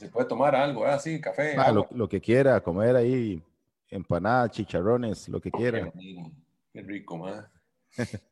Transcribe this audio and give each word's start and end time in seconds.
Se 0.00 0.08
puede 0.08 0.26
tomar 0.26 0.56
algo, 0.56 0.86
así, 0.86 1.16
¿eh? 1.16 1.20
café. 1.20 1.54
Ah, 1.58 1.70
lo, 1.72 2.08
que 2.08 2.22
quiera, 2.22 2.58
comer 2.62 2.96
ahí, 2.96 3.42
empanadas, 3.90 4.52
chicharrones, 4.52 5.28
lo 5.28 5.42
que 5.42 5.50
quiera. 5.50 5.92
Qué, 6.72 6.80
rico, 6.80 7.18
ma. 7.18 7.52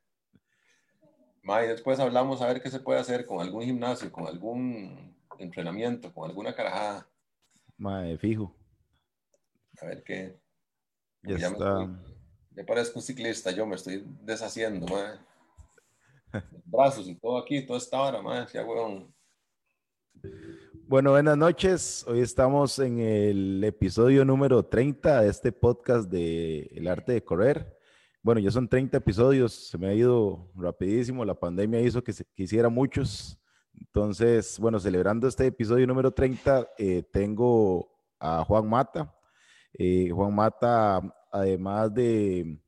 ma, 1.42 1.62
y 1.62 1.68
después 1.68 2.00
hablamos 2.00 2.40
a 2.40 2.46
ver 2.46 2.62
qué 2.62 2.70
se 2.70 2.80
puede 2.80 3.00
hacer 3.00 3.26
con 3.26 3.42
algún 3.42 3.64
gimnasio, 3.64 4.10
con 4.10 4.26
algún 4.26 5.14
entrenamiento, 5.38 6.10
con 6.10 6.30
alguna 6.30 6.54
carajada. 6.54 7.06
Ma, 7.76 8.02
fijo. 8.18 8.56
A 9.82 9.84
ver 9.88 10.02
qué. 10.02 10.40
Ya, 11.20 11.36
está. 11.36 11.86
Me, 12.52 12.64
parezco 12.64 12.98
un 12.98 13.02
ciclista, 13.02 13.50
yo 13.50 13.66
me 13.66 13.76
estoy 13.76 14.06
deshaciendo, 14.22 14.86
ma. 14.86 15.22
Brazos 16.64 17.06
y 17.08 17.14
todo 17.14 17.36
aquí, 17.36 17.60
toda 17.66 17.78
esta 17.78 18.00
hora, 18.00 18.22
ma, 18.22 18.46
ya, 18.46 18.64
weón. 18.64 19.14
Bueno, 20.88 21.10
buenas 21.10 21.36
noches. 21.36 22.02
Hoy 22.08 22.20
estamos 22.20 22.78
en 22.78 22.98
el 22.98 23.62
episodio 23.62 24.24
número 24.24 24.62
30 24.64 25.20
de 25.20 25.28
este 25.28 25.52
podcast 25.52 26.08
de 26.10 26.60
El 26.74 26.88
arte 26.88 27.12
de 27.12 27.22
correr. 27.22 27.76
Bueno, 28.22 28.40
ya 28.40 28.50
son 28.50 28.66
30 28.66 28.96
episodios, 28.96 29.52
se 29.52 29.76
me 29.76 29.88
ha 29.88 29.92
ido 29.92 30.50
rapidísimo, 30.54 31.26
la 31.26 31.38
pandemia 31.38 31.82
hizo 31.82 32.02
que 32.02 32.14
se 32.14 32.24
quisiera 32.34 32.70
muchos. 32.70 33.38
Entonces, 33.74 34.58
bueno, 34.58 34.80
celebrando 34.80 35.28
este 35.28 35.44
episodio 35.44 35.86
número 35.86 36.10
30, 36.10 36.66
eh, 36.78 37.02
tengo 37.12 37.94
a 38.18 38.42
Juan 38.44 38.66
Mata. 38.66 39.14
Eh, 39.74 40.08
Juan 40.08 40.34
Mata, 40.34 41.02
además 41.30 41.92
de 41.92 42.58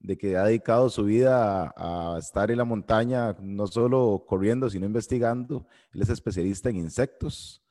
de 0.00 0.16
que 0.16 0.36
ha 0.36 0.44
dedicado 0.44 0.88
su 0.90 1.04
vida 1.04 1.72
a, 1.76 2.16
estar 2.18 2.50
en 2.50 2.58
la 2.58 2.64
montaña, 2.64 3.36
no 3.40 3.66
solo 3.66 4.24
corriendo, 4.26 4.70
sino 4.70 4.86
investigando. 4.86 5.66
Él 5.92 6.02
es 6.02 6.08
especialista 6.08 6.70
en 6.70 6.76
insectos. 6.76 7.62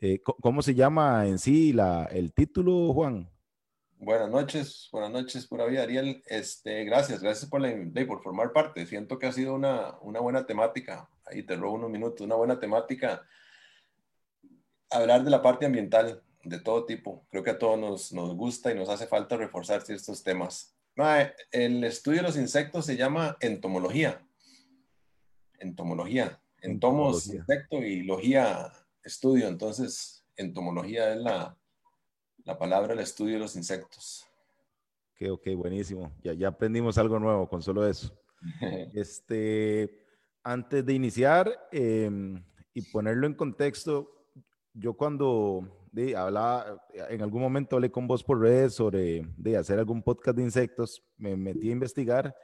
Eh, 0.00 0.20
¿Cómo 0.22 0.62
se 0.62 0.74
llama 0.74 1.26
en 1.26 1.38
sí 1.38 1.72
la, 1.72 2.04
el 2.04 2.32
título, 2.32 2.92
Juan? 2.92 3.28
Buenas 4.00 4.30
noches, 4.30 4.88
buenas 4.92 5.10
noches, 5.10 5.46
pura 5.46 5.66
vida, 5.66 5.82
Ariel. 5.82 6.22
Este, 6.26 6.84
gracias, 6.84 7.20
gracias 7.20 7.50
por, 7.50 7.60
la, 7.60 7.74
por 8.06 8.22
formar 8.22 8.52
parte. 8.52 8.86
Siento 8.86 9.18
que 9.18 9.26
ha 9.26 9.32
sido 9.32 9.54
una, 9.54 9.98
una 10.02 10.20
buena 10.20 10.46
temática. 10.46 11.08
Ahí 11.24 11.42
te 11.42 11.56
robo 11.56 11.74
unos 11.74 11.90
minutos, 11.90 12.20
una 12.24 12.36
buena 12.36 12.60
temática. 12.60 13.22
Hablar 14.90 15.24
de 15.24 15.30
la 15.30 15.42
parte 15.42 15.66
ambiental 15.66 16.22
de 16.44 16.60
todo 16.60 16.86
tipo. 16.86 17.26
Creo 17.30 17.42
que 17.42 17.50
a 17.50 17.58
todos 17.58 17.78
nos, 17.78 18.12
nos 18.12 18.36
gusta 18.36 18.70
y 18.70 18.76
nos 18.76 18.88
hace 18.88 19.08
falta 19.08 19.36
reforzar 19.36 19.82
ciertos 19.82 20.22
temas 20.22 20.77
el 21.52 21.84
estudio 21.84 22.18
de 22.18 22.28
los 22.28 22.36
insectos 22.36 22.86
se 22.86 22.96
llama 22.96 23.36
entomología. 23.40 24.26
Entomología. 25.58 26.40
Entomos, 26.60 27.28
insecto 27.28 27.78
y 27.78 28.02
logía, 28.02 28.72
estudio. 29.02 29.48
Entonces, 29.48 30.24
entomología 30.36 31.12
es 31.12 31.18
la, 31.18 31.56
la 32.44 32.58
palabra, 32.58 32.94
el 32.94 33.00
estudio 33.00 33.34
de 33.34 33.40
los 33.40 33.56
insectos. 33.56 34.26
Ok, 35.12 35.30
ok, 35.30 35.54
buenísimo. 35.56 36.12
Ya, 36.22 36.32
ya 36.32 36.48
aprendimos 36.48 36.98
algo 36.98 37.18
nuevo 37.18 37.48
con 37.48 37.62
solo 37.62 37.86
eso. 37.86 38.16
este, 38.94 40.04
antes 40.42 40.84
de 40.84 40.92
iniciar 40.94 41.68
em, 41.72 42.42
y 42.74 42.82
ponerlo 42.90 43.26
en 43.26 43.34
contexto, 43.34 44.26
yo 44.72 44.94
cuando 44.94 45.77
de, 45.92 46.16
hablaba, 46.16 46.82
en 47.08 47.22
algún 47.22 47.42
momento 47.42 47.76
hablé 47.76 47.90
con 47.90 48.06
vos 48.06 48.22
por 48.22 48.40
redes 48.40 48.74
sobre 48.74 49.26
de 49.36 49.56
hacer 49.56 49.78
algún 49.78 50.02
podcast 50.02 50.36
de 50.36 50.42
insectos, 50.42 51.02
me 51.16 51.36
metí 51.36 51.68
a 51.68 51.72
investigar 51.72 52.34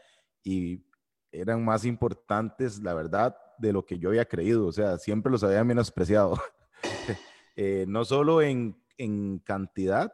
y 0.42 0.84
eran 1.33 1.64
más 1.64 1.84
importantes, 1.84 2.81
la 2.81 2.95
verdad, 2.95 3.36
de 3.59 3.73
lo 3.73 3.84
que 3.84 3.98
yo 3.98 4.11
había 4.11 4.25
creído, 4.25 4.67
o 4.67 4.73
sea, 4.73 4.98
siempre 4.98 5.33
los 5.33 5.42
había 5.42 5.64
menospreciado, 5.64 6.39
eh, 7.56 7.84
no 7.89 8.05
solo 8.05 8.42
en, 8.42 8.81
en 8.98 9.39
cantidad, 9.39 10.12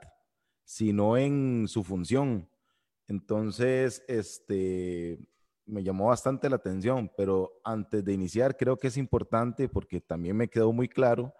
sino 0.64 1.16
en 1.16 1.66
su 1.68 1.82
función. 1.82 2.48
Entonces, 3.06 4.04
este, 4.08 5.18
me 5.66 5.82
llamó 5.82 6.06
bastante 6.06 6.48
la 6.48 6.56
atención, 6.56 7.10
pero 7.16 7.60
antes 7.64 8.04
de 8.04 8.12
iniciar, 8.12 8.56
creo 8.56 8.76
que 8.76 8.88
es 8.88 8.96
importante 8.96 9.68
porque 9.68 10.00
también 10.00 10.36
me 10.36 10.48
quedó 10.48 10.72
muy 10.72 10.88
claro 10.88 11.34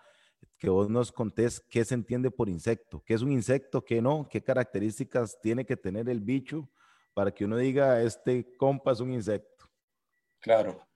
que 0.61 0.69
vos 0.69 0.91
nos 0.91 1.11
contés 1.11 1.59
qué 1.59 1.85
se 1.87 1.95
entiende 1.95 2.31
por 2.31 2.51
insecto, 2.51 3.03
qué 3.07 3.15
es 3.15 3.23
un 3.23 3.33
insecto, 3.33 3.83
qué 3.83 4.03
no, 4.03 4.29
qué 4.31 4.43
características 4.43 5.41
tiene 5.41 5.65
que 5.65 5.75
tener 5.75 6.07
el 6.11 6.21
bicho 6.21 6.69
para 7.15 7.33
que 7.33 7.47
uno 7.47 7.57
diga, 7.57 8.03
este 8.03 8.55
compa 8.59 8.93
es 8.93 9.01
un 9.01 9.11
insecto. 9.11 9.71
Claro. 10.39 10.87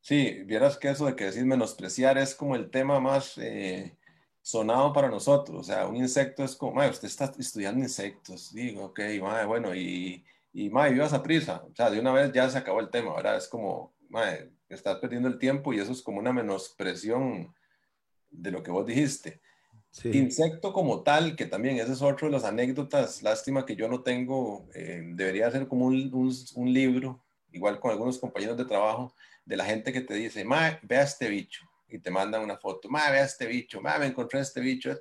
Sí, 0.00 0.42
vieras 0.44 0.76
que 0.76 0.90
eso 0.90 1.06
de 1.06 1.14
que 1.14 1.26
decir 1.26 1.46
menospreciar 1.46 2.18
es 2.18 2.34
como 2.34 2.56
el 2.56 2.68
tema 2.68 2.98
más 2.98 3.38
eh, 3.38 3.96
sonado 4.42 4.92
para 4.92 5.08
nosotros. 5.08 5.60
O 5.60 5.62
sea, 5.62 5.86
un 5.86 5.96
insecto 5.96 6.42
es 6.42 6.56
como, 6.56 6.84
usted 6.84 7.06
está 7.06 7.32
estudiando 7.38 7.80
insectos. 7.80 8.52
Digo, 8.52 8.86
ok, 8.86 9.00
bueno, 9.46 9.72
y, 9.72 10.24
y 10.52 10.68
mae, 10.68 10.92
vivas 10.92 11.12
a 11.12 11.22
prisa. 11.22 11.62
O 11.70 11.74
sea, 11.76 11.90
de 11.90 12.00
una 12.00 12.12
vez 12.12 12.32
ya 12.32 12.50
se 12.50 12.58
acabó 12.58 12.80
el 12.80 12.90
tema, 12.90 13.14
¿verdad? 13.14 13.36
Es 13.36 13.46
como, 13.46 13.94
mae, 14.08 14.50
estás 14.68 14.98
perdiendo 14.98 15.28
el 15.28 15.38
tiempo 15.38 15.72
y 15.72 15.78
eso 15.78 15.92
es 15.92 16.02
como 16.02 16.18
una 16.18 16.32
menospresión 16.32 17.54
de 18.32 18.50
lo 18.50 18.62
que 18.62 18.70
vos 18.70 18.86
dijiste. 18.86 19.40
Insecto 20.04 20.72
como 20.72 21.02
tal, 21.02 21.36
que 21.36 21.44
también 21.44 21.76
ese 21.76 21.92
es 21.92 22.00
otro 22.00 22.28
de 22.28 22.32
las 22.32 22.44
anécdotas, 22.44 23.22
lástima 23.22 23.66
que 23.66 23.76
yo 23.76 23.88
no 23.88 24.02
tengo, 24.02 24.66
eh, 24.74 25.02
debería 25.14 25.50
ser 25.50 25.68
como 25.68 25.86
un, 25.86 26.10
un, 26.54 26.72
libro, 26.72 27.22
igual 27.52 27.78
con 27.78 27.90
algunos 27.90 28.18
compañeros 28.18 28.56
de 28.56 28.64
trabajo, 28.64 29.14
de 29.44 29.56
la 29.56 29.66
gente 29.66 29.92
que 29.92 30.00
te 30.00 30.14
dice, 30.14 30.44
ma, 30.44 30.80
vea 30.82 31.02
este 31.02 31.28
bicho, 31.28 31.66
y 31.88 31.98
te 31.98 32.10
mandan 32.10 32.42
una 32.42 32.56
foto, 32.56 32.88
ma, 32.88 33.10
vea 33.10 33.24
este 33.24 33.46
bicho, 33.46 33.82
ma, 33.82 33.98
me 33.98 34.06
encontré 34.06 34.40
este 34.40 34.62
bicho, 34.62 34.98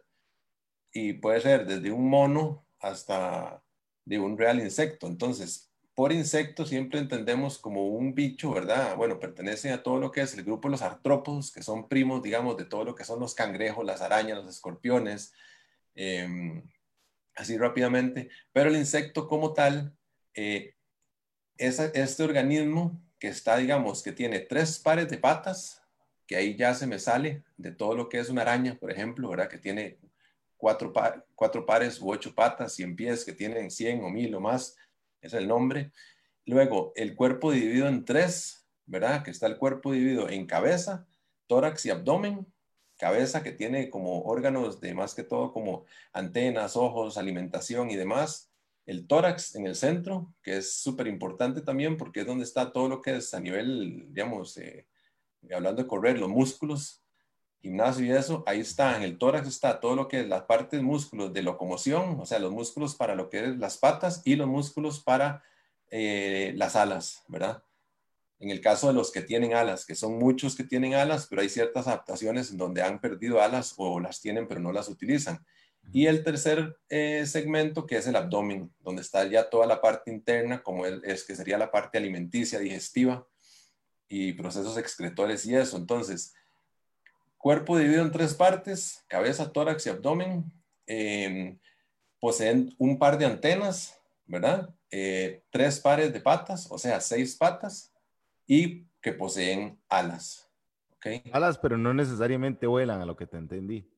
y 0.92 1.14
puede 1.14 1.40
ser 1.40 1.66
desde 1.66 1.90
un 1.90 2.10
mono 2.10 2.68
hasta 2.80 3.64
de 4.04 4.20
un 4.20 4.38
real 4.38 4.60
insecto. 4.60 5.08
Entonces, 5.08 5.71
por 6.02 6.14
insecto 6.14 6.66
siempre 6.66 7.00
entendemos 7.00 7.60
como 7.60 7.90
un 7.90 8.16
bicho, 8.16 8.52
¿verdad? 8.52 8.96
Bueno, 8.96 9.20
pertenece 9.20 9.70
a 9.70 9.84
todo 9.84 10.00
lo 10.00 10.12
que 10.12 10.22
es 10.22 10.34
el 10.34 10.44
grupo 10.44 10.68
de 10.68 10.72
los 10.72 10.82
artrópodos, 10.82 11.52
que 11.52 11.62
son 11.62 11.88
primos, 11.88 12.24
digamos, 12.24 12.58
de 12.58 12.66
todo 12.66 12.84
lo 12.84 12.96
que 12.96 13.04
son 13.04 13.20
los 13.20 13.36
cangrejos, 13.36 13.86
las 13.86 14.02
arañas, 14.02 14.40
los 14.40 14.50
escorpiones, 14.50 15.32
em, 15.94 16.64
así 17.36 17.56
rápidamente. 17.56 18.32
Pero 18.52 18.72
el 18.72 18.78
insecto 18.78 19.28
como 19.28 19.54
tal 19.54 19.96
eh, 20.34 20.74
es 21.56 21.78
este 21.78 22.24
organismo 22.24 23.00
que 23.20 23.28
está, 23.28 23.58
digamos, 23.58 24.02
que 24.02 24.12
tiene 24.12 24.40
tres 24.40 24.80
pares 24.80 25.08
de 25.08 25.20
patas, 25.20 25.84
que 26.26 26.36
ahí 26.36 26.56
ya 26.56 26.74
se 26.74 26.88
me 26.88 26.98
sale 26.98 27.44
de 27.58 27.74
todo 27.74 27.94
lo 27.96 28.10
que 28.10 28.18
es 28.18 28.30
una 28.30 28.42
araña, 28.42 28.76
por 28.80 28.90
ejemplo, 28.90 29.30
¿verdad? 29.30 29.50
Que 29.50 29.60
tiene 29.60 30.00
cuatro, 30.58 30.92
cuatro 31.36 31.64
pares 31.64 32.02
u 32.02 32.10
ocho 32.10 32.34
patas, 32.34 32.74
cien 32.74 32.96
pies, 32.96 33.24
que 33.24 33.34
tienen 33.34 33.70
cien 33.70 34.04
o 34.04 34.10
mil 34.10 34.34
o 34.34 34.40
más 34.40 34.78
es 35.22 35.34
el 35.34 35.48
nombre. 35.48 35.92
Luego, 36.46 36.92
el 36.96 37.16
cuerpo 37.16 37.52
dividido 37.52 37.88
en 37.88 38.06
tres, 38.06 38.68
¿verdad? 38.86 39.24
Que 39.24 39.32
está 39.32 39.48
el 39.48 39.58
cuerpo 39.58 39.92
dividido 39.92 40.30
en 40.30 40.46
cabeza, 40.46 41.08
tórax 41.48 41.86
y 41.86 41.92
abdomen. 41.92 42.46
Cabeza 42.98 43.42
que 43.42 43.52
tiene 43.52 43.90
como 43.90 44.22
órganos 44.24 44.80
de 44.80 44.94
más 44.94 45.16
que 45.16 45.24
todo 45.24 45.52
como 45.52 45.86
antenas, 46.14 46.76
ojos, 46.76 47.18
alimentación 47.18 47.90
y 47.90 47.96
demás. 47.96 48.52
El 48.86 49.08
tórax 49.08 49.56
en 49.56 49.66
el 49.66 49.76
centro, 49.76 50.34
que 50.44 50.58
es 50.58 50.74
súper 50.76 51.08
importante 51.08 51.62
también 51.62 51.98
porque 51.98 52.22
es 52.22 52.28
donde 52.28 52.44
está 52.44 52.72
todo 52.72 52.90
lo 52.90 53.02
que 53.02 53.18
es 53.18 53.34
a 53.34 53.40
nivel, 53.40 54.06
digamos, 54.10 54.58
eh, 54.58 54.88
hablando 55.52 55.82
de 55.82 55.88
correr, 55.88 56.20
los 56.20 56.30
músculos, 56.30 57.01
gimnasio 57.62 58.06
y 58.06 58.12
eso, 58.12 58.44
ahí 58.48 58.60
está, 58.60 58.98
en 58.98 59.04
el 59.04 59.18
tórax 59.18 59.48
está 59.48 59.80
todo 59.80 59.96
lo 59.96 60.08
que 60.08 60.22
es 60.22 60.28
la 60.28 60.48
parte 60.48 60.78
de 60.78 60.84
músculos 60.84 61.32
de 61.32 61.44
locomoción, 61.44 62.20
o 62.20 62.26
sea, 62.26 62.40
los 62.40 62.52
músculos 62.52 62.96
para 62.96 63.16
lo 63.16 63.30
que 63.30 63.46
es 63.46 63.58
las 63.58 63.78
patas 63.78 64.22
y 64.26 64.36
los 64.36 64.48
músculos 64.48 65.02
para 65.02 65.44
eh, 65.90 66.54
las 66.56 66.76
alas, 66.76 67.24
¿verdad? 67.28 67.64
En 68.40 68.50
el 68.50 68.62
caso 68.62 68.88
de 68.88 68.94
los 68.94 69.12
que 69.12 69.22
tienen 69.22 69.54
alas, 69.54 69.86
que 69.86 69.94
son 69.94 70.18
muchos 70.18 70.56
que 70.56 70.64
tienen 70.64 70.96
alas, 70.96 71.28
pero 71.30 71.44
hay 71.44 71.50
ciertas 71.50 71.88
adaptaciones 71.88 72.58
donde 72.58 72.82
han 72.82 73.00
perdido 73.00 73.40
alas 73.40 73.76
o 73.78 74.00
las 74.00 74.20
tienen 74.20 74.48
pero 74.48 74.60
no 74.60 74.72
las 74.72 74.90
utilizan. 74.90 75.46
Y 75.94 76.08
el 76.08 76.24
tercer 76.24 76.78
eh, 76.90 77.26
segmento, 77.28 77.86
que 77.86 77.98
es 77.98 78.08
el 78.08 78.16
abdomen, 78.16 78.74
donde 78.80 79.02
está 79.02 79.26
ya 79.26 79.50
toda 79.50 79.68
la 79.68 79.82
parte 79.82 80.12
interna, 80.12 80.64
como 80.64 80.86
es 80.86 81.24
que 81.24 81.36
sería 81.36 81.58
la 81.58 81.72
parte 81.72 81.98
alimenticia, 81.98 82.60
digestiva 82.60 83.28
y 84.08 84.34
procesos 84.34 84.78
excretores 84.78 85.46
y 85.46 85.56
eso. 85.56 85.78
Entonces, 85.78 86.34
Cuerpo 87.42 87.78
dividido 87.78 88.04
en 88.04 88.12
tres 88.12 88.36
partes, 88.36 89.04
cabeza, 89.08 89.52
tórax 89.52 89.88
y 89.88 89.90
abdomen. 89.90 90.46
Em, 90.86 91.58
poseen 92.20 92.74
un 92.78 93.00
par 93.00 93.18
de 93.18 93.26
antenas, 93.26 94.00
¿verdad? 94.28 94.70
Eh, 94.92 95.44
tres 95.50 95.80
pares 95.80 96.14
de 96.14 96.22
patas, 96.22 96.68
o 96.70 96.78
sea, 96.78 97.02
seis 97.02 97.36
patas, 97.36 97.92
y 98.46 98.86
que 99.02 99.14
poseen 99.14 99.80
alas. 99.90 100.48
¿okay? 100.96 101.24
Alas, 101.32 101.58
pero 101.58 101.78
no 101.78 101.94
necesariamente 101.96 102.68
vuelan, 102.68 103.02
a 103.02 103.06
lo 103.06 103.16
que 103.16 103.26
te 103.26 103.38
entendí. 103.38 103.90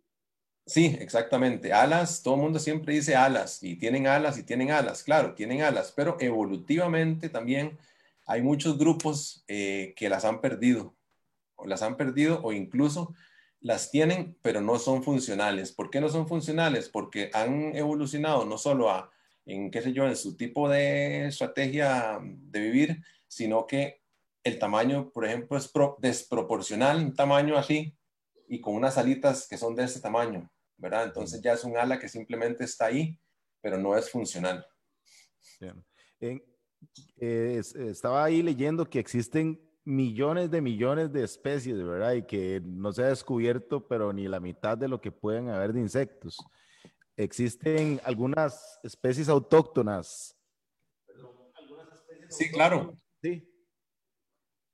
Sí, 0.65 0.95
exactamente. 1.01 1.73
Alas, 1.73 2.23
todo 2.23 2.35
el 2.35 2.41
mundo 2.41 2.59
siempre 2.59 2.93
dice 2.93 3.17
alas, 3.17 3.61
y 3.61 3.75
tienen 3.75 4.07
alas 4.07 4.37
y 4.37 4.43
tienen 4.43 4.71
alas, 4.71 5.03
claro, 5.03 5.33
tienen 5.33 5.63
alas, 5.63 5.91
pero 5.93 6.15
evolutivamente 6.21 7.27
también 7.27 7.77
hay 8.25 8.41
muchos 8.41 8.77
grupos 8.77 9.43
eh, 9.49 9.93
que 9.97 10.07
las 10.07 10.23
han 10.23 10.39
perdido, 10.39 10.95
o 11.55 11.67
las 11.67 11.81
han 11.81 11.97
perdido, 11.97 12.41
o 12.41 12.53
incluso 12.53 13.13
las 13.63 13.89
tienen, 13.89 14.37
pero 14.41 14.61
no 14.61 14.77
son 14.77 15.03
funcionales. 15.03 15.71
¿Por 15.71 15.89
qué 15.89 16.01
no 16.01 16.09
son 16.09 16.27
funcionales? 16.27 16.89
Porque 16.89 17.31
han 17.33 17.75
evolucionado 17.75 18.45
no 18.45 18.57
solo 18.57 18.91
a, 18.91 19.09
en 19.45 19.71
qué 19.71 19.81
sé 19.81 19.93
yo, 19.93 20.05
en 20.05 20.17
su 20.17 20.35
tipo 20.35 20.69
de 20.69 21.27
estrategia 21.27 22.19
de 22.21 22.59
vivir, 22.59 23.03
sino 23.27 23.65
que 23.65 24.03
el 24.43 24.59
tamaño, 24.59 25.09
por 25.11 25.25
ejemplo, 25.25 25.57
es 25.57 25.71
desproporcional, 25.99 26.97
un 26.97 27.13
tamaño 27.13 27.57
así, 27.57 27.97
y 28.49 28.59
con 28.59 28.75
unas 28.75 28.97
alitas 28.97 29.47
que 29.47 29.57
son 29.57 29.75
de 29.75 29.85
ese 29.85 30.01
tamaño, 30.01 30.51
¿verdad? 30.75 31.05
Entonces 31.05 31.41
ya 31.41 31.53
es 31.53 31.63
un 31.63 31.77
ala 31.77 31.97
que 31.97 32.09
simplemente 32.09 32.65
está 32.65 32.87
ahí, 32.87 33.17
pero 33.61 33.77
no 33.77 33.95
es 33.95 34.09
funcional. 34.09 34.67
Eh, 37.17 37.61
estaba 37.75 38.25
ahí 38.25 38.41
leyendo 38.41 38.89
que 38.89 38.99
existen 38.99 39.57
millones 39.85 40.49
de 40.51 40.61
millones 40.61 41.11
de 41.11 41.23
especies, 41.23 41.83
¿verdad? 41.83 42.13
Y 42.13 42.23
que 42.23 42.61
no 42.63 42.91
se 42.91 43.03
ha 43.03 43.07
descubierto, 43.07 43.87
pero 43.87 44.13
ni 44.13 44.27
la 44.27 44.39
mitad 44.39 44.77
de 44.77 44.87
lo 44.87 45.01
que 45.01 45.11
pueden 45.11 45.49
haber 45.49 45.73
de 45.73 45.81
insectos. 45.81 46.37
Existen 47.15 48.01
algunas 48.03 48.79
especies 48.83 49.29
autóctonas. 49.29 50.35
Sí, 52.29 52.49
claro. 52.49 52.97
Sí. 53.21 53.47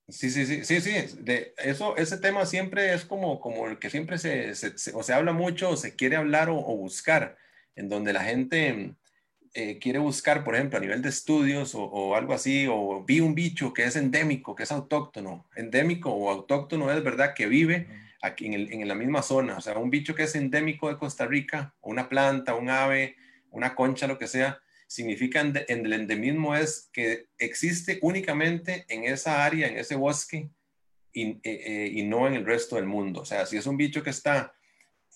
Sí, 0.07 0.31
sí, 0.31 0.45
sí, 0.45 0.65
sí, 0.65 0.81
sí. 0.81 1.17
De 1.21 1.53
eso, 1.57 1.95
ese 1.97 2.17
tema 2.17 2.45
siempre 2.45 2.93
es 2.93 3.05
como, 3.05 3.39
como 3.39 3.67
el 3.67 3.77
que 3.77 3.89
siempre 3.89 4.17
se, 4.17 4.55
se, 4.55 4.91
o 4.93 5.03
se 5.03 5.13
habla 5.13 5.33
mucho, 5.33 5.71
o 5.71 5.77
se 5.77 5.95
quiere 5.95 6.15
hablar 6.15 6.49
o, 6.49 6.55
buscar, 6.55 7.37
en 7.75 7.89
donde 7.89 8.13
la 8.13 8.23
gente 8.23 8.95
eh, 9.53 9.79
quiere 9.79 9.99
buscar, 9.99 10.43
por 10.43 10.55
ejemplo, 10.55 10.77
a 10.77 10.81
nivel 10.81 11.01
de 11.01 11.09
estudios 11.09 11.73
o, 11.75 12.15
algo 12.15 12.33
así, 12.33 12.67
o 12.69 13.03
vi 13.03 13.19
un 13.19 13.35
bicho 13.35 13.73
que 13.73 13.83
es 13.83 13.95
endémico, 13.95 14.55
que 14.55 14.63
es 14.63 14.71
autóctono. 14.71 15.47
Endémico 15.55 16.11
o 16.11 16.29
autóctono 16.29 16.91
es 16.91 17.03
verdad 17.03 17.33
que 17.35 17.47
vive 17.47 17.87
aquí 18.21 18.45
en, 18.45 18.53
el, 18.53 18.73
en 18.73 18.87
la 18.87 18.95
misma 18.95 19.21
zona. 19.21 19.57
O 19.57 19.61
sea, 19.61 19.77
un 19.77 19.89
bicho 19.89 20.15
que 20.15 20.23
es 20.23 20.35
endémico 20.35 20.89
de 20.89 20.97
Costa 20.97 21.25
Rica, 21.25 21.73
una 21.81 22.09
planta, 22.09 22.55
un 22.55 22.69
ave, 22.69 23.15
una 23.51 23.75
concha, 23.75 24.07
lo 24.07 24.17
que 24.17 24.27
sea, 24.27 24.59
significa 24.89 25.39
en, 25.41 25.85
el 25.85 25.93
endemismo 25.93 26.55
es 26.55 26.89
que 26.91 27.27
existe 27.37 27.99
únicamente 28.01 28.85
en 28.89 29.03
esa 29.03 29.45
área, 29.45 29.67
en 29.67 29.77
ese 29.77 29.95
bosque, 29.95 30.49
y, 31.13 31.29
eh, 31.29 31.39
eh, 31.43 31.91
y, 31.93 32.03
no 32.03 32.27
en 32.27 32.33
el 32.33 32.45
resto 32.45 32.75
del 32.75 32.85
mundo. 32.85 33.21
O 33.21 33.25
sea, 33.25 33.45
si 33.45 33.57
es 33.57 33.65
un 33.65 33.77
bicho 33.77 34.03
que 34.03 34.11
está, 34.11 34.53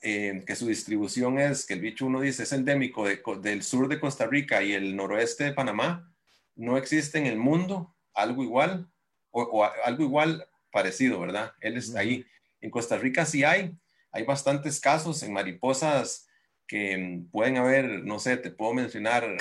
eh, 0.06 0.44
que 0.46 0.58
su 0.58 0.68
distribución 0.68 1.40
es, 1.40 1.66
que 1.66 1.76
el 1.76 1.80
bicho 1.80 2.06
uno 2.06 2.20
dice 2.20 2.44
es 2.44 2.52
endémico 2.52 3.08
del 3.38 3.64
sur 3.64 3.88
de 3.88 4.02
Costa 4.02 4.28
Rica 4.28 4.62
y 4.62 4.74
el 4.74 4.98
noroeste 4.98 5.46
de 5.46 5.54
Panamá, 5.54 6.14
no 6.56 6.78
existe 6.78 7.20
en 7.20 7.26
el 7.26 7.38
mundo 7.38 7.96
algo 8.14 8.44
igual 8.44 8.92
o, 9.32 9.64
algo 9.64 10.04
igual 10.04 10.46
parecido, 10.74 11.22
¿verdad? 11.22 11.54
Él 11.62 11.78
está 11.78 12.02
ahí. 12.02 12.26
En 12.60 12.70
Costa 12.70 12.98
Rica 12.98 13.26
sí 13.26 13.46
hay, 13.46 13.78
hay 14.12 14.26
bastantes 14.26 14.82
casos 14.82 15.24
en 15.24 15.32
mariposas 15.32 16.28
que 16.68 16.98
mm, 16.98 17.30
pueden 17.32 17.56
haber, 17.56 18.04
no 18.04 18.20
sé, 18.20 18.36
te 18.36 18.52
puedo 18.52 18.74
mencionar 18.74 19.38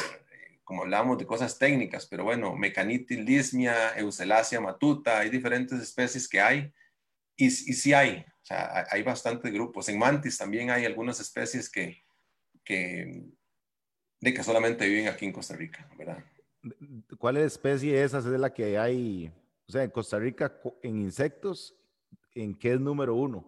como 0.62 0.82
hablamos 0.82 1.18
de 1.18 1.26
cosas 1.26 1.58
técnicas, 1.58 2.06
pero 2.06 2.22
bueno, 2.22 2.54
Mecanitis 2.54 3.18
lismia, 3.18 3.94
matuta, 4.60 5.18
hay 5.18 5.28
diferentes 5.28 5.82
especies 5.82 6.28
que 6.28 6.40
hay 6.40 6.72
y, 7.36 7.46
y 7.46 7.50
sí 7.50 7.92
hay, 7.92 8.24
o 8.42 8.44
sea, 8.44 8.86
hay 8.90 9.02
bastantes 9.02 9.52
grupos. 9.52 9.88
En 9.88 9.98
mantis 9.98 10.36
también 10.36 10.70
hay 10.70 10.84
algunas 10.84 11.20
especies 11.20 11.70
que, 11.70 12.02
que, 12.64 13.24
de 14.20 14.34
que 14.34 14.42
solamente 14.42 14.86
viven 14.88 15.08
aquí 15.08 15.26
en 15.26 15.32
Costa 15.32 15.54
Rica, 15.54 15.88
¿verdad? 15.96 16.24
¿Cuál 17.18 17.36
especie 17.38 18.02
es 18.02 18.14
esa? 18.14 18.18
Es 18.18 18.40
la 18.40 18.52
que 18.52 18.78
hay, 18.78 19.32
o 19.68 19.72
sea, 19.72 19.84
en 19.84 19.90
Costa 19.90 20.18
Rica, 20.18 20.60
en 20.82 21.00
insectos, 21.00 21.76
¿en 22.34 22.54
qué 22.54 22.72
es 22.72 22.80
número 22.80 23.14
uno? 23.14 23.44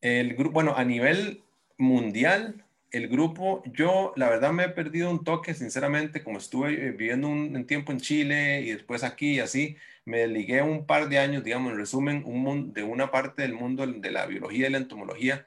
El 0.00 0.34
grupo, 0.34 0.54
bueno, 0.54 0.74
a 0.76 0.84
nivel 0.84 1.42
mundial, 1.78 2.64
el 2.92 3.08
grupo, 3.08 3.62
yo 3.66 4.12
la 4.16 4.28
verdad 4.28 4.52
me 4.52 4.64
he 4.64 4.68
perdido 4.68 5.10
un 5.10 5.24
toque, 5.24 5.54
sinceramente, 5.54 6.22
como 6.22 6.38
estuve 6.38 6.74
eh, 6.74 6.90
viviendo 6.92 7.28
un, 7.28 7.66
tiempo 7.66 7.90
en 7.90 8.00
Chile 8.00 8.60
y 8.60 8.72
después 8.72 9.02
aquí 9.02 9.36
y 9.36 9.40
así, 9.40 9.76
me 10.04 10.26
ligué 10.26 10.60
un 10.62 10.86
par 10.86 11.08
de 11.08 11.18
años, 11.18 11.42
digamos, 11.42 11.72
en 11.72 11.78
resumen, 11.78 12.22
un, 12.26 12.72
de 12.74 12.82
una 12.82 13.10
parte 13.10 13.42
del 13.42 13.54
mundo 13.54 13.86
de 13.86 14.10
la 14.10 14.26
biología 14.26 14.68
y 14.68 14.70
la 14.70 14.78
entomología. 14.78 15.46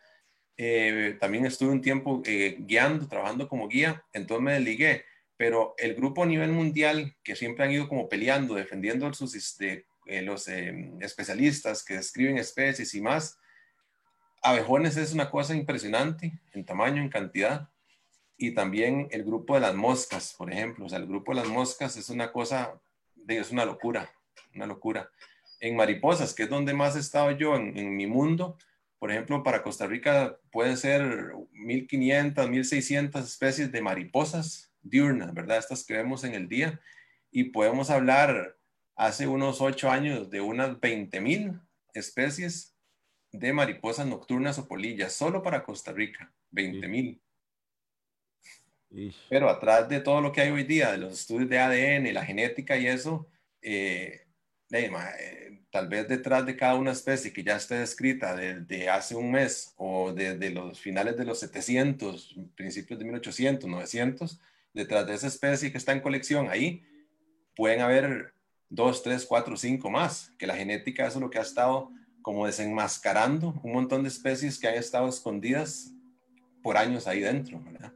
Eh, 0.58 1.18
también 1.20 1.46
estuve 1.46 1.70
un 1.70 1.82
tiempo 1.82 2.24
eh, 2.26 2.58
guiando, 2.60 3.08
trabajando 3.08 3.48
como 3.48 3.68
guía, 3.68 4.04
entonces 4.12 4.44
me 4.44 4.60
ligué, 4.60 5.06
pero 5.38 5.76
el 5.78 5.94
grupo 5.94 6.24
a 6.24 6.26
nivel 6.26 6.52
mundial, 6.52 7.16
que 7.24 7.36
siempre 7.36 7.66
han 7.66 7.72
ido 7.72 7.88
como 7.88 8.10
peleando, 8.10 8.56
defendiendo 8.56 9.14
sus, 9.14 9.36
este, 9.36 9.86
los 10.24 10.48
especialistas 10.48 11.84
que 11.84 11.96
describen 11.96 12.38
especies 12.38 12.94
y 12.96 13.02
más, 13.02 13.38
abejones 14.46 14.96
es 14.96 15.12
una 15.12 15.30
cosa 15.30 15.56
impresionante 15.56 16.40
en 16.54 16.64
tamaño, 16.64 17.02
en 17.02 17.10
cantidad. 17.10 17.70
Y 18.38 18.52
también 18.54 19.08
el 19.12 19.24
grupo 19.24 19.56
de 19.56 19.62
las 19.62 19.76
moscas, 19.76 20.36
por 20.38 20.52
ejemplo. 20.52 20.86
O 20.86 20.90
sea, 20.90 21.00
el 21.00 21.08
grupo 21.08 21.34
de 21.34 21.42
las 21.42 21.50
moscas 21.50 21.98
es 21.98 22.10
una 22.10 22.32
cosa, 22.32 22.80
es 23.28 23.52
una 23.52 23.66
locura, 23.66 24.12
una 24.54 24.68
locura. 24.68 25.10
En 25.60 25.76
mariposas, 25.76 26.34
que 26.34 26.44
es 26.44 26.50
donde 26.50 26.74
más 26.74 26.96
he 26.96 27.00
estado 27.00 27.32
yo 27.32 27.56
en, 27.56 27.96
mi 27.96 28.06
mundo, 28.06 28.58
por 29.00 29.10
ejemplo, 29.12 29.42
para 29.42 29.64
Costa 29.64 29.88
Rica 29.88 30.38
pueden 30.52 30.78
ser 30.78 31.34
1500, 31.54 32.50
1600 32.50 33.26
especies 33.26 33.72
de 33.72 33.82
mariposas 33.82 34.72
diurnas, 34.82 35.34
¿verdad? 35.34 35.58
Estas 35.58 35.84
que 35.84 35.96
vemos 35.96 36.24
en 36.24 36.36
el 36.36 36.48
día. 36.48 36.80
Y 37.32 37.46
podemos 37.46 37.90
hablar 37.90 38.58
hace 38.96 39.28
unos 39.28 39.60
ocho 39.60 39.90
años 39.90 40.30
de 40.30 40.42
unas 40.42 40.72
20.000 40.72 41.62
especies 41.94 42.75
de 43.40 43.54
mariposas 43.54 44.08
nocturnas 44.08 44.58
o 44.58 44.68
polillas, 44.68 45.14
solo 45.14 45.42
para 45.42 45.64
Costa 45.64 45.92
Rica, 45.92 46.32
20 46.52 46.88
mil. 46.88 47.22
Pero 49.30 49.50
atrás 49.50 49.90
de 49.90 50.00
todo 50.00 50.22
lo 50.22 50.32
que 50.32 50.42
hay 50.42 50.52
hoy 50.52 50.64
día, 50.64 50.92
de 50.92 50.98
los 50.98 51.14
estudios 51.14 51.50
de 51.50 51.60
ADN, 51.60 52.14
la 52.14 52.26
genética 52.26 52.78
y 52.78 52.88
eso, 52.88 53.28
eh, 53.62 54.26
eh, 54.72 55.60
tal 55.70 55.88
vez 55.88 56.08
detrás 56.08 56.46
de 56.46 56.56
cada 56.56 56.76
una 56.76 56.92
especie 56.92 57.34
que 57.34 57.44
ya 57.44 57.58
esté 57.58 57.76
descrita 57.76 58.36
desde 58.36 58.90
hace 58.90 59.16
un 59.16 59.32
mes 59.32 59.74
o 59.78 60.14
desde 60.14 60.50
los 60.50 60.80
finales 60.80 61.18
de 61.18 61.26
los 61.26 61.40
700, 61.40 62.36
principios 62.56 62.98
de 62.98 63.06
1800, 63.06 63.70
900, 63.70 64.40
detrás 64.74 65.06
de 65.08 65.14
esa 65.14 65.28
especie 65.28 65.72
que 65.72 65.78
está 65.78 65.92
en 65.92 66.02
colección 66.02 66.50
ahí, 66.50 66.84
pueden 67.56 67.82
haber 67.82 68.34
dos, 68.70 69.04
tres, 69.04 69.26
cuatro, 69.26 69.58
cinco 69.58 69.90
más, 69.90 70.32
que 70.38 70.48
la 70.48 70.56
genética 70.56 71.06
eso 71.06 71.18
es 71.18 71.22
lo 71.22 71.30
que 71.30 71.40
ha 71.40 71.44
estado 71.44 71.92
como 72.26 72.48
desenmascarando 72.48 73.54
un 73.62 73.72
montón 73.72 74.02
de 74.02 74.10
especies 74.10 74.58
que 74.58 74.68
han 74.68 74.74
estado 74.74 75.08
escondidas 75.08 75.94
por 76.64 76.76
años 76.76 77.06
ahí 77.06 77.20
dentro, 77.20 77.62
¿verdad? 77.64 77.94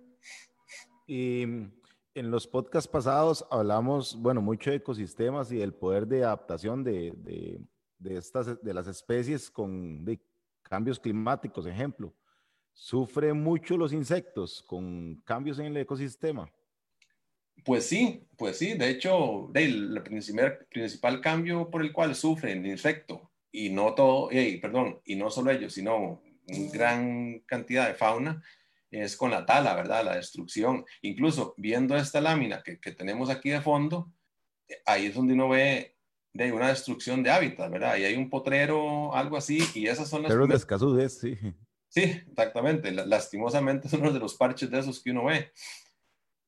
Y 1.07 1.41
en 1.41 2.29
los 2.29 2.45
podcasts 2.45 2.87
pasados 2.87 3.43
hablamos, 3.49 4.15
bueno, 4.21 4.39
mucho 4.39 4.69
de 4.69 4.75
ecosistemas 4.75 5.51
y 5.51 5.57
del 5.57 5.73
poder 5.73 6.05
de 6.05 6.23
adaptación 6.25 6.83
de, 6.83 7.11
de, 7.17 7.59
de 7.97 8.17
estas, 8.17 8.61
de 8.61 8.71
las 8.71 8.85
especies 8.85 9.49
con 9.49 10.05
cambios 10.61 10.99
climáticos, 10.99 11.65
ejemplo. 11.65 12.13
¿Sufren 12.71 13.41
mucho 13.41 13.77
los 13.77 13.91
insectos 13.93 14.61
con 14.61 15.15
cambios 15.25 15.57
en 15.57 15.65
el 15.65 15.77
ecosistema? 15.77 16.47
Pues 17.65 17.83
sí, 17.87 18.27
pues 18.37 18.59
sí. 18.59 18.77
De 18.77 18.91
hecho, 18.91 19.49
el 19.55 19.99
principal, 20.03 20.67
principal 20.69 21.19
cambio 21.19 21.67
por 21.71 21.81
el 21.81 21.91
cual 21.91 22.13
sufre 22.13 22.51
el 22.51 22.63
insecto 22.63 23.28
y 23.51 23.69
no 23.69 23.93
todo, 23.95 24.29
perdón, 24.61 24.99
y 25.05 25.15
no 25.15 25.29
solo 25.29 25.51
ellos, 25.51 25.73
sino 25.73 26.21
una 26.47 26.71
gran 26.71 27.39
cantidad 27.45 27.87
de 27.87 27.93
fauna, 27.93 28.43
es 28.91 29.15
con 29.15 29.31
la 29.31 29.45
tala, 29.45 29.75
¿verdad? 29.75 30.03
La 30.03 30.15
destrucción. 30.15 30.85
Incluso 31.01 31.53
viendo 31.57 31.95
esta 31.95 32.21
lámina 32.21 32.63
que, 32.63 32.77
tenemos 32.91 33.29
aquí 33.29 33.49
de 33.49 33.61
fondo, 33.61 34.11
ahí 34.85 35.07
es 35.07 35.15
donde 35.15 35.33
uno 35.33 35.49
ve 35.49 35.95
de 36.33 36.51
una 36.51 36.69
destrucción 36.69 37.23
de 37.23 37.31
hábitat, 37.31 37.71
¿verdad? 37.71 37.97
Y 37.97 38.05
hay 38.05 38.15
un 38.15 38.29
potrero, 38.29 39.13
algo 39.15 39.37
así, 39.37 39.59
y 39.75 39.87
esas 39.87 40.09
son 40.09 40.23
las... 40.23 40.31
Pero 40.31 40.47
de 40.95 41.09
sí. 41.09 41.37
Sí, 41.87 42.01
exactamente. 42.01 42.91
Lastimosamente 42.91 43.89
son 43.89 44.01
uno 44.01 44.13
de 44.13 44.19
los 44.19 44.35
parches 44.35 44.69
de 44.69 44.79
esos 44.79 45.01
que 45.01 45.11
uno 45.11 45.25
ve. 45.25 45.51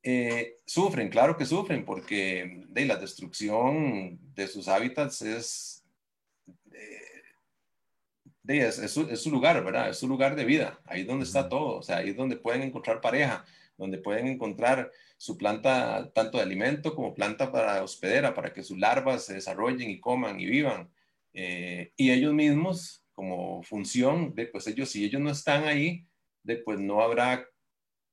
Eh, 0.04 0.60
sufren, 0.66 1.10
claro 1.10 1.38
que 1.38 1.46
sufren, 1.46 1.86
porque 1.86 2.64
de 2.70 2.86
la 2.86 2.96
destrucción 2.96 4.20
de 4.34 4.48
sus 4.48 4.68
hábitats 4.68 5.22
es 5.22 5.81
es, 8.60 8.80
es, 8.80 8.92
su, 9.22 9.32
lugar, 9.32 9.64
¿verdad? 9.64 9.90
Es 9.90 9.98
su 9.98 10.08
lugar 10.08 10.36
de 10.36 10.46
vida, 10.46 10.80
ahí 10.86 11.02
es 11.02 11.08
donde 11.08 11.26
está 11.26 11.48
todo, 11.48 11.78
o 11.78 11.84
sea, 11.84 11.98
ahí 11.98 12.10
es 12.10 12.16
donde 12.16 12.38
pueden 12.38 12.62
encontrar 12.64 13.02
pareja, 13.02 13.46
donde 13.78 13.98
pueden 13.98 14.28
encontrar 14.28 14.92
su 15.18 15.38
planta 15.38 16.12
tanto 16.14 16.38
de 16.38 16.44
alimento 16.44 16.96
como 16.96 17.14
planta 17.14 17.52
para 17.52 17.84
hospedera, 17.84 18.34
para 18.34 18.54
que 18.54 18.64
sus 18.64 18.78
larvas 18.78 19.26
se 19.26 19.36
desarrollen 19.36 19.90
y 19.90 20.00
coman 20.00 20.40
y 20.40 20.46
vivan. 20.46 20.92
Eh, 21.34 21.94
y 21.96 22.12
ellos 22.12 22.34
mismos, 22.34 23.04
como 23.14 23.64
función, 23.64 24.34
de, 24.36 24.48
pues 24.48 24.68
ellos, 24.68 24.90
si 24.90 25.06
ellos 25.06 25.22
no 25.22 25.30
están 25.30 25.66
ahí, 25.66 26.08
de, 26.44 26.58
pues 26.58 26.80
no 26.80 27.02
habrá 27.02 27.48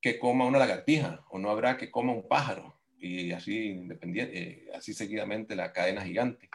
que 0.01 0.19
coma 0.19 0.47
una 0.47 0.59
lagartija 0.59 1.25
o 1.31 1.39
no 1.39 1.51
habrá 1.51 1.77
que 1.77 1.91
coma 1.91 2.13
un 2.13 2.29
pájaro. 2.29 2.79
Y 2.99 3.33
así 3.33 3.69
independiente, 3.69 4.39
eh, 4.39 4.71
así 4.75 4.93
seguidamente 4.93 5.55
la 5.55 5.73
cadena 5.73 6.03
gigante, 6.05 6.49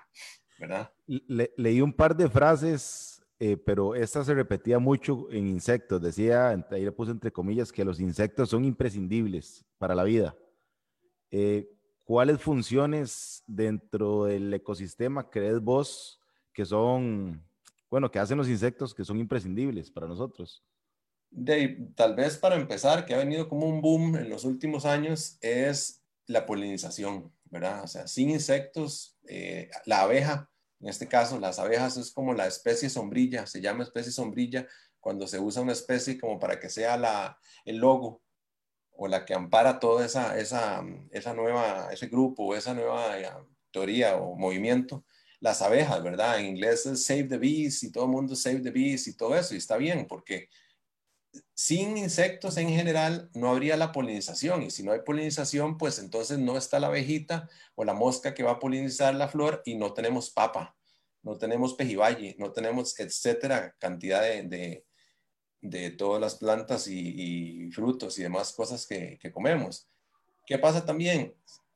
¿verdad? 0.60 0.92
leí 1.08 1.82
un 1.82 1.94
par 1.94 2.16
de 2.16 2.30
frases 2.30 3.14
eh, 3.46 3.58
pero 3.58 3.94
esta 3.94 4.24
se 4.24 4.34
repetía 4.34 4.80
mucho 4.80 5.30
en 5.30 5.48
insectos. 5.48 6.02
Decía, 6.02 6.50
ahí 6.50 6.86
le 6.86 6.92
puse 6.94 7.12
entre 7.12 7.34
comillas, 7.34 7.74
que 7.74 7.84
los 7.84 8.00
insectos 8.00 8.50
son 8.50 8.64
imprescindibles 8.64 9.66
para 9.78 9.96
la 9.96 10.06
vida. 10.06 10.34
Eh, 11.30 11.70
¿Cuáles 12.06 12.40
funciones 12.40 13.44
dentro 13.46 14.24
del 14.24 14.54
ecosistema 14.54 15.30
crees 15.30 15.60
vos 15.60 16.22
que 16.54 16.64
son, 16.64 17.46
bueno, 17.90 18.10
que 18.10 18.20
hacen 18.20 18.38
los 18.38 18.48
insectos 18.48 18.96
que 18.96 19.04
son 19.04 19.20
imprescindibles 19.20 19.92
para 19.92 20.08
nosotros? 20.08 20.64
De, 21.30 21.92
tal 21.96 22.16
vez 22.16 22.38
para 22.38 22.56
empezar, 22.56 23.06
que 23.06 23.14
ha 23.14 23.18
venido 23.18 23.50
como 23.50 23.68
un 23.68 23.82
boom 23.82 24.16
en 24.16 24.30
los 24.30 24.46
últimos 24.46 24.86
años, 24.86 25.38
es 25.42 26.02
la 26.28 26.46
polinización, 26.46 27.30
sin 28.06 28.30
insectos, 28.30 29.18
eh, 29.28 29.70
la 29.86 30.02
abeja, 30.02 30.50
en 30.80 30.90
este 30.90 31.08
caso, 31.08 31.40
las 31.40 31.60
abejas 31.60 31.98
es 31.98 32.12
como 32.12 32.34
la 32.34 32.48
especie 32.48 32.90
sombrilla, 32.90 33.48
se 33.48 33.62
llama 33.62 33.84
especie 33.84 34.12
sombrilla 34.12 34.68
cuando 35.00 35.28
se 35.28 35.40
usa 35.40 35.62
una 35.62 35.74
especie 35.74 36.20
como 36.20 36.40
para 36.40 36.60
que 36.60 36.70
sea 36.70 36.98
la, 36.98 37.38
el 37.66 37.78
logo 37.78 38.22
o 38.96 39.08
la 39.08 39.26
que 39.26 39.34
ampara 39.34 39.80
toda 39.80 40.06
esa, 40.06 40.38
esa, 40.38 40.84
esa 41.12 41.34
nueva, 41.34 41.90
ese 41.92 42.08
grupo, 42.08 42.56
esa 42.56 42.74
nueva 42.74 43.20
eh, 43.20 43.30
teoría 43.72 44.18
o 44.18 44.36
movimiento. 44.36 45.06
Las 45.40 45.62
abejas, 45.62 46.02
¿verdad? 46.04 46.40
En 46.40 46.46
inglés 46.48 46.86
es 46.86 47.06
save 47.06 47.26
the 47.26 47.38
bees 47.38 47.84
y 47.84 47.92
todo 47.92 48.06
el 48.06 48.12
mundo 48.12 48.36
save 48.36 48.62
the 48.62 48.72
bees 48.72 49.08
y 49.08 49.18
todo 49.18 49.36
eso. 49.36 49.54
Y 49.54 49.58
está 49.58 49.78
bien 49.78 50.08
porque 50.08 50.50
sin 51.54 51.98
insectos 51.98 52.58
en 52.58 52.70
general 52.70 53.30
no 53.34 53.50
habría 53.50 53.78
la 53.78 53.92
polinización 53.92 54.64
y 54.64 54.72
si 54.72 54.84
no 54.84 54.92
hay 54.92 55.02
polinización, 55.02 55.78
pues 55.78 56.00
entonces 56.00 56.40
no 56.40 56.58
está 56.58 56.80
la 56.80 56.88
abejita 56.88 57.50
o 57.76 57.84
la 57.84 57.94
mosca 57.94 58.34
que 58.34 58.44
va 58.44 58.52
a 58.52 58.60
polinizar 58.60 59.16
la 59.16 59.28
flor 59.28 59.62
y 59.66 59.76
no 59.76 59.94
tenemos 59.94 60.30
papa, 60.30 60.76
no 61.22 61.38
tenemos 61.38 61.74
pejibaye, 61.74 62.36
no 62.38 62.52
tenemos, 62.52 63.00
etcétera, 63.00 63.76
cantidad 63.80 64.22
de, 64.22 64.86
de, 65.62 65.92
todas 65.92 66.22
las 66.22 66.36
plantas 66.36 66.88
y, 66.88 67.70
frutos 67.72 68.18
y 68.20 68.24
demás 68.24 68.54
cosas 68.54 68.86
que, 68.86 69.18
que 69.20 69.32
comemos. 69.32 69.88
¿Qué 70.46 70.58
pasa 70.58 70.86
también? 70.86 71.34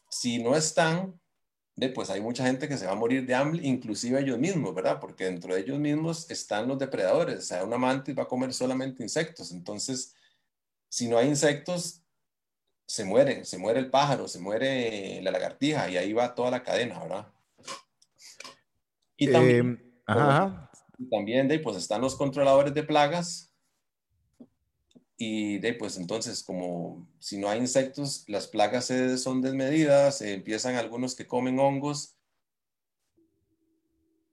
Si 0.09 0.43
no 0.43 0.55
están, 0.55 1.19
pues 1.93 2.10
hay 2.10 2.22
mucha 2.22 2.43
gente 2.43 2.67
que 2.67 2.75
se 2.75 2.88
va 2.88 2.93
a 2.93 2.96
morir 2.96 3.25
de 3.25 3.36
hambre, 3.36 3.62
inclusive 3.63 4.19
ellos 4.19 4.39
mismos, 4.39 4.74
¿verdad? 4.74 5.00
Porque 5.00 5.25
dentro 5.25 5.53
de 5.53 5.62
ellos 5.62 5.77
mismos 5.77 6.29
están 6.31 6.67
los 6.67 6.79
depredadores. 6.79 7.38
O 7.38 7.41
sea, 7.41 7.63
un 7.63 7.74
amante 7.74 8.13
va 8.13 8.24
a 8.24 8.27
comer 8.27 8.51
solamente 8.51 9.03
insectos. 9.03 9.51
Entonces, 9.51 10.15
si 10.89 11.07
no 11.07 11.19
hay 11.19 11.27
insectos, 11.27 12.01
se 12.88 13.05
mueren, 13.05 13.46
se 13.46 13.60
muere 13.60 13.79
el 13.79 13.91
pájaro, 13.91 14.27
se 14.27 14.39
muere 14.39 15.22
la 15.22 15.29
lagartija 15.29 15.88
y 15.89 15.98
ahí 15.98 16.13
va 16.13 16.34
toda 16.34 16.50
la 16.50 16.63
cadena, 16.63 17.00
¿verdad? 17.00 17.27
Y 19.15 19.31
también, 19.31 20.01
eh, 20.07 21.05
también 21.12 21.48
de, 21.48 21.60
pues 21.60 21.77
están 21.77 22.01
los 22.01 22.15
controladores 22.15 22.74
de 22.74 22.84
plagas, 22.84 23.46
y 25.17 25.57
de, 25.57 25.74
pues 25.74 25.97
entonces, 25.97 26.43
como 26.43 27.07
si 27.19 27.38
no 27.38 27.50
hay 27.50 27.59
insectos, 27.59 28.24
las 28.27 28.47
plagas 28.47 28.93
son 29.17 29.41
desmedidas, 29.41 30.21
empiezan 30.21 30.75
algunos 30.75 31.15
que 31.15 31.25
comen 31.25 31.59
hongos. 31.59 32.15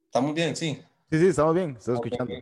¿Estamos 0.05 0.35
bien? 0.35 0.55
Sí. 0.55 0.79
Sí, 1.11 1.19
sí, 1.19 1.27
estamos 1.29 1.55
bien, 1.55 1.77
estoy 1.79 1.95
escuchando. 1.95 2.35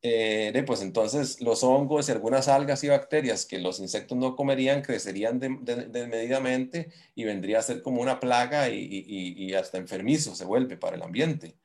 Eh, 0.00 0.52
de, 0.54 0.62
pues 0.62 0.80
entonces 0.82 1.40
los 1.40 1.64
hongos 1.64 2.08
y 2.08 2.12
algunas 2.12 2.46
algas 2.46 2.84
y 2.84 2.88
bacterias 2.88 3.44
que 3.44 3.58
los 3.58 3.80
insectos 3.80 4.16
no 4.16 4.36
comerían 4.36 4.80
crecerían 4.80 5.40
desmedidamente 5.40 6.92
y 7.16 7.24
vendría 7.24 7.58
a 7.58 7.62
ser 7.62 7.82
como 7.82 8.00
una 8.00 8.20
plaga 8.20 8.68
y, 8.68 8.78
y, 8.78 9.44
y 9.44 9.54
hasta 9.54 9.76
enfermizo 9.76 10.36
se 10.36 10.44
vuelve 10.44 10.76
para 10.76 10.94
el 10.94 11.02
ambiente, 11.02 11.56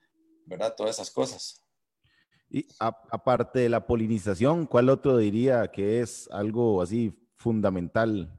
¿verdad? 0.48 0.74
Todas 0.76 0.96
esas 0.96 1.12
cosas. 1.12 1.63
Y 2.54 2.68
aparte 2.78 3.62
de 3.62 3.70
la 3.70 3.88
polinización, 3.88 4.68
¿cuál 4.68 4.90
otro 4.90 5.18
diría 5.18 5.72
que 5.72 6.02
es 6.02 6.30
algo 6.32 6.84
así 6.84 7.12
fundamental? 7.36 8.32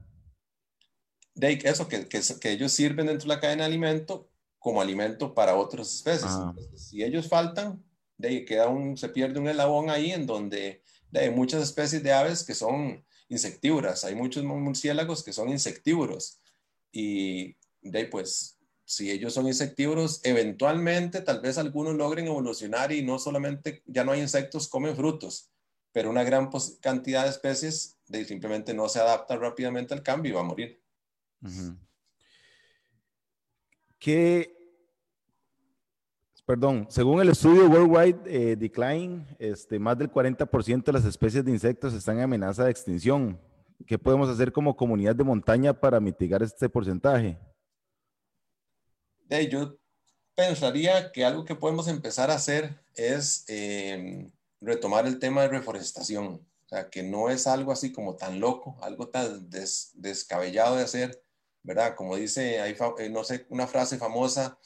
De 1.34 1.58
eso, 1.64 1.88
que, 1.88 2.06
que, 2.06 2.50
ellos 2.52 2.70
sirven 2.70 3.06
dentro 3.06 3.28
de 3.28 3.34
la 3.34 3.40
cadena 3.40 3.64
de 3.64 3.70
alimento 3.70 4.30
como 4.60 4.80
alimento 4.80 5.34
para 5.34 5.56
otras 5.56 5.92
especies. 5.92 6.30
Ah. 6.30 6.54
si 6.76 7.02
ellos 7.02 7.28
faltan, 7.28 7.84
de 8.16 8.44
queda 8.44 8.68
un, 8.68 8.96
se 8.96 9.08
pierde 9.08 9.40
un 9.40 9.48
elabón 9.48 9.90
ahí 9.90 10.12
en 10.12 10.26
donde 10.26 10.84
hay 11.12 11.30
muchas 11.30 11.64
especies 11.64 12.00
de 12.04 12.12
aves 12.12 12.44
que 12.44 12.54
son 12.54 13.04
insectívoras. 13.28 14.04
Hay 14.04 14.14
muchos 14.14 14.44
murciélagos 14.44 15.24
que 15.24 15.32
son 15.32 15.48
insectívoros. 15.48 16.40
Y 16.92 17.56
de 17.82 17.98
ahí, 17.98 18.04
pues 18.06 18.53
si 18.94 19.10
ellos 19.10 19.34
son 19.34 19.46
insectívoros, 19.46 20.20
eventualmente 20.24 21.20
tal 21.20 21.40
vez 21.40 21.58
algunos 21.58 21.94
logren 21.94 22.26
evolucionar 22.26 22.92
y 22.92 23.02
no 23.02 23.18
solamente, 23.18 23.82
ya 23.86 24.04
no 24.04 24.12
hay 24.12 24.20
insectos, 24.20 24.68
comen 24.68 24.96
frutos, 24.96 25.50
pero 25.92 26.10
una 26.10 26.24
gran 26.24 26.50
cantidad 26.80 27.24
de 27.24 27.30
especies 27.30 27.98
simplemente 28.26 28.74
no 28.74 28.88
se 28.88 29.00
adapta 29.00 29.36
rápidamente 29.36 29.94
al 29.94 30.02
cambio 30.02 30.32
y 30.32 30.34
va 30.34 30.40
a 30.40 30.44
morir. 30.44 30.80
¿Qué, 33.98 34.56
perdón, 36.46 36.86
según 36.90 37.20
el 37.20 37.30
estudio 37.30 37.68
Worldwide 37.68 38.20
eh, 38.26 38.56
Decline, 38.56 39.26
este, 39.38 39.78
más 39.78 39.98
del 39.98 40.10
40% 40.10 40.84
de 40.84 40.92
las 40.92 41.04
especies 41.04 41.44
de 41.44 41.50
insectos 41.50 41.94
están 41.94 42.18
en 42.18 42.24
amenaza 42.24 42.64
de 42.64 42.70
extinción. 42.70 43.40
¿Qué 43.86 43.98
podemos 43.98 44.28
hacer 44.28 44.52
como 44.52 44.76
comunidad 44.76 45.16
de 45.16 45.24
montaña 45.24 45.72
para 45.72 46.00
mitigar 46.00 46.42
este 46.42 46.68
porcentaje? 46.68 47.38
Yo 49.42 49.78
pensaría 50.34 51.12
que 51.12 51.24
algo 51.24 51.44
que 51.44 51.54
podemos 51.54 51.88
empezar 51.88 52.30
a 52.30 52.34
hacer 52.34 52.80
es 52.94 53.44
em, 53.48 54.30
retomar 54.60 55.06
el 55.06 55.18
tema 55.18 55.42
de 55.42 55.48
reforestación. 55.48 56.46
O 56.66 56.68
sea, 56.68 56.90
que 56.90 57.02
no 57.02 57.28
es 57.30 57.46
algo 57.46 57.72
así 57.72 57.92
como 57.92 58.16
tan 58.16 58.40
loco, 58.40 58.76
algo 58.80 59.08
tan 59.08 59.48
descabellado 59.94 60.76
de 60.76 60.82
hacer, 60.82 61.22
¿verdad? 61.62 61.94
Como 61.94 62.16
dice, 62.16 62.60
hay, 62.60 62.76
eh, 62.98 63.10
no 63.10 63.22
sé, 63.22 63.46
una 63.50 63.66
frase 63.66 63.98
famosa 63.98 64.58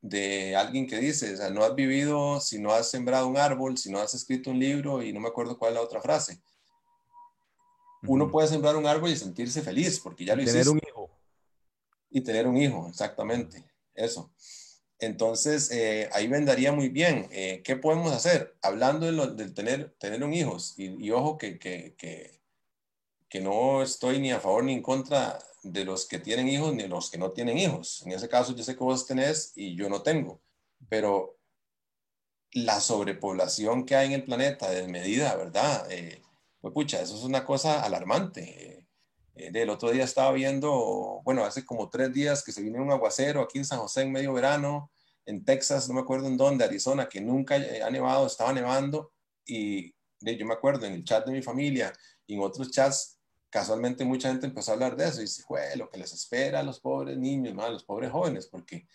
de 0.00 0.54
alguien 0.54 0.86
que 0.86 0.98
dice, 0.98 1.34
o 1.34 1.36
sea, 1.36 1.50
no 1.50 1.64
has 1.64 1.74
vivido 1.74 2.40
si 2.40 2.60
no 2.60 2.72
has 2.72 2.88
sembrado 2.88 3.26
un 3.26 3.36
árbol, 3.36 3.76
si 3.76 3.90
no 3.90 3.98
has 3.98 4.14
escrito 4.14 4.50
un 4.50 4.60
libro 4.60 5.02
y 5.02 5.12
no 5.12 5.20
me 5.20 5.28
acuerdo 5.28 5.58
cuál 5.58 5.72
es 5.72 5.74
la 5.76 5.82
otra 5.82 6.00
frase. 6.00 6.40
Uno 8.06 8.30
puede 8.30 8.46
sembrar 8.46 8.76
un 8.76 8.86
árbol 8.86 9.10
y 9.10 9.16
sentirse 9.16 9.60
feliz 9.60 9.98
porque 9.98 10.24
ya 10.24 10.36
lo 10.36 10.42
hiciste. 10.42 10.60
Tener 10.60 10.72
un 10.72 10.80
hijo. 10.86 11.10
Y 12.10 12.20
tener 12.20 12.46
un 12.46 12.56
hijo, 12.56 12.86
exactamente 12.88 13.67
eso. 13.98 14.32
Entonces, 14.98 15.70
eh, 15.70 16.08
ahí 16.12 16.26
vendaría 16.26 16.72
muy 16.72 16.88
bien. 16.88 17.28
Eh, 17.30 17.62
¿Qué 17.64 17.76
podemos 17.76 18.12
hacer? 18.12 18.56
Hablando 18.62 19.06
de, 19.34 19.50
tener, 19.50 19.94
tener 19.98 20.24
un 20.24 20.34
hijo, 20.34 20.56
y, 20.76 21.10
ojo 21.10 21.38
que, 21.38 21.58
que, 21.58 21.94
que, 23.28 23.40
no 23.40 23.82
estoy 23.82 24.18
ni 24.20 24.32
a 24.32 24.40
favor 24.40 24.64
ni 24.64 24.72
en 24.72 24.82
contra 24.82 25.38
de 25.62 25.84
los 25.84 26.06
que 26.06 26.18
tienen 26.18 26.48
hijos 26.48 26.74
ni 26.74 26.88
los 26.88 27.10
que 27.10 27.18
no 27.18 27.30
tienen 27.30 27.58
hijos. 27.58 28.02
En 28.04 28.12
ese 28.12 28.28
caso, 28.28 28.54
yo 28.54 28.64
sé 28.64 28.74
que 28.76 28.84
vos 28.84 29.06
tenés 29.06 29.52
y 29.54 29.76
yo 29.76 29.88
no 29.88 30.02
tengo, 30.02 30.40
pero 30.88 31.38
la 32.52 32.80
sobrepoblación 32.80 33.84
que 33.84 33.94
hay 33.96 34.08
en 34.08 34.12
el 34.14 34.24
planeta 34.24 34.70
de 34.70 34.88
medida, 34.88 35.36
¿verdad? 35.36 35.86
Eh, 35.90 36.22
pues 36.60 36.74
pucha, 36.74 37.00
eso 37.00 37.16
es 37.16 37.22
una 37.22 37.44
cosa 37.44 37.82
alarmante. 37.84 38.87
Eh, 39.38 39.50
del 39.52 39.70
otro 39.70 39.90
día 39.90 40.04
estaba 40.04 40.32
viendo, 40.32 41.22
bueno, 41.24 41.44
hace 41.44 41.64
como 41.64 41.88
tres 41.88 42.12
días 42.12 42.42
que 42.42 42.52
se 42.52 42.60
vino 42.60 42.82
un 42.82 42.90
aguacero 42.90 43.40
aquí 43.40 43.58
en 43.58 43.64
San 43.64 43.78
José 43.78 44.02
en 44.02 44.12
medio 44.12 44.32
verano, 44.32 44.90
en 45.26 45.44
Texas, 45.44 45.88
no 45.88 45.94
me 45.94 46.00
acuerdo 46.00 46.26
en 46.26 46.36
dónde, 46.36 46.64
Arizona, 46.64 47.08
que 47.08 47.20
nunca 47.20 47.54
ha 47.54 47.90
nevado, 47.90 48.26
estaba 48.26 48.52
nevando 48.52 49.12
y 49.46 49.94
yo 50.20 50.46
me 50.46 50.54
acuerdo 50.54 50.86
en 50.86 50.94
el 50.94 51.04
chat 51.04 51.24
de 51.24 51.32
mi 51.32 51.42
familia 51.42 51.92
y 52.26 52.34
en 52.34 52.40
otros 52.40 52.70
chats, 52.70 53.20
casualmente 53.50 54.04
mucha 54.04 54.28
gente 54.28 54.46
empezó 54.46 54.72
a 54.72 54.74
hablar 54.74 54.96
de 54.96 55.06
eso 55.06 55.18
y 55.18 55.24
dice, 55.24 55.42
fue 55.42 55.76
lo 55.76 55.88
que 55.88 55.98
les 55.98 56.12
espera 56.12 56.60
a 56.60 56.62
los 56.62 56.80
pobres 56.80 57.16
niños, 57.16 57.56
a 57.62 57.70
los 57.70 57.84
pobres 57.84 58.10
jóvenes, 58.10 58.46
porque 58.46 58.88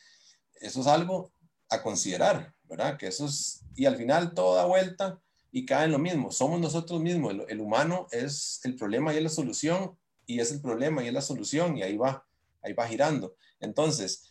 eso 0.55 0.81
es 0.81 0.87
algo 0.87 1.31
a 1.69 1.81
considerar, 1.81 2.53
¿verdad? 2.63 2.97
Que 2.97 3.07
eso 3.07 3.25
es, 3.25 3.63
y 3.75 3.85
al 3.85 3.95
final 3.95 4.33
todo 4.33 4.55
da 4.55 4.65
vuelta 4.65 5.19
y 5.51 5.65
cae 5.65 5.85
en 5.85 5.91
lo 5.91 5.99
mismo, 5.99 6.31
somos 6.31 6.59
nosotros 6.59 6.99
mismos, 6.99 7.33
el, 7.47 7.61
humano 7.61 8.07
es 8.11 8.59
el 8.63 8.75
problema 8.75 9.13
y 9.13 9.21
la 9.21 9.29
solución 9.29 9.97
y 10.25 10.39
es 10.39 10.51
el 10.51 10.61
problema 10.61 11.03
y 11.03 11.07
es 11.07 11.13
la 11.13 11.21
solución 11.21 11.77
y 11.77 11.83
ahí 11.83 11.97
va, 11.97 12.25
ahí 12.61 12.73
va 12.73 12.87
girando. 12.87 13.35
Entonces, 13.59 14.29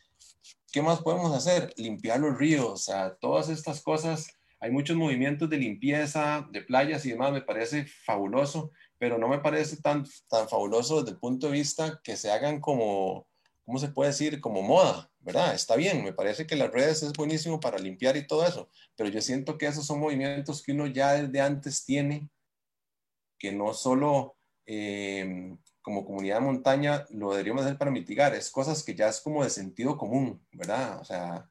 ¿qué 0.73 0.83
más 0.83 1.01
podemos 1.01 1.35
hacer? 1.35 1.73
Limpiar 1.77 2.21
los 2.21 2.37
ríos, 2.37 2.67
o 2.67 2.77
sea, 2.77 3.15
todas 3.15 3.49
estas 3.49 3.83
cosas. 3.83 4.29
Hay 4.61 4.71
muchos 4.71 4.97
movimientos 4.97 5.51
de 5.51 5.57
limpieza 5.57 6.47
de 6.51 6.63
playas 6.63 7.05
y 7.05 7.11
demás, 7.11 7.33
me 7.33 7.43
parece 7.43 7.85
fabuloso, 7.85 8.71
pero 8.99 9.19
no 9.19 9.29
me 9.29 9.41
parece 9.41 9.77
tan, 9.79 10.07
tan 10.29 10.49
fabuloso 10.49 11.01
desde 11.01 11.13
el 11.13 11.19
punto 11.19 11.49
de 11.49 11.55
vista 11.55 12.01
que 12.05 12.17
se 12.17 12.31
hagan 12.31 12.61
como, 12.61 13.27
¿cómo 13.65 13.79
se 13.79 13.89
puede 13.89 14.11
decir? 14.11 14.41
Como 14.41 14.63
moda, 14.63 15.11
¿verdad? 15.19 15.55
Está 15.55 15.75
bien, 15.75 16.05
me 16.05 16.13
parece 16.13 16.47
que 16.47 16.55
las 16.55 16.71
redes 16.71 17.03
es 17.03 17.13
buenísimo 17.13 17.59
para 17.59 17.79
limpiar 17.79 18.17
y 18.17 18.27
todo 18.27 18.47
eso, 18.47 18.69
pero 18.97 19.11
yo 19.11 19.21
siento 19.21 19.59
que 19.59 19.67
esos 19.67 19.85
son 19.85 19.99
movimientos 19.99 20.63
que 20.63 20.73
uno 20.73 20.87
ya 20.87 21.15
desde 21.15 21.41
antes 21.41 21.85
tiene, 21.85 22.29
que 23.39 23.51
no 23.51 23.75
solo 23.75 24.37
eh, 24.67 25.57
como 25.83 26.05
comunidad 26.05 26.37
de 26.37 26.47
montaña 26.47 27.05
lo 27.11 27.33
deberíamos 27.33 27.65
hacer 27.65 27.77
para 27.77 27.91
mitigar. 27.91 28.35
Es 28.35 28.51
cosas 28.51 28.83
que 28.83 28.95
ya 28.95 29.09
es 29.09 29.21
como 29.21 29.45
de 29.45 29.51
sentido 29.51 29.99
común, 29.99 30.45
¿verdad? 30.53 31.01
O 31.01 31.05
sea, 31.05 31.51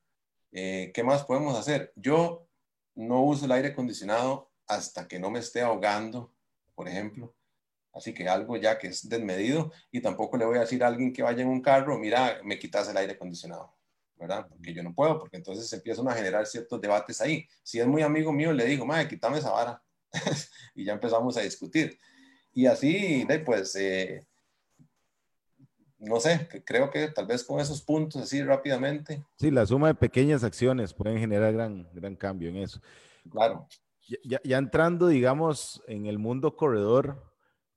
eh, 0.51 0.91
¿qué 0.93 1.03
más 1.03 1.23
podemos 1.25 1.57
hacer? 1.57 1.93
Yo 1.95 2.47
no 2.95 3.21
uso 3.21 3.45
el 3.45 3.51
aire 3.51 3.69
acondicionado 3.69 4.51
hasta 4.67 5.07
que 5.07 5.19
no 5.19 5.29
me 5.29 5.39
esté 5.39 5.61
ahogando, 5.61 6.33
por 6.75 6.88
ejemplo. 6.88 7.35
Así 7.93 8.13
que 8.13 8.27
algo 8.29 8.55
ya 8.55 8.77
que 8.77 8.88
es 8.88 9.07
desmedido 9.07 9.71
y 9.91 10.01
tampoco 10.01 10.38
le 10.38 10.45
voy 10.45 10.57
a 10.57 10.61
decir 10.61 10.83
a 10.83 10.88
alguien 10.88 11.11
que 11.11 11.23
vaya 11.23 11.41
en 11.41 11.50
un 11.50 11.61
carro, 11.61 11.97
mira, 12.00 12.39
me 12.43 12.57
quitas 12.57 12.88
el 12.89 12.95
aire 12.95 13.13
acondicionado, 13.13 13.75
¿verdad? 14.15 14.47
Porque 14.47 14.73
yo 14.73 14.81
no 14.81 14.93
puedo, 14.93 15.19
porque 15.19 15.38
entonces 15.38 15.71
empiezan 15.73 16.07
a 16.07 16.13
generar 16.13 16.45
ciertos 16.45 16.79
debates 16.79 17.19
ahí. 17.19 17.45
Si 17.63 17.79
es 17.79 17.88
muy 17.88 18.01
amigo 18.01 18.31
mío, 18.31 18.53
le 18.53 18.65
digo, 18.65 18.85
madre, 18.85 19.09
quítame 19.09 19.39
esa 19.39 19.51
vara. 19.51 19.83
y 20.75 20.85
ya 20.85 20.93
empezamos 20.93 21.35
a 21.35 21.41
discutir. 21.41 22.00
Y 22.53 22.65
así, 22.65 23.25
pues, 23.46 23.75
eh, 23.75 24.25
no 26.01 26.20
sé, 26.20 26.48
creo 26.65 26.89
que 26.89 27.10
tal 27.10 27.27
vez 27.27 27.43
con 27.43 27.60
esos 27.60 27.81
puntos 27.81 28.24
así 28.24 28.43
rápidamente. 28.43 29.24
Sí, 29.38 29.51
la 29.51 29.65
suma 29.65 29.89
de 29.89 29.96
pequeñas 29.96 30.43
acciones 30.43 30.93
pueden 30.93 31.20
generar 31.20 31.53
gran, 31.53 31.88
gran 31.93 32.15
cambio 32.15 32.50
en 32.50 32.58
eso. 32.58 32.81
Claro. 33.29 33.67
Ya, 34.24 34.41
ya 34.43 34.58
entrando, 34.58 35.08
digamos, 35.08 35.81
en 35.88 36.08
el 36.08 36.17
mundo 36.17 36.55
corredor, 36.58 37.24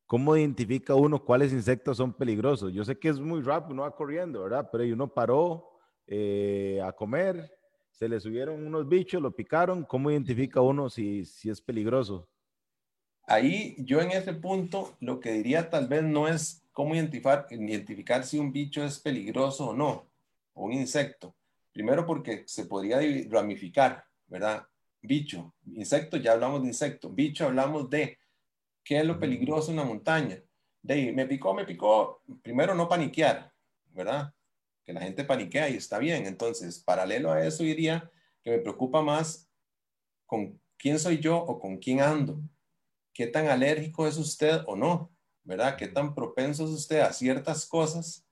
¿cómo 0.06 0.36
identifica 0.36 0.94
uno 0.94 1.24
cuáles 1.24 1.52
insectos 1.52 1.98
son 1.98 2.14
peligrosos? 2.14 2.72
Yo 2.72 2.84
sé 2.84 2.98
que 2.98 3.10
es 3.10 3.20
muy 3.20 3.42
rápido, 3.42 3.74
uno 3.74 3.82
va 3.82 3.94
corriendo, 3.94 4.42
¿verdad? 4.42 4.68
Pero 4.72 4.84
uno 4.92 5.12
paró 5.12 5.68
eh, 6.06 6.80
a 6.82 6.92
comer, 6.92 7.52
se 7.90 8.08
le 8.08 8.18
subieron 8.18 8.66
unos 8.66 8.88
bichos, 8.88 9.22
lo 9.22 9.36
picaron, 9.36 9.84
¿cómo 9.84 10.10
identifica 10.10 10.60
uno 10.60 10.88
si, 10.88 11.24
si 11.24 11.50
es 11.50 11.60
peligroso? 11.60 12.28
Ahí 13.26 13.74
yo 13.78 14.00
en 14.00 14.10
ese 14.10 14.34
punto 14.34 14.96
lo 15.00 15.18
que 15.18 15.32
diría 15.32 15.70
tal 15.70 15.88
vez 15.88 16.02
no 16.02 16.28
es 16.28 16.62
cómo 16.72 16.94
identificar, 16.94 17.46
identificar 17.50 18.24
si 18.24 18.38
un 18.38 18.52
bicho 18.52 18.84
es 18.84 19.00
peligroso 19.00 19.68
o 19.68 19.74
no, 19.74 20.06
o 20.52 20.64
un 20.64 20.72
insecto. 20.72 21.34
Primero 21.72 22.06
porque 22.06 22.44
se 22.46 22.66
podría 22.66 23.00
ramificar, 23.30 24.04
¿verdad? 24.26 24.66
Bicho, 25.00 25.54
insecto, 25.66 26.16
ya 26.16 26.32
hablamos 26.32 26.62
de 26.62 26.68
insecto. 26.68 27.10
Bicho, 27.10 27.46
hablamos 27.46 27.88
de 27.90 28.18
qué 28.82 28.98
es 28.98 29.04
lo 29.04 29.18
peligroso 29.18 29.70
en 29.70 29.78
la 29.78 29.84
montaña. 29.84 30.42
De 30.82 31.12
me 31.12 31.26
picó, 31.26 31.54
me 31.54 31.64
picó. 31.64 32.22
Primero 32.42 32.74
no 32.74 32.88
paniquear, 32.88 33.52
¿verdad? 33.92 34.32
Que 34.84 34.92
la 34.92 35.00
gente 35.00 35.24
paniquea 35.24 35.68
y 35.70 35.76
está 35.76 35.98
bien. 35.98 36.26
Entonces, 36.26 36.78
paralelo 36.78 37.32
a 37.32 37.44
eso 37.44 37.62
diría 37.62 38.10
que 38.42 38.50
me 38.50 38.58
preocupa 38.58 39.02
más 39.02 39.48
con 40.26 40.60
quién 40.76 40.98
soy 40.98 41.18
yo 41.18 41.38
o 41.38 41.58
con 41.58 41.78
quién 41.78 42.00
ando. 42.00 42.38
¿Qué 43.14 43.26
tan 43.28 43.48
alérgico 43.48 44.06
es 44.06 44.18
usted 44.18 44.60
o 44.66 44.76
no? 44.76 45.14
¿verdad? 45.44 45.76
¿Qué 45.76 45.88
tan 45.88 46.14
propenso 46.14 46.64
es 46.64 46.70
usted 46.70 47.00
a 47.00 47.12
ciertas 47.12 47.66
cosas 47.66 48.26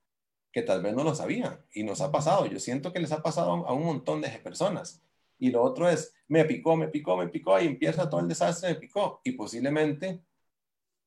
que 0.51 0.63
tal 0.63 0.83
vez 0.83 0.95
no 0.95 1.05
lo 1.05 1.15
sabía? 1.15 1.65
Y 1.73 1.85
nos 1.85 2.01
ha 2.01 2.11
pasado, 2.11 2.47
yo 2.47 2.59
siento 2.59 2.93
que 2.93 3.01
les 3.01 3.13
ha 3.13 3.23
pasado 3.23 3.67
a 3.67 3.73
un 3.73 3.85
montón 3.85 4.21
de 4.21 4.29
personas. 4.31 5.03
Y 5.39 5.51
lo 5.51 5.63
otro 5.63 5.89
es, 5.89 6.15
me 6.29 6.45
picó, 6.45 6.77
me 6.77 6.89
picó, 6.89 7.17
me 7.17 7.29
picó, 7.29 7.61
y 7.61 7.67
empieza 7.67 8.09
todo 8.09 8.21
el 8.21 8.29
desastre, 8.29 8.71
me 8.71 8.75
picó. 8.77 9.21
Y 9.25 9.33
posiblemente, 9.33 10.23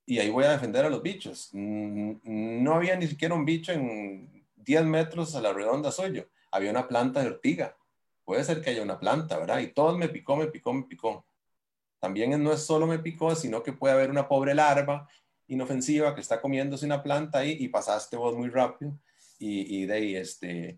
y 0.05 0.19
ahí 0.19 0.29
voy 0.29 0.45
a 0.45 0.51
defender 0.51 0.85
a 0.85 0.89
los 0.89 1.01
bichos, 1.01 1.49
no 1.53 2.73
había 2.73 2.95
ni 2.95 3.07
siquiera 3.07 3.33
un 3.33 3.45
bicho 3.45 3.71
en 3.71 4.45
10 4.55 4.83
metros 4.85 5.35
a 5.35 5.41
la 5.41 5.53
redonda 5.53 5.91
suyo, 5.91 6.29
había 6.51 6.71
una 6.71 6.87
planta 6.87 7.21
de 7.21 7.27
ortiga. 7.27 7.77
Puede 8.23 8.43
ser 8.43 8.61
que 8.61 8.71
haya 8.71 8.81
una 8.81 8.99
planta, 8.99 9.37
¿verdad? 9.37 9.59
Y 9.59 9.67
todo 9.67 9.97
me 9.97 10.09
picó, 10.09 10.35
me 10.35 10.47
picó, 10.47 10.73
me 10.73 10.83
picó. 10.83 11.25
También 12.05 12.43
no 12.43 12.53
es 12.53 12.61
solo 12.61 12.85
me 12.85 12.99
picó, 12.99 13.33
sino 13.33 13.63
que 13.63 13.73
puede 13.73 13.95
haber 13.95 14.11
una 14.11 14.27
pobre 14.27 14.53
larva 14.53 15.09
inofensiva 15.47 16.13
que 16.13 16.21
está 16.21 16.39
comiéndose 16.39 16.85
una 16.85 17.01
planta 17.01 17.39
ahí 17.39 17.57
y 17.59 17.67
pasaste 17.69 18.15
vos 18.15 18.37
muy 18.37 18.49
rápido 18.49 18.95
y, 19.39 19.87
de 19.87 19.93
ahí 19.95 20.15
este, 20.15 20.77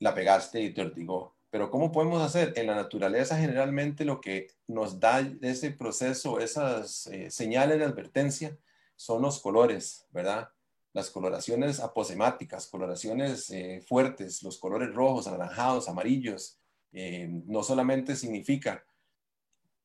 la 0.00 0.12
pegaste 0.16 0.60
y 0.60 0.74
te 0.74 0.82
ortigó. 0.82 1.36
Pero 1.50 1.70
¿cómo 1.70 1.92
podemos 1.92 2.20
hacer? 2.20 2.52
En 2.56 2.66
la 2.66 2.74
naturaleza 2.74 3.38
generalmente 3.38 4.04
lo 4.04 4.20
que 4.20 4.48
nos 4.66 4.98
da 4.98 5.20
ese 5.40 5.70
proceso, 5.70 6.40
esas 6.40 7.06
eh, 7.06 7.30
señales 7.30 7.78
de 7.78 7.84
advertencia, 7.84 8.58
son 8.96 9.22
los 9.22 9.38
colores, 9.38 10.04
¿verdad? 10.10 10.48
Las 10.94 11.10
coloraciones 11.10 11.78
aposemáticas, 11.78 12.66
coloraciones 12.66 13.52
eh, 13.52 13.84
fuertes, 13.86 14.42
los 14.42 14.58
colores 14.58 14.92
rojos, 14.92 15.28
anaranjados, 15.28 15.88
amarillos. 15.88 16.58
Eh, 16.90 17.28
no 17.46 17.62
solamente 17.62 18.16
significa 18.16 18.82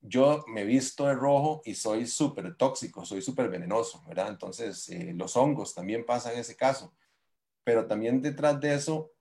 yo 0.05 0.43
me 0.47 0.65
visto 0.65 1.07
de 1.07 1.13
rojo 1.13 1.61
y 1.63 1.75
soy 1.75 2.05
súper 2.05 2.55
tóxico, 2.55 3.05
soy 3.05 3.21
súper 3.21 3.49
venenoso, 3.49 4.03
¿verdad? 4.05 4.27
Entonces, 4.27 4.89
eh, 4.89 5.13
los 5.15 5.37
hongos 5.37 5.73
también 5.73 6.05
pasan 6.05 6.37
ese 6.37 6.57
caso. 6.57 6.93
Pero 7.63 7.87
también 7.87 8.21
detrás 8.21 8.59
de 8.59 8.75
eso 8.75 9.13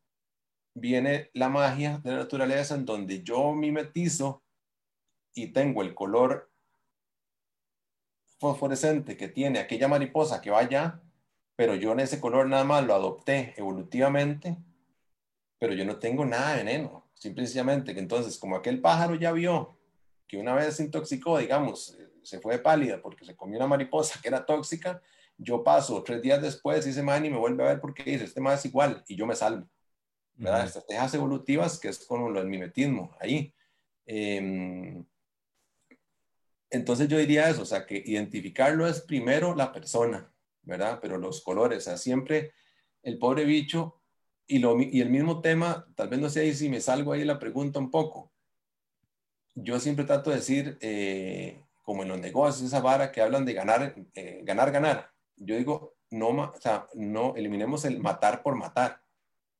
viene 0.74 1.30
la 1.34 1.48
magia 1.48 1.98
de 1.98 2.10
la 2.10 2.16
naturaleza 2.18 2.74
en 2.74 2.84
donde 2.84 3.22
yo 3.22 3.52
mimetizo 3.52 4.42
y 5.34 5.52
tengo 5.52 5.82
el 5.82 5.94
color 5.94 6.50
fosforescente 8.40 9.16
que 9.16 9.28
tiene 9.28 9.60
aquella 9.60 9.86
mariposa 9.86 10.40
que 10.40 10.50
va 10.50 10.58
allá, 10.58 11.00
pero 11.54 11.76
yo 11.76 11.92
en 11.92 12.00
ese 12.00 12.20
color 12.20 12.48
nada 12.48 12.64
más 12.64 12.84
lo 12.84 12.94
adopté 12.94 13.54
evolutivamente, 13.56 14.56
pero 15.60 15.74
yo 15.74 15.84
no 15.84 16.00
tengo 16.00 16.24
nada 16.24 16.50
de 16.50 16.64
veneno. 16.64 17.08
Simplemente 17.14 17.94
que 17.94 18.00
entonces, 18.00 18.36
como 18.36 18.56
aquel 18.56 18.80
pájaro 18.80 19.14
ya 19.14 19.30
vio 19.30 19.78
que 20.32 20.38
una 20.38 20.54
vez 20.54 20.76
se 20.76 20.84
intoxicó, 20.84 21.36
digamos, 21.36 21.94
eh, 22.00 22.08
se 22.22 22.40
fue 22.40 22.58
pálida 22.58 23.02
porque 23.02 23.26
se 23.26 23.36
comió 23.36 23.58
una 23.58 23.66
mariposa 23.66 24.18
que 24.22 24.28
era 24.28 24.46
tóxica, 24.46 25.02
yo 25.36 25.62
paso 25.62 26.02
tres 26.02 26.22
días 26.22 26.40
después 26.40 26.86
y 26.86 26.88
ese 26.88 27.02
man 27.02 27.22
y 27.26 27.28
me 27.28 27.36
vuelve 27.36 27.62
a 27.62 27.66
ver 27.66 27.80
porque 27.82 28.02
dice, 28.02 28.24
este 28.24 28.40
man 28.40 28.54
es 28.54 28.64
igual 28.64 29.04
y 29.06 29.14
yo 29.14 29.26
me 29.26 29.36
salvo. 29.36 29.68
¿verdad? 30.32 30.64
Estrategias 30.64 31.12
evolutivas 31.12 31.78
que 31.78 31.88
es 31.88 32.06
como 32.06 32.30
el 32.30 32.46
mimetismo 32.46 33.14
ahí. 33.20 33.52
Em, 34.06 35.04
entonces 36.70 37.08
yo 37.08 37.18
diría 37.18 37.50
eso, 37.50 37.60
o 37.60 37.66
sea, 37.66 37.84
que 37.84 38.02
identificarlo 38.02 38.86
es 38.86 39.02
primero 39.02 39.54
la 39.54 39.70
persona, 39.70 40.32
¿verdad? 40.62 40.98
Pero 41.02 41.18
los 41.18 41.42
colores, 41.42 41.76
o 41.76 41.80
sea, 41.82 41.98
siempre 41.98 42.54
el 43.02 43.18
pobre 43.18 43.44
bicho 43.44 44.00
y, 44.46 44.60
lo, 44.60 44.80
y 44.80 45.02
el 45.02 45.10
mismo 45.10 45.42
tema, 45.42 45.86
tal 45.94 46.08
vez 46.08 46.20
no 46.20 46.30
sé 46.30 46.40
ahí 46.40 46.54
si 46.54 46.70
me 46.70 46.80
salgo 46.80 47.12
ahí 47.12 47.22
la 47.22 47.38
pregunta 47.38 47.78
un 47.78 47.90
poco, 47.90 48.31
yo 49.54 49.78
siempre 49.80 50.04
trato 50.04 50.30
de 50.30 50.36
decir, 50.36 50.78
eh, 50.80 51.62
como 51.82 52.02
en 52.02 52.08
los 52.08 52.20
negocios, 52.20 52.66
esa 52.66 52.80
vara 52.80 53.12
que 53.12 53.20
hablan 53.20 53.44
de 53.44 53.52
ganar, 53.52 53.94
eh, 54.14 54.40
ganar, 54.44 54.70
ganar. 54.70 55.10
Yo 55.36 55.56
digo, 55.56 55.94
no, 56.10 56.28
o 56.28 56.60
sea, 56.60 56.86
no 56.94 57.34
eliminemos 57.36 57.84
el 57.84 57.98
matar 58.00 58.42
por 58.42 58.54
matar, 58.54 59.02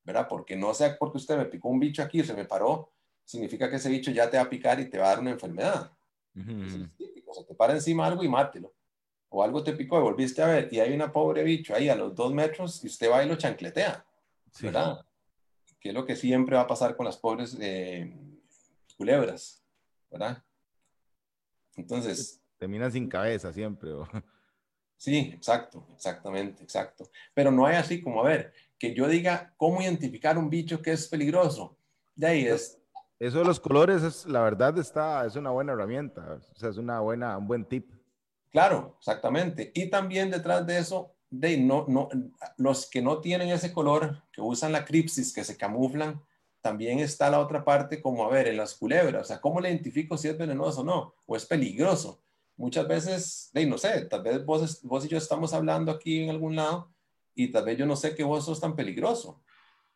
¿verdad? 0.04 0.26
Porque 0.28 0.56
no 0.56 0.72
sea 0.74 0.96
porque 0.98 1.18
usted 1.18 1.36
me 1.36 1.46
picó 1.46 1.68
un 1.68 1.80
bicho 1.80 2.02
aquí, 2.02 2.22
se 2.22 2.34
me 2.34 2.44
paró, 2.44 2.92
significa 3.24 3.68
que 3.68 3.76
ese 3.76 3.88
bicho 3.88 4.10
ya 4.10 4.30
te 4.30 4.36
va 4.36 4.44
a 4.44 4.50
picar 4.50 4.78
y 4.80 4.88
te 4.88 4.98
va 4.98 5.06
a 5.06 5.08
dar 5.08 5.20
una 5.20 5.30
enfermedad. 5.30 5.90
O 7.26 7.34
sea, 7.34 7.44
te 7.46 7.54
para 7.54 7.74
encima 7.74 8.06
algo 8.06 8.22
y 8.22 8.28
mátelo. 8.28 8.72
O 9.30 9.42
algo 9.42 9.62
te 9.62 9.72
picó 9.72 9.98
y 9.98 10.02
volviste 10.02 10.42
a 10.42 10.46
ver 10.46 10.68
y 10.70 10.80
hay 10.80 10.92
una 10.92 11.10
pobre 11.10 11.42
bicho 11.42 11.74
ahí 11.74 11.88
a 11.88 11.96
los 11.96 12.14
dos 12.14 12.34
metros 12.34 12.84
y 12.84 12.88
usted 12.88 13.10
va 13.10 13.24
y 13.24 13.28
lo 13.28 13.36
chancletea, 13.36 14.04
¿verdad? 14.60 15.06
Que 15.80 15.88
es 15.88 15.94
lo 15.94 16.04
que 16.04 16.16
siempre 16.16 16.56
va 16.56 16.62
a 16.62 16.66
pasar 16.66 16.94
con 16.96 17.06
las 17.06 17.16
pobres 17.16 17.56
eh, 17.58 18.14
culebras. 18.98 19.61
¿Verdad? 20.12 20.42
Entonces... 21.76 22.40
Termina 22.58 22.90
sin 22.90 23.08
cabeza 23.08 23.52
siempre. 23.52 23.90
Sí, 24.96 25.32
exacto, 25.34 25.84
exactamente, 25.92 26.62
exacto. 26.62 27.10
Pero 27.34 27.50
no 27.50 27.66
hay 27.66 27.74
así 27.74 28.00
como, 28.00 28.20
a 28.20 28.28
ver, 28.28 28.52
que 28.78 28.94
yo 28.94 29.08
diga 29.08 29.52
cómo 29.56 29.82
identificar 29.82 30.38
un 30.38 30.48
bicho 30.48 30.80
que 30.80 30.92
es 30.92 31.08
peligroso. 31.08 31.76
De 32.14 32.28
ahí 32.28 32.46
es... 32.46 32.80
Eso 33.18 33.40
de 33.40 33.44
los 33.44 33.58
colores, 33.58 34.04
es, 34.04 34.26
la 34.26 34.42
verdad, 34.42 34.78
está, 34.78 35.26
es 35.26 35.34
una 35.34 35.50
buena 35.50 35.72
herramienta, 35.72 36.38
o 36.54 36.56
sea, 36.56 36.70
es 36.70 36.76
una 36.76 37.00
buena, 37.00 37.36
un 37.36 37.48
buen 37.48 37.64
tip. 37.64 37.90
Claro, 38.52 38.94
exactamente. 39.00 39.72
Y 39.74 39.90
también 39.90 40.30
detrás 40.30 40.64
de 40.68 40.78
eso, 40.78 41.16
de 41.30 41.56
no, 41.56 41.84
no, 41.88 42.08
los 42.56 42.88
que 42.88 43.02
no 43.02 43.20
tienen 43.20 43.48
ese 43.48 43.72
color, 43.72 44.22
que 44.30 44.40
usan 44.40 44.70
la 44.70 44.84
cripsis, 44.84 45.32
que 45.32 45.42
se 45.42 45.56
camuflan, 45.56 46.22
también 46.62 47.00
está 47.00 47.28
la 47.28 47.40
otra 47.40 47.64
parte 47.64 48.00
como, 48.00 48.24
a 48.24 48.30
ver, 48.30 48.46
en 48.46 48.56
las 48.56 48.74
culebras, 48.74 49.22
o 49.22 49.24
sea, 49.24 49.40
¿cómo 49.40 49.60
le 49.60 49.68
identifico 49.68 50.16
si 50.16 50.28
es 50.28 50.38
venenoso 50.38 50.80
o 50.80 50.84
no? 50.84 51.14
¿O 51.26 51.36
es 51.36 51.44
peligroso? 51.44 52.22
Muchas 52.56 52.86
veces, 52.86 53.50
no 53.66 53.76
sé, 53.76 54.06
tal 54.06 54.22
vez 54.22 54.44
vos, 54.46 54.80
vos 54.82 55.04
y 55.04 55.08
yo 55.08 55.18
estamos 55.18 55.52
hablando 55.52 55.90
aquí 55.90 56.22
en 56.22 56.30
algún 56.30 56.54
lado 56.54 56.88
y 57.34 57.50
tal 57.50 57.64
vez 57.64 57.76
yo 57.76 57.84
no 57.84 57.96
sé 57.96 58.14
que 58.14 58.22
vos 58.22 58.44
sos 58.44 58.60
tan 58.60 58.76
peligroso. 58.76 59.42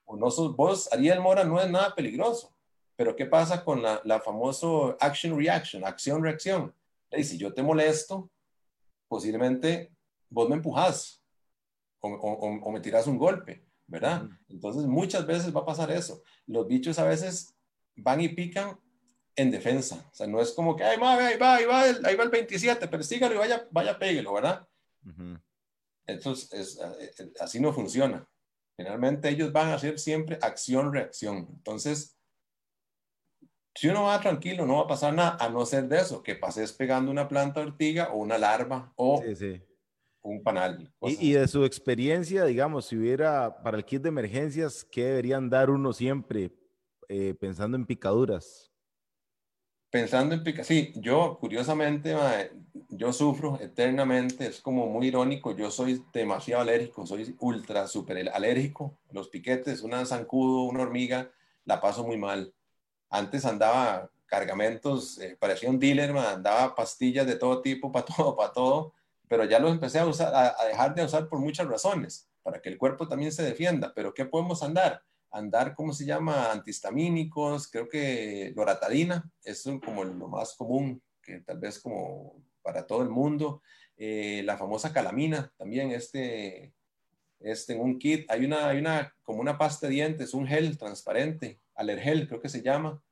O 0.04 0.16
no 0.16 0.30
sos, 0.30 0.56
vos, 0.56 0.92
Ariel 0.92 1.20
Mora, 1.20 1.44
no 1.44 1.60
es 1.60 1.70
nada 1.70 1.94
peligroso. 1.94 2.52
Pero 2.96 3.14
¿qué 3.14 3.26
pasa 3.26 3.62
con 3.62 3.82
la, 3.82 4.00
la 4.04 4.20
famoso 4.20 4.96
action-reaction, 5.00 5.84
acción-reacción? 5.84 6.74
Y 7.12 7.22
si 7.22 7.38
yo 7.38 7.54
te 7.54 7.62
molesto, 7.62 8.30
posiblemente 9.06 9.92
vos 10.28 10.48
me 10.48 10.56
empujas 10.56 11.22
o, 12.00 12.08
o 12.08 12.72
me 12.72 12.80
tiras 12.80 13.06
un 13.06 13.18
golpe. 13.18 13.65
¿Verdad? 13.86 14.28
Entonces 14.48 14.84
muchas 14.84 15.26
veces 15.26 15.54
va 15.54 15.60
a 15.60 15.66
pasar 15.66 15.90
eso. 15.90 16.22
Los 16.46 16.66
bichos 16.66 16.98
a 16.98 17.04
veces 17.04 17.54
van 17.96 18.20
y 18.20 18.28
pican 18.28 18.78
en 19.36 19.50
defensa. 19.50 20.04
O 20.10 20.14
sea, 20.14 20.26
no 20.26 20.40
es 20.40 20.52
como 20.52 20.74
que, 20.74 20.84
ay, 20.84 20.96
ahí 20.96 21.36
va, 21.38 21.56
ahí 21.56 21.64
va, 21.66 21.82
ahí 21.82 22.16
va 22.16 22.24
el 22.24 22.30
27, 22.30 22.88
persígalo 22.88 23.34
y 23.34 23.38
vaya, 23.38 23.68
vaya, 23.70 23.98
péguelo, 23.98 24.32
¿verdad? 24.32 24.66
Entonces, 26.06 26.52
es, 26.52 26.78
eh, 26.78 27.10
eh, 27.18 27.32
así 27.40 27.60
no 27.60 27.72
funciona. 27.72 28.26
Generalmente 28.76 29.28
ellos 29.28 29.52
van 29.52 29.68
a 29.68 29.74
hacer 29.74 29.98
siempre 29.98 30.38
acción-reacción. 30.40 31.48
Entonces, 31.50 32.16
si 33.74 33.88
uno 33.88 34.04
va 34.04 34.20
tranquilo, 34.20 34.66
no 34.66 34.76
va 34.76 34.82
a 34.82 34.88
pasar 34.88 35.14
nada, 35.14 35.36
a 35.38 35.48
no 35.48 35.66
ser 35.66 35.86
de 35.88 35.98
eso, 35.98 36.22
que 36.22 36.34
pases 36.34 36.72
pegando 36.72 37.10
una 37.10 37.28
planta 37.28 37.60
ortiga 37.60 38.10
o 38.12 38.16
una 38.16 38.38
larva 38.38 38.92
o 38.96 39.22
un 40.28 40.42
panal. 40.42 40.92
Y, 41.02 41.32
de 41.32 41.48
su 41.48 41.64
experiencia, 41.64 42.44
digamos, 42.44 42.86
si 42.86 42.96
hubiera 42.96 43.62
para 43.62 43.76
el 43.76 43.84
kit 43.84 44.02
de 44.02 44.08
emergencias, 44.08 44.84
¿qué 44.84 45.04
deberían 45.04 45.48
dar 45.48 45.70
uno 45.70 45.92
siempre 45.92 46.52
eh, 47.08 47.34
pensando 47.38 47.76
en 47.76 47.86
picaduras? 47.86 48.72
Pensando 49.90 50.34
en 50.34 50.42
picaduras, 50.42 50.66
sí, 50.66 50.92
yo 50.96 51.38
curiosamente, 51.40 52.14
yo 52.88 53.12
sufro 53.12 53.58
eternamente, 53.60 54.46
es 54.46 54.60
como 54.60 54.86
muy 54.88 55.08
irónico, 55.08 55.56
yo 55.56 55.70
soy 55.70 56.02
demasiado 56.12 56.62
alérgico, 56.62 57.06
soy 57.06 57.34
ultra, 57.40 57.86
súper 57.86 58.28
alérgico, 58.28 58.98
los 59.12 59.28
piquetes, 59.28 59.82
una 59.82 60.04
zancudo, 60.04 60.62
una 60.62 60.82
hormiga, 60.82 61.30
la 61.64 61.80
paso 61.80 62.04
muy 62.04 62.16
mal 62.16 62.52
antes 63.10 63.44
andaba 63.44 64.10
cargamentos, 64.26 65.18
eh, 65.18 65.36
parecía 65.38 65.70
un 65.70 65.78
dealer, 65.78 66.16
andaba 66.16 66.74
pastillas 66.74 67.26
de 67.26 67.36
todo 67.36 67.62
tipo, 67.62 67.92
para 67.92 68.04
todo, 68.04 68.36
para 68.36 68.52
todo, 68.52 68.92
pero 69.28 69.44
ya 69.44 69.58
los 69.58 69.72
empecé 69.72 69.98
a, 69.98 70.06
usar, 70.06 70.32
a, 70.34 70.64
dejar 70.66 70.94
de 70.94 71.04
usar 71.04 71.28
por 71.28 71.40
muchas 71.40 71.66
razones, 71.66 72.28
para 72.42 72.60
que 72.60 72.68
el 72.68 72.78
cuerpo 72.78 73.08
también 73.08 73.32
se 73.32 73.42
defienda. 73.42 73.92
Pero 73.94 74.14
¿qué 74.14 74.24
podemos 74.24 74.62
andar? 74.62 75.02
Andar, 75.30 75.74
¿cómo 75.74 75.92
se 75.92 76.04
llama? 76.04 76.52
Antihistamínicos, 76.52 77.68
creo 77.68 77.88
que 77.88 78.52
loratadina, 78.54 79.28
es 79.42 79.64
como 79.84 80.04
lo 80.04 80.28
más 80.28 80.54
común, 80.54 81.02
que 81.22 81.40
tal 81.40 81.58
vez 81.58 81.80
como 81.80 82.42
para 82.62 82.86
todo 82.86 83.02
el 83.02 83.10
mundo. 83.10 83.62
Eh, 83.96 84.42
la 84.44 84.56
famosa 84.56 84.92
calamina, 84.92 85.52
también 85.56 85.90
este, 85.90 86.74
este 87.40 87.74
en 87.74 87.80
un 87.80 87.98
kit, 87.98 88.30
hay 88.30 88.44
una, 88.44 88.68
hay 88.68 88.78
una, 88.78 89.14
como 89.22 89.40
una 89.40 89.56
pasta 89.56 89.86
de 89.86 89.94
dientes, 89.94 90.34
un 90.34 90.46
gel 90.46 90.76
transparente, 90.76 91.60
alergel 91.74 92.28
creo 92.28 92.40
que 92.40 92.48
se 92.48 92.62
llama, 92.62 93.02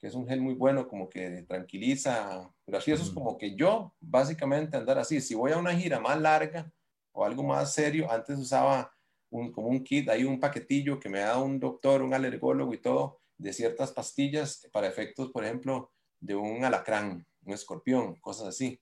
que 0.00 0.06
es 0.06 0.14
un 0.14 0.26
gel 0.26 0.40
muy 0.40 0.54
bueno, 0.54 0.88
como 0.88 1.10
que 1.10 1.42
tranquiliza, 1.42 2.50
pero 2.64 2.78
así 2.78 2.90
eso 2.90 3.02
es 3.02 3.10
como 3.10 3.36
que 3.36 3.54
yo 3.54 3.94
básicamente 4.00 4.76
andar 4.76 4.98
así, 4.98 5.20
si 5.20 5.34
voy 5.34 5.52
a 5.52 5.58
una 5.58 5.74
gira 5.74 6.00
más 6.00 6.18
larga 6.18 6.72
o 7.12 7.24
algo 7.24 7.42
más 7.42 7.74
serio, 7.74 8.10
antes 8.10 8.38
usaba 8.38 8.92
un, 9.28 9.52
como 9.52 9.68
un 9.68 9.84
kit, 9.84 10.08
hay 10.08 10.24
un 10.24 10.40
paquetillo 10.40 10.98
que 10.98 11.10
me 11.10 11.20
da 11.20 11.38
un 11.38 11.60
doctor, 11.60 12.00
un 12.00 12.14
alergólogo 12.14 12.72
y 12.72 12.78
todo, 12.78 13.20
de 13.36 13.52
ciertas 13.52 13.92
pastillas 13.92 14.68
para 14.72 14.88
efectos, 14.88 15.30
por 15.30 15.44
ejemplo, 15.44 15.92
de 16.18 16.34
un 16.34 16.64
alacrán, 16.64 17.26
un 17.44 17.52
escorpión, 17.52 18.16
cosas 18.16 18.48
así. 18.48 18.80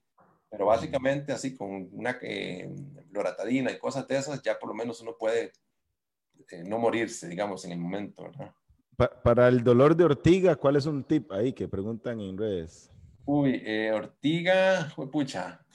Pero 0.49 0.65
básicamente 0.65 1.31
así 1.31 1.55
con 1.55 1.89
una 1.91 2.17
eh, 2.21 2.69
loratadina 3.11 3.71
y 3.71 3.77
cosas 3.77 4.07
de 4.07 4.17
esas, 4.17 4.41
ya 4.41 4.57
por 4.57 4.69
lo 4.69 4.75
menos 4.75 5.01
uno 5.01 5.15
puede 5.17 5.51
eh, 6.49 6.63
no 6.65 6.79
morirse, 6.79 7.27
digamos, 7.27 7.65
en 7.65 7.73
el 7.73 7.79
momento, 7.79 8.23
¿verdad? 8.23 8.53
Para 9.07 9.47
el 9.47 9.63
dolor 9.63 9.95
de 9.95 10.03
ortiga, 10.03 10.55
¿cuál 10.55 10.75
es 10.75 10.85
un 10.85 11.03
tip 11.03 11.31
ahí 11.31 11.53
que 11.53 11.67
preguntan 11.67 12.19
en 12.19 12.37
redes? 12.37 12.91
Uy, 13.25 13.61
eh, 13.65 13.91
ortiga, 13.93 14.93
pucha, 15.11 15.65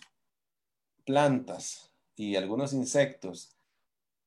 plantas 1.06 1.90
y 2.16 2.36
algunos 2.36 2.72
insectos. 2.72 3.56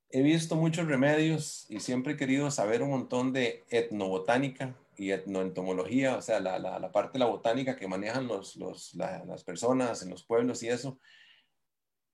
He 0.09 0.21
visto 0.21 0.55
muchos 0.55 0.87
remedios 0.87 1.65
y 1.69 1.79
siempre 1.79 2.13
he 2.13 2.17
querido 2.17 2.49
saber 2.49 2.81
un 2.81 2.89
montón 2.89 3.33
de 3.33 3.65
etnobotánica 3.69 4.75
y 4.97 5.11
etnoentomología, 5.11 6.15
o 6.15 6.21
sea, 6.21 6.39
la, 6.39 6.57
la, 6.57 6.91
parte 6.91 7.13
de 7.13 7.19
la 7.19 7.25
botánica 7.25 7.75
que 7.75 7.87
manejan 7.87 8.27
los, 8.27 8.55
los, 8.55 8.95
las 8.95 9.43
personas 9.43 10.01
en 10.01 10.09
los 10.09 10.23
pueblos 10.23 10.63
y 10.63 10.69
eso. 10.69 10.97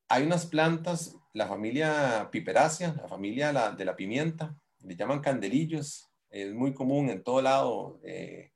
Hay 0.10 0.24
unas 0.24 0.48
plantas, 0.48 1.16
la 1.34 1.48
familia 1.48 2.28
piperácea, 2.30 2.94
la 2.94 3.08
familia 3.08 3.72
de 3.72 3.86
la 3.86 3.96
pimienta, 3.96 4.58
le 4.82 4.96
llaman 4.96 5.22
candelillos, 5.22 6.13
es 6.34 6.52
muy 6.54 6.74
común 6.74 7.10
en 7.10 7.24
todo 7.24 7.42
lado, 7.42 8.00
eh, 8.04 8.52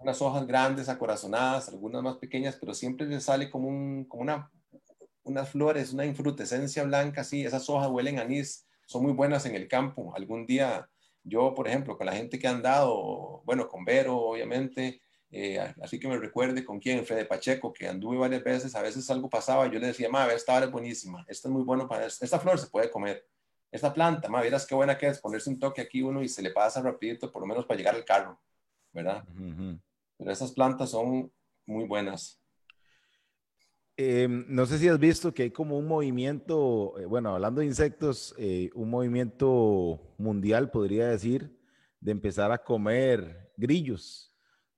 unas 0.00 0.20
hojas 0.22 0.46
grandes, 0.46 0.88
acorazonadas, 0.88 1.68
algunas 1.68 2.02
más 2.02 2.16
pequeñas, 2.16 2.56
pero 2.58 2.72
siempre 2.72 3.06
le 3.06 3.20
sale 3.20 3.50
como, 3.50 3.68
un, 3.68 4.06
como 4.06 4.22
una, 4.22 4.50
unas 5.22 5.50
flores, 5.50 5.92
una 5.92 6.06
infrutescencia 6.06 6.84
blanca, 6.84 7.20
así, 7.20 7.44
esas 7.44 7.68
hojas 7.68 7.90
huelen 7.90 8.18
a 8.18 8.22
anís, 8.22 8.66
son 8.86 9.02
muy 9.02 9.12
buenas 9.12 9.44
en 9.44 9.54
el 9.54 9.68
campo. 9.68 10.14
Algún 10.16 10.46
día 10.46 10.88
yo, 11.22 11.54
por 11.54 11.68
ejemplo, 11.68 11.98
con 11.98 12.06
la 12.06 12.14
gente 12.14 12.38
que 12.38 12.48
ha 12.48 12.50
andado, 12.50 13.42
bueno, 13.44 13.68
con 13.68 13.84
Vero, 13.84 14.16
obviamente, 14.16 15.02
eh, 15.30 15.58
así 15.82 16.00
que 16.00 16.08
me 16.08 16.16
recuerde 16.16 16.64
con 16.64 16.80
quién, 16.80 17.04
Fede 17.04 17.26
Pacheco, 17.26 17.74
que 17.74 17.88
anduve 17.88 18.16
varias 18.16 18.42
veces, 18.42 18.74
a 18.74 18.82
veces 18.82 19.08
algo 19.10 19.28
pasaba, 19.28 19.66
yo 19.66 19.78
le 19.78 19.88
decía, 19.88 20.08
ma, 20.08 20.26
esta 20.32 20.56
hora 20.56 20.64
es 20.64 20.72
buenísima, 20.72 21.26
esta 21.28 21.48
es 21.48 21.52
muy 21.52 21.62
bueno 21.62 21.86
para, 21.86 22.06
esta 22.06 22.38
flor 22.38 22.58
se 22.58 22.68
puede 22.68 22.90
comer 22.90 23.22
esta 23.72 23.92
planta, 23.92 24.28
ma, 24.28 24.42
vieras 24.42 24.66
qué 24.66 24.74
buena 24.74 24.98
que 24.98 25.08
es 25.08 25.18
ponerse 25.18 25.48
un 25.48 25.58
toque 25.58 25.80
aquí 25.80 26.02
uno 26.02 26.22
y 26.22 26.28
se 26.28 26.42
le 26.42 26.50
pasa 26.50 26.82
rapidito, 26.82 27.32
por 27.32 27.40
lo 27.40 27.48
menos 27.48 27.64
para 27.64 27.78
llegar 27.78 27.94
al 27.94 28.04
carro, 28.04 28.38
¿verdad? 28.92 29.24
Pero 30.18 30.30
esas 30.30 30.52
plantas 30.52 30.90
son 30.90 31.32
muy 31.64 31.86
buenas. 31.86 32.38
Em, 33.96 34.44
no 34.48 34.66
sé 34.66 34.78
si 34.78 34.88
has 34.88 34.98
visto 34.98 35.32
que 35.32 35.44
hay 35.44 35.50
como 35.50 35.78
un 35.78 35.86
movimiento, 35.86 36.98
eh, 36.98 37.06
bueno, 37.06 37.34
hablando 37.34 37.60
de 37.60 37.66
insectos, 37.66 38.34
eh, 38.36 38.70
un 38.74 38.90
movimiento 38.90 40.14
mundial, 40.18 40.70
podría 40.70 41.08
decir, 41.08 41.58
de 42.00 42.12
empezar 42.12 42.52
a 42.52 42.62
comer 42.62 43.52
grillos. 43.56 44.31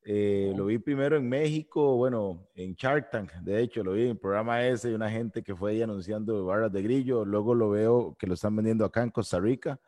Eh, 0.06 0.52
lo 0.54 0.66
vi 0.66 0.78
primero 0.78 1.16
en 1.16 1.26
México, 1.26 1.96
bueno, 1.96 2.46
en 2.54 2.74
Shark 2.74 3.10
Tank, 3.10 3.32
de 3.36 3.62
hecho, 3.62 3.82
lo 3.82 3.94
vi 3.94 4.02
en 4.02 4.10
el 4.10 4.18
programa 4.18 4.62
ese 4.66 4.90
de 4.90 4.94
una 4.94 5.10
gente 5.10 5.42
que 5.42 5.56
fue 5.56 5.70
ahí 5.70 5.82
anunciando 5.82 6.44
barras 6.44 6.70
de 6.70 6.82
grillo, 6.82 7.24
luego 7.24 7.54
lo 7.54 7.70
veo 7.70 8.14
que 8.18 8.26
lo 8.26 8.34
están 8.34 8.54
vendiendo 8.54 8.84
acá 8.84 9.02
en 9.02 9.10
Costa 9.10 9.40
Rica. 9.40 9.80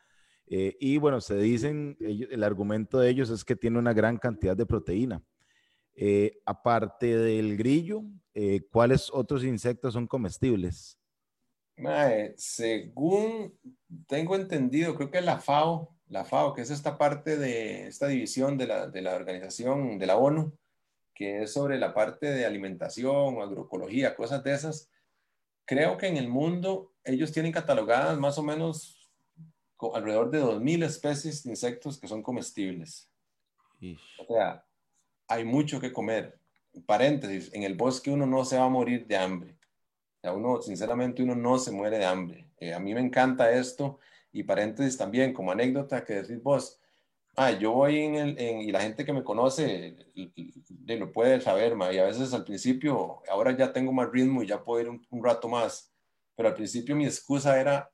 Eh, 0.46 0.74
y 0.81 0.96
bueno, 0.96 1.20
se 1.20 1.37
dicen, 1.37 1.98
el 2.00 2.42
argumento 2.44 2.98
de 2.98 3.11
ellos 3.11 3.29
es 3.29 3.44
que 3.44 3.57
tiene 3.57 3.79
una 3.79 3.92
gran 3.92 4.16
cantidad 4.16 4.57
de 4.57 4.64
proteína. 4.64 5.22
Eh, 5.94 6.40
aparte 6.46 7.18
del 7.18 7.57
grillo, 7.59 8.02
¿cuáles 8.70 9.11
otros 9.12 9.44
insectos 9.44 9.92
son 9.92 10.07
comestibles? 10.07 10.98
según 12.37 13.52
tengo 14.07 14.35
entendido, 14.35 14.94
creo 14.94 15.11
que 15.11 15.20
la 15.20 15.38
FAO 15.38 15.95
la 16.09 16.25
FAO, 16.25 16.55
que 16.55 16.62
es 16.62 16.71
esta 16.71 16.99
parte 16.99 17.37
de 17.37 17.88
esta 17.88 18.07
división 18.07 18.57
de 18.57 18.66
la, 18.66 18.87
de 18.87 19.03
la 19.03 19.14
organización 19.14 19.99
de 19.99 20.07
la 20.07 20.16
ONU, 20.16 20.53
que 21.14 21.42
es 21.42 21.53
sobre 21.53 21.79
la 21.79 21.95
parte 21.95 22.31
de 22.31 22.47
alimentación, 22.47 23.40
agroecología, 23.40 24.14
cosas 24.14 24.45
de 24.45 24.55
esas. 24.55 24.90
Creo 25.64 25.97
que 25.97 26.07
en 26.07 26.16
el 26.16 26.29
mundo 26.29 26.92
ellos 27.05 27.33
tienen 27.33 27.53
catalogadas 27.53 28.19
más 28.19 28.38
o 28.38 28.42
menos 28.42 29.11
alrededor 29.95 30.31
de 30.31 30.42
2.000 30.42 30.85
especies 30.85 31.42
de 31.42 31.51
insectos 31.51 31.99
que 31.99 32.09
son 32.09 32.23
comestibles. 32.23 33.11
O 34.19 34.27
sea, 34.27 34.64
hay 35.29 35.45
mucho 35.45 35.81
que 35.81 35.92
comer. 35.92 36.38
Paréntesis, 36.87 37.53
en 37.55 37.62
el 37.62 37.75
bosque 37.75 38.11
uno 38.11 38.27
no 38.27 38.45
se 38.45 38.59
va 38.59 38.64
a 38.64 38.71
morir 38.71 39.07
de 39.07 39.16
hambre. 39.16 39.57
O 40.19 40.21
sea, 40.21 40.33
uno, 40.33 40.62
sinceramente, 40.62 41.23
uno 41.23 41.35
no 41.35 41.59
se 41.59 41.73
muere 41.73 41.99
de 41.99 42.07
hambre. 42.07 42.49
Eh, 42.59 42.75
a 42.75 42.79
mí 42.79 42.95
me 42.95 43.01
encanta 43.01 43.51
esto 43.51 43.99
y 44.37 44.42
paréntesis 44.42 44.99
también, 44.99 45.33
como 45.33 45.51
anécdota 45.51 46.05
que 46.05 46.16
decís 46.16 46.42
vos, 46.42 46.79
ah, 47.37 47.53
yo 47.53 47.72
voy 47.72 48.01
en 48.01 48.14
el, 48.16 48.38
y 48.38 48.70
la 48.70 48.83
gente 48.83 49.05
que 49.05 49.14
me 49.14 49.25
conoce 49.25 49.96
lo 50.87 51.11
puede 51.11 51.40
saber, 51.40 51.75
y 51.92 51.99
a 51.99 52.05
veces 52.05 52.35
al 52.35 52.44
principio, 52.44 53.22
ahora 53.31 53.57
ya 53.57 53.72
tengo 53.72 53.92
más 53.92 54.11
ritmo 54.11 54.42
y 54.42 54.46
ya 54.46 54.62
puedo 54.62 54.83
ir 54.83 54.88
un, 54.90 55.25
rato 55.25 55.49
más, 55.49 55.90
pero 56.35 56.51
al 56.51 56.55
principio 56.55 56.94
mi 56.94 57.07
excusa 57.07 57.59
era 57.59 57.90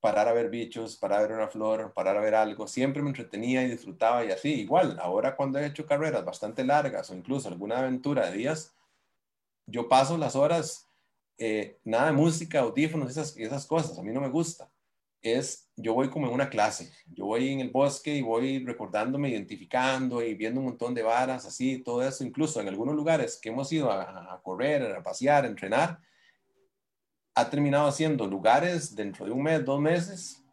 parar 0.00 0.26
a 0.26 0.32
ver 0.32 0.50
bichos, 0.50 0.96
parar 0.96 1.20
a 1.20 1.22
ver 1.22 1.32
una 1.32 1.48
flor, 1.48 1.92
parar 1.94 2.16
a 2.16 2.20
ver 2.20 2.34
algo, 2.34 2.66
siempre 2.66 3.02
me 3.02 3.10
entretenía 3.10 3.62
y 3.62 3.70
disfrutaba 3.70 4.24
y 4.24 4.32
así, 4.32 4.52
igual, 4.52 4.98
ahora 5.00 5.36
cuando 5.36 5.60
he 5.60 5.66
hecho 5.66 5.86
carreras 5.86 6.24
bastante 6.24 6.64
largas 6.64 7.08
o 7.10 7.14
incluso 7.14 7.48
alguna 7.48 7.78
aventura 7.78 8.26
de 8.26 8.36
días, 8.36 8.74
yo 9.66 9.88
paso 9.88 10.18
las 10.18 10.34
horas, 10.34 10.88
eh, 11.38 11.78
nada 11.84 12.06
de 12.06 12.12
música, 12.12 12.60
audífonos, 12.60 13.12
esas, 13.12 13.36
esas 13.36 13.64
cosas, 13.64 13.96
a 13.96 14.02
mí 14.02 14.10
no 14.10 14.20
me 14.20 14.28
gusta 14.28 14.71
es, 15.22 15.70
yo 15.76 15.94
voy 15.94 16.10
como 16.10 16.26
en 16.26 16.34
una 16.34 16.50
clase, 16.50 16.92
yo 17.06 17.26
voy 17.26 17.48
en 17.48 17.60
el 17.60 17.70
bosque 17.70 18.14
y 18.14 18.22
voy 18.22 18.64
recordándome, 18.64 19.30
identificando 19.30 20.22
y 20.22 20.34
viendo 20.34 20.60
un 20.60 20.66
montón 20.66 20.94
de 20.94 21.02
varas, 21.02 21.46
así, 21.46 21.78
todo 21.78 22.02
eso, 22.02 22.24
incluso 22.24 22.60
en 22.60 22.68
algunos 22.68 22.94
lugares 22.94 23.38
que 23.40 23.50
hemos 23.50 23.72
ido 23.72 23.90
a, 23.90 24.40
correr, 24.42 24.82
a 24.96 25.02
pasear, 25.02 25.44
a 25.44 25.48
entrenar, 25.48 26.00
ha 27.34 27.48
terminado 27.48 27.90
siendo 27.92 28.26
lugares 28.26 28.94
dentro 28.94 29.24
de 29.24 29.32
un 29.32 29.42
mes, 29.42 29.64
dos 29.64 29.80
meses, 29.80 30.44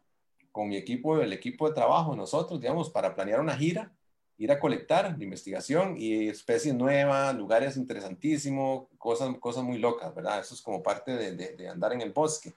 con 0.52 0.68
mi 0.68 0.76
equipo, 0.76 1.20
el 1.20 1.32
equipo 1.32 1.68
de 1.68 1.74
trabajo, 1.74 2.14
nosotros, 2.14 2.60
digamos, 2.60 2.90
para 2.90 3.14
planear 3.14 3.40
una 3.40 3.56
gira, 3.56 3.92
ir 4.38 4.50
a 4.50 4.58
colectar 4.58 5.16
de 5.16 5.24
investigación 5.24 5.96
y 5.98 6.28
especies 6.28 6.74
nuevas, 6.74 7.34
lugares 7.34 7.76
interesantísimos, 7.76 8.88
cosas, 8.96 9.36
cosas 9.38 9.64
muy 9.64 9.78
locas, 9.78 10.14
¿verdad? 10.14 10.40
Eso 10.40 10.54
es 10.54 10.62
como 10.62 10.82
parte 10.82 11.12
de, 11.14 11.34
de 11.34 11.68
andar 11.68 11.92
en 11.92 12.00
el 12.00 12.12
bosque 12.12 12.54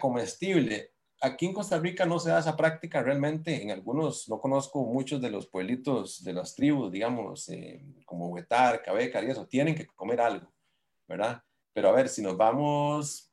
comestible. 0.00 0.90
Aquí 1.20 1.46
en 1.46 1.54
Costa 1.54 1.78
Rica 1.78 2.04
no 2.04 2.18
se 2.18 2.30
da 2.30 2.40
esa 2.40 2.56
práctica 2.56 3.02
realmente. 3.02 3.62
En 3.62 3.70
algunos, 3.70 4.28
no 4.28 4.40
conozco 4.40 4.84
muchos 4.84 5.20
de 5.20 5.30
los 5.30 5.46
pueblitos 5.46 6.22
de 6.22 6.32
las 6.32 6.54
tribus, 6.54 6.92
digamos, 6.92 7.48
eh, 7.48 7.84
como 8.04 8.28
Huetar, 8.28 8.82
Cabecar 8.82 9.24
y 9.24 9.30
eso, 9.30 9.46
tienen 9.46 9.74
que 9.74 9.86
comer 9.86 10.20
algo, 10.20 10.52
¿verdad? 11.08 11.42
Pero 11.72 11.88
a 11.88 11.92
ver, 11.92 12.08
si 12.08 12.22
nos 12.22 12.36
vamos 12.36 13.32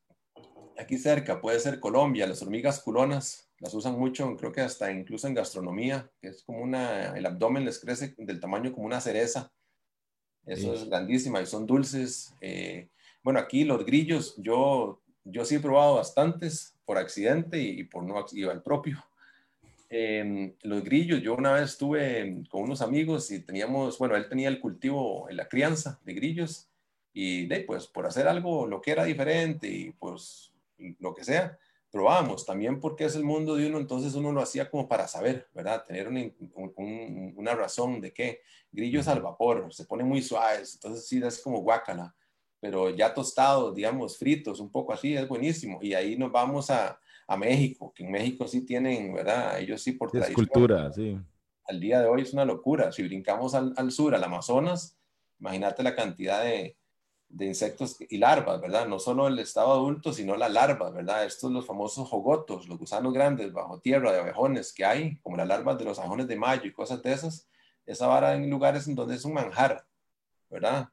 aquí 0.78 0.98
cerca, 0.98 1.42
puede 1.42 1.60
ser 1.60 1.80
Colombia, 1.80 2.28
las 2.28 2.42
hormigas 2.42 2.82
culonas, 2.82 3.50
las 3.60 3.74
usan 3.74 3.98
mucho, 3.98 4.36
creo 4.38 4.52
que 4.52 4.62
hasta 4.62 4.92
incluso 4.92 5.28
en 5.28 5.34
gastronomía, 5.34 6.12
que 6.20 6.30
es 6.30 6.44
como 6.44 6.60
una, 6.60 7.18
el 7.18 7.26
abdomen 7.26 7.66
les 7.66 7.80
crece 7.80 8.14
del 8.18 8.40
tamaño 8.40 8.74
como 8.74 8.86
una 8.86 9.00
cereza. 9.02 9.52
Eso 10.46 10.74
es 10.74 10.90
grandísima 10.90 11.42
y 11.42 11.46
son 11.46 11.66
dulces. 11.66 12.34
Eh, 12.42 12.90
bueno, 13.24 13.40
aquí 13.40 13.64
los 13.64 13.86
grillos, 13.86 14.36
yo, 14.38 15.02
yo 15.24 15.46
sí 15.46 15.56
he 15.56 15.60
probado 15.60 15.96
bastantes 15.96 16.76
por 16.86 16.98
accidente 16.98 17.60
y, 17.60 17.84
por 17.84 18.04
no 18.04 18.26
iba 18.34 18.52
el 18.52 18.62
propio. 18.62 19.04
Em, 19.90 20.56
los 20.64 20.84
grillos, 20.84 21.22
yo 21.22 21.36
una 21.36 21.54
vez 21.54 21.72
estuve 21.72 22.44
con 22.50 22.64
unos 22.64 22.82
amigos 22.82 23.30
y 23.32 23.40
teníamos, 23.40 23.98
bueno, 24.00 24.16
él 24.16 24.28
tenía 24.28 24.50
el 24.50 24.60
cultivo, 24.60 25.28
la 25.30 25.48
crianza 25.48 26.00
de 26.04 26.14
grillos 26.14 26.68
y 27.14 27.46
de, 27.46 27.62
pues 27.62 27.88
por 27.88 28.08
hacer 28.08 28.28
algo, 28.28 28.66
lo 28.66 28.82
que 28.82 28.92
era 28.92 29.04
diferente 29.04 29.68
y 29.68 29.92
pues 29.92 30.52
lo 31.00 31.14
que 31.14 31.24
sea, 31.24 31.58
probábamos 31.92 32.44
también 32.44 32.80
porque 32.80 33.06
es 33.06 33.16
el 33.16 33.24
mundo 33.24 33.56
de 33.56 33.68
uno, 33.68 33.78
entonces 33.78 34.16
uno 34.16 34.32
lo 34.32 34.42
hacía 34.42 34.68
como 34.68 34.88
para 34.88 35.08
saber, 35.08 35.48
¿verdad? 35.54 35.86
Tener 35.86 36.08
una, 36.08 36.24
una 37.36 37.54
razón 37.54 38.02
de 38.02 38.12
que 38.12 38.42
grillos 38.72 39.08
al 39.08 39.22
vapor, 39.22 39.72
se 39.72 39.86
ponen 39.86 40.08
muy 40.08 40.24
suaves, 40.24 40.74
entonces 40.74 41.08
sí, 41.08 41.22
es 41.24 41.40
como 41.40 41.60
guacala, 41.60 42.16
pero 42.64 42.90
ya 42.92 43.14
tostados, 43.14 43.76
digamos, 43.76 44.18
fritos, 44.18 44.62
un 44.62 44.70
poco 44.70 44.94
así, 44.94 45.14
es 45.14 45.28
buenísimo. 45.28 45.80
Y 45.82 45.94
ahí 45.96 46.16
nos 46.16 46.32
vamos 46.32 46.70
a, 46.70 46.98
a 47.28 47.36
México, 47.36 47.92
que 47.94 48.06
en 48.06 48.12
México 48.14 48.48
sí 48.48 48.62
tienen, 48.62 49.14
¿verdad? 49.14 49.60
Ellos 49.60 49.82
sí 49.82 49.92
por 49.92 50.10
tradición. 50.10 50.48
cultura, 50.48 50.90
sí. 50.94 51.20
Al 51.68 51.82
día 51.82 52.00
de 52.00 52.08
hoy 52.08 52.22
es 52.22 52.32
una 52.32 52.46
locura. 52.46 52.94
Si 52.94 53.04
brincamos 53.04 53.54
al, 53.54 53.74
al 53.76 53.92
sur, 53.92 54.16
al 54.16 54.24
Amazonas, 54.24 54.98
imagínate 55.42 55.84
la 55.84 55.94
cantidad 55.94 56.42
de, 56.42 56.78
de 57.28 57.46
insectos 57.48 57.98
y 58.00 58.18
larvas, 58.18 58.62
¿verdad? 58.62 58.88
No 58.88 58.98
solo 58.98 59.28
el 59.28 59.38
estado 59.40 59.74
adulto, 59.74 60.14
sino 60.14 60.38
la 60.38 60.48
larva, 60.48 60.90
¿verdad? 60.90 61.26
Estos 61.26 61.52
los 61.52 61.66
famosos 61.66 62.08
jogotos, 62.08 62.70
los 62.70 62.80
gusanos 62.80 63.12
grandes 63.12 63.52
bajo 63.52 63.82
tierra 63.82 64.14
de 64.14 64.22
abejones 64.22 64.72
que 64.72 64.86
hay, 64.86 65.18
como 65.18 65.36
las 65.36 65.50
larvas 65.50 65.78
de 65.78 65.84
los 65.84 66.00
abejones 66.00 66.30
de 66.30 66.38
mayo 66.38 66.64
y 66.64 66.72
cosas 66.72 67.04
de 67.04 67.12
esas, 67.12 67.46
esa 67.86 68.08
vara 68.08 68.36
en 68.36 68.50
lugares 68.50 68.88
en 68.88 68.96
donde 68.96 69.16
es 69.16 69.26
un 69.26 69.34
manjar, 69.34 69.86
¿verdad? 70.50 70.88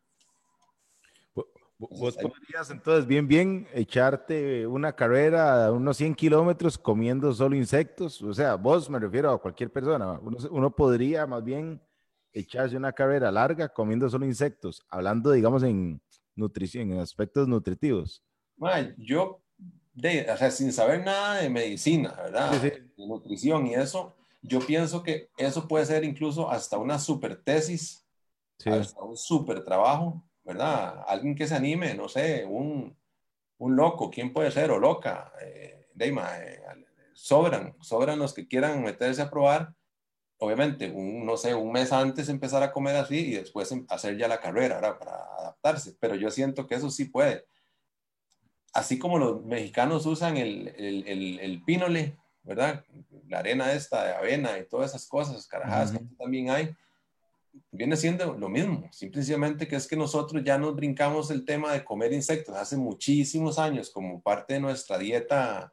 Vos 1.89 2.15
podrías 2.15 2.71
entonces 2.71 3.07
bien, 3.07 3.27
bien 3.27 3.67
echarte 3.73 4.67
una 4.67 4.95
carrera 4.95 5.67
a 5.67 5.73
unos 5.73 5.97
100 5.97 6.15
kilómetros 6.15 6.77
comiendo 6.77 7.33
solo 7.33 7.57
insectos. 7.57 8.21
O 8.21 8.35
sea, 8.35 8.57
vos 8.57 8.91
me 8.91 8.99
refiero 8.99 9.31
a 9.31 9.41
cualquier 9.41 9.73
persona. 9.73 10.19
Uno, 10.21 10.37
uno 10.51 10.71
podría 10.71 11.27
más 11.27 11.43
bien 11.43 11.81
echarse 12.33 12.77
una 12.77 12.93
carrera 12.93 13.33
larga 13.33 13.69
comiendo 13.69 14.09
solo 14.11 14.27
insectos, 14.27 14.85
hablando, 14.91 15.33
digamos, 15.33 15.63
en, 15.63 16.01
nutrición, 16.37 16.93
en 16.93 16.99
aspectos 16.99 17.49
nutritivos? 17.49 18.23
yo, 18.99 19.41
de, 19.95 20.31
o 20.31 20.37
sea, 20.37 20.51
sin 20.51 20.73
saber 20.73 21.05
nada 21.05 21.41
de 21.41 21.49
medicina, 21.49 22.13
¿verdad? 22.17 22.61
De 22.61 22.91
nutrición 22.97 23.67
y 23.67 23.75
eso, 23.75 24.15
yo 24.43 24.61
pienso 24.61 25.03
que 25.03 25.31
eso 25.37 25.67
puede 25.67 25.87
ser 25.87 26.05
incluso 26.05 26.51
hasta 26.51 26.79
una 26.79 26.99
super 26.99 27.37
tesis, 27.43 28.05
hasta 28.65 29.03
un 29.03 29.17
super 29.17 29.65
trabajo, 29.65 30.23
¿verdad? 30.51 31.05
Alguien 31.07 31.35
que 31.35 31.47
se 31.47 31.55
anime, 31.55 31.95
no 31.95 32.09
sé, 32.09 32.45
un, 32.45 32.97
un 33.59 33.77
loco, 33.77 34.11
¿quién 34.11 34.33
puede 34.33 34.51
ser? 34.51 34.71
O 34.71 34.79
loca, 34.79 35.33
eh, 35.43 35.89
Deima, 35.95 36.39
eh, 36.39 36.61
sobran, 37.13 37.77
sobran 37.81 38.19
los 38.19 38.33
que 38.35 38.47
quieran 38.47 38.83
meterse 38.83 39.23
a 39.23 39.31
probar 39.31 39.75
obviamente, 40.41 40.91
un, 40.91 41.25
no 41.25 41.37
sé, 41.37 41.55
un 41.55 41.71
mes 41.71 41.93
antes 41.93 42.29
empezar 42.29 42.63
a 42.63 42.73
comer 42.73 42.97
así 42.97 43.19
y 43.19 43.35
después 43.35 43.71
em, 43.73 43.87
hacer 43.89 44.17
ya 44.17 44.27
la 44.27 44.41
carrera, 44.41 44.77
¿verdad? 44.77 44.99
Para 44.99 45.13
adaptarse. 45.39 45.97
Pero 46.01 46.15
yo 46.15 46.31
siento 46.31 46.67
que 46.67 46.75
eso 46.75 46.91
sí 46.91 47.05
puede. 47.05 47.45
Así 48.73 48.99
como 48.99 49.19
los 49.19 49.45
mexicanos 49.45 50.07
usan 50.07 50.37
el, 50.39 50.69
el, 50.77 51.39
el, 51.41 51.63
pínole, 51.65 52.17
¿verdad? 52.43 52.85
La 53.29 53.41
arena 53.41 53.73
esta 53.73 54.05
de 54.05 54.15
avena 54.15 54.59
y 54.59 54.67
todas 54.67 54.91
esas 54.91 55.07
cosas, 55.07 55.47
carajadas 55.47 55.93
que 55.93 55.99
también 56.19 56.51
hay, 56.51 56.75
viene 57.71 57.97
siendo 57.97 58.35
lo 58.35 58.49
mismo. 58.49 58.89
Simplemente 58.93 59.69
que 59.69 59.77
es 59.77 59.87
que 59.87 59.97
nosotros 59.97 60.43
ya 60.45 60.59
nos 60.59 60.75
brincamos 60.75 61.31
el 61.31 61.45
tema 61.45 61.73
de 61.73 61.85
comer 61.85 62.13
insectos 62.13 62.55
hace 62.57 62.77
muchísimos 62.77 63.59
años 63.59 63.91
como 63.91 64.21
parte 64.21 64.55
de 64.55 64.61
nuestra 64.61 64.99
dieta 64.99 65.73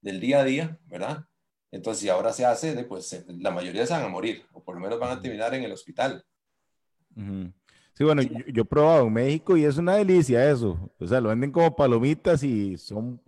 del 0.00 0.20
día 0.20 0.40
a 0.40 0.44
día, 0.44 0.78
¿verdad? 0.86 1.24
Entonces, 1.70 2.02
si 2.02 2.08
ahora 2.08 2.32
se 2.32 2.44
hace, 2.44 2.84
pues 2.84 3.24
la 3.28 3.50
mayoría 3.50 3.86
se 3.86 3.92
van 3.92 4.04
a 4.04 4.08
morir, 4.08 4.44
o 4.52 4.62
por 4.62 4.74
lo 4.74 4.80
menos 4.80 4.98
van 4.98 5.18
a 5.18 5.20
terminar 5.20 5.54
en 5.54 5.64
el 5.64 5.72
hospital. 5.72 6.24
Sí, 7.94 8.04
bueno, 8.04 8.22
yo, 8.22 8.38
yo, 8.52 8.62
he 8.62 8.66
probado 8.66 9.06
en 9.06 9.12
México 9.12 9.56
y 9.56 9.64
es 9.64 9.78
una 9.78 9.96
delicia 9.96 10.50
eso. 10.50 10.90
O 10.98 11.06
sea, 11.06 11.20
lo 11.20 11.30
venden 11.30 11.50
como 11.50 11.74
palomitas 11.74 12.42
y 12.42 12.76
son, 12.76 13.20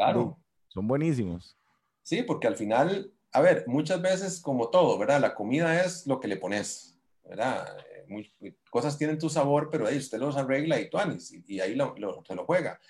son 0.68 0.86
buenísimos. 0.86 1.56
Sí, 2.02 2.22
porque 2.22 2.46
al 2.46 2.56
final, 2.56 3.12
a 3.32 3.40
ver, 3.40 3.64
muchas 3.66 4.00
veces 4.00 4.40
como 4.40 4.68
todo, 4.68 4.98
¿verdad? 4.98 5.20
La 5.20 5.34
comida 5.34 5.82
es 5.82 6.06
lo 6.06 6.20
que 6.20 6.28
le 6.28 6.36
pones, 6.36 6.97
¿verdad? 7.28 7.76
Eh, 8.08 8.54
cosas 8.70 8.96
tienen 8.96 9.18
tu 9.18 9.28
sabor, 9.28 9.68
pero 9.70 9.86
ahí 9.86 9.98
usted 9.98 10.18
los 10.18 10.36
arregla 10.36 10.80
y 10.80 10.88
tú 10.88 10.98
y, 11.46 11.56
y 11.56 11.60
ahí 11.60 11.74
lo, 11.74 11.94
lo, 11.98 12.24
se 12.24 12.34
lo 12.34 12.44
juega 12.44 12.80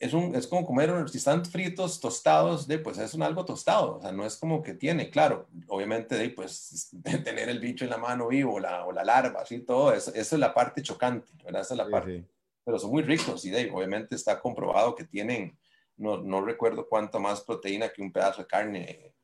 es, 0.00 0.14
un, 0.14 0.34
es 0.34 0.46
como 0.46 0.66
comer, 0.66 1.08
si 1.10 1.18
están 1.18 1.44
fritos, 1.44 2.00
tostados, 2.00 2.66
de, 2.66 2.78
pues 2.78 2.96
es 2.96 3.12
un 3.12 3.22
algo 3.22 3.44
tostado, 3.44 3.98
o 3.98 4.00
sea, 4.00 4.10
no 4.10 4.24
es 4.24 4.36
como 4.36 4.62
que 4.62 4.72
tiene, 4.72 5.10
claro, 5.10 5.46
obviamente, 5.68 6.16
de, 6.16 6.30
pues 6.30 6.88
de 6.92 7.18
tener 7.18 7.50
el 7.50 7.60
bicho 7.60 7.84
en 7.84 7.90
la 7.90 7.98
mano 7.98 8.28
vivo, 8.28 8.54
o 8.54 8.60
la, 8.60 8.86
o 8.86 8.92
la 8.92 9.04
larva, 9.04 9.42
así, 9.42 9.60
todo 9.60 9.92
eso, 9.92 10.10
eso 10.14 10.36
es 10.36 10.40
la 10.40 10.54
parte 10.54 10.82
chocante, 10.82 11.30
¿verdad? 11.44 11.60
Esa 11.60 11.74
es 11.74 11.78
la 11.78 11.90
parte. 11.90 12.24
Pero 12.64 12.78
son 12.78 12.90
muy 12.90 13.02
ricos 13.02 13.44
y 13.44 13.50
de, 13.50 13.70
obviamente 13.70 14.14
está 14.14 14.40
comprobado 14.40 14.94
que 14.94 15.04
tienen, 15.04 15.58
no, 15.98 16.16
no 16.16 16.42
recuerdo 16.42 16.88
cuánto 16.88 17.20
más 17.20 17.42
proteína 17.42 17.90
que 17.90 18.00
un 18.00 18.10
pedazo 18.10 18.42
de 18.42 18.48
carne, 18.48 19.14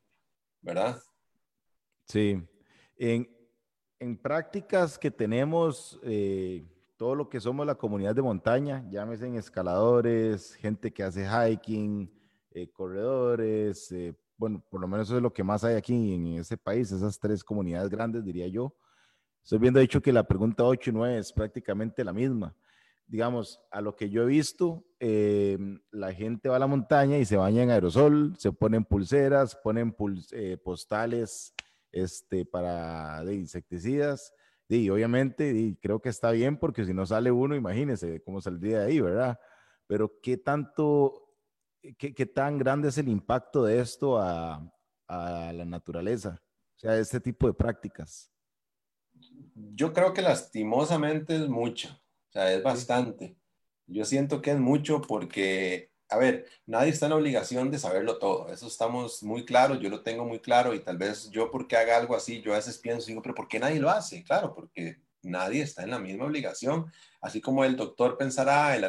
¿verdad? 0.61 1.01
Sí. 2.07 2.43
En, 2.99 3.36
en 3.99 4.17
prácticas 4.17 4.99
que 4.99 5.11
tenemos, 5.11 5.99
eh, 6.03 6.65
todo 6.97 7.15
lo 7.15 7.29
que 7.29 7.41
somos 7.41 7.67
la 7.67 7.75
comunidad 7.75 8.15
de 8.15 8.23
montaña, 8.23 8.85
llámese 8.91 9.27
en 9.27 9.37
escaladores, 9.37 10.55
gente 10.55 10.93
que 10.93 11.03
hace 11.03 11.27
hiking, 11.27 12.11
eh, 12.51 12.69
corredores, 12.73 13.93
eh, 13.93 14.15
bueno, 14.39 14.63
por 14.71 14.81
lo 14.81 14.89
menos 14.89 15.09
eso 15.09 15.17
es 15.17 15.23
lo 15.23 15.33
que 15.33 15.45
más 15.45 15.65
hay 15.65 15.77
aquí 15.77 16.15
en, 16.15 16.27
este 16.39 16.57
país, 16.57 16.91
esas 16.93 17.19
tres 17.19 17.43
comunidades 17.43 17.91
grandes, 17.91 18.25
diría 18.25 18.49
yo. 18.49 18.75
Estoy 19.43 19.59
viendo, 19.59 19.81
dicho, 19.81 20.03
que 20.03 20.13
la 20.13 20.25
pregunta 20.25 20.65
8 20.65 20.91
y 20.91 20.93
9 20.93 21.19
es 21.19 21.33
prácticamente 21.33 22.03
la 22.03 22.13
misma. 22.13 22.55
Digamos, 23.07 23.61
a 23.71 23.81
lo 23.81 23.95
que 23.95 24.11
yo 24.11 24.23
he 24.23 24.27
visto, 24.27 24.85
eh, 24.99 25.57
la 25.91 26.13
gente 26.13 26.49
va 26.49 26.57
a 26.57 26.59
la 26.59 26.67
montaña 26.67 27.17
y 27.19 27.25
se 27.25 27.37
baña 27.37 27.63
en 27.63 27.71
aerosol, 27.71 28.35
se 28.37 28.51
ponen 28.53 28.85
pulseras, 28.85 29.55
ponen 29.55 29.95
postales 30.65 31.55
este, 31.97 32.45
para 32.45 33.25
de 33.25 33.35
insecticidas, 33.35 34.35
y 34.69 34.91
obviamente 34.91 35.51
y 35.51 35.77
creo 35.77 36.01
que 36.01 36.09
está 36.09 36.31
bien 36.31 36.59
porque 36.59 36.85
si 36.85 36.93
no 36.93 37.07
sale 37.07 37.31
uno, 37.31 37.55
imagínese 37.55 38.23
cómo 38.23 38.41
saldría 38.41 38.81
de 38.81 38.87
ahí, 38.87 39.01
¿verdad? 39.01 39.39
Pero 39.87 40.21
¿qué 40.21 40.37
tanto, 40.37 41.35
qué, 41.97 42.15
qué 42.15 42.27
tan 42.27 42.59
grande 42.59 42.89
es 42.89 42.99
el 42.99 43.09
impacto 43.09 43.65
de 43.65 43.81
esto 43.81 44.19
a, 44.19 44.71
a 45.09 45.53
la 45.53 45.65
naturaleza? 45.65 46.43
O 46.77 46.79
sea, 46.79 46.99
este 46.99 47.21
tipo 47.21 47.47
de 47.47 47.55
prácticas. 47.55 48.31
Yo 49.55 49.93
creo 49.93 50.13
que 50.13 50.21
lastimosamente 50.21 51.37
es 51.37 51.49
mucho, 51.49 51.89
o 52.29 52.33
sea, 52.33 52.53
es 52.53 52.63
bastante. 52.63 53.39
Yo 53.87 54.05
siento 54.05 54.43
que 54.43 54.51
es 54.51 54.59
mucho 54.59 55.01
porque 55.01 55.93
a 56.09 56.17
ver, 56.19 56.47
nadie 56.67 56.91
está 56.91 57.07
en 57.07 57.11
la 57.11 57.17
obligación 57.17 57.71
de 57.71 57.79
saberlo 57.79 58.19
todo, 58.19 58.53
eso 58.53 58.67
estamos 58.69 59.23
muy 59.23 59.45
claros, 59.45 59.81
yo 59.81 59.89
lo 59.89 60.03
tengo 60.03 60.25
muy 60.25 60.39
claro 60.39 60.73
y 60.73 60.81
tal 60.81 60.99
vez 60.99 61.31
yo 61.31 61.51
porque 61.51 61.77
haga 61.77 61.97
algo 61.97 62.15
así, 62.15 62.41
yo 62.43 62.53
a 62.53 62.57
veces 62.57 62.79
pienso, 62.79 63.09
digo, 63.09 63.23
pero 63.23 63.35
¿por 63.35 63.49
qué 63.49 63.59
nadie 63.59 63.81
lo 63.81 63.91
hace? 63.91 64.23
Claro, 64.23 64.55
porque 64.55 65.01
nadie 65.23 65.63
está 65.63 65.83
en 65.83 65.91
la 65.91 65.99
misma 65.99 66.27
obligación, 66.27 66.93
así 67.21 67.41
como 67.41 67.65
el 67.65 67.77
doctor 67.77 68.17
pensará, 68.17 68.77
el, 68.77 68.85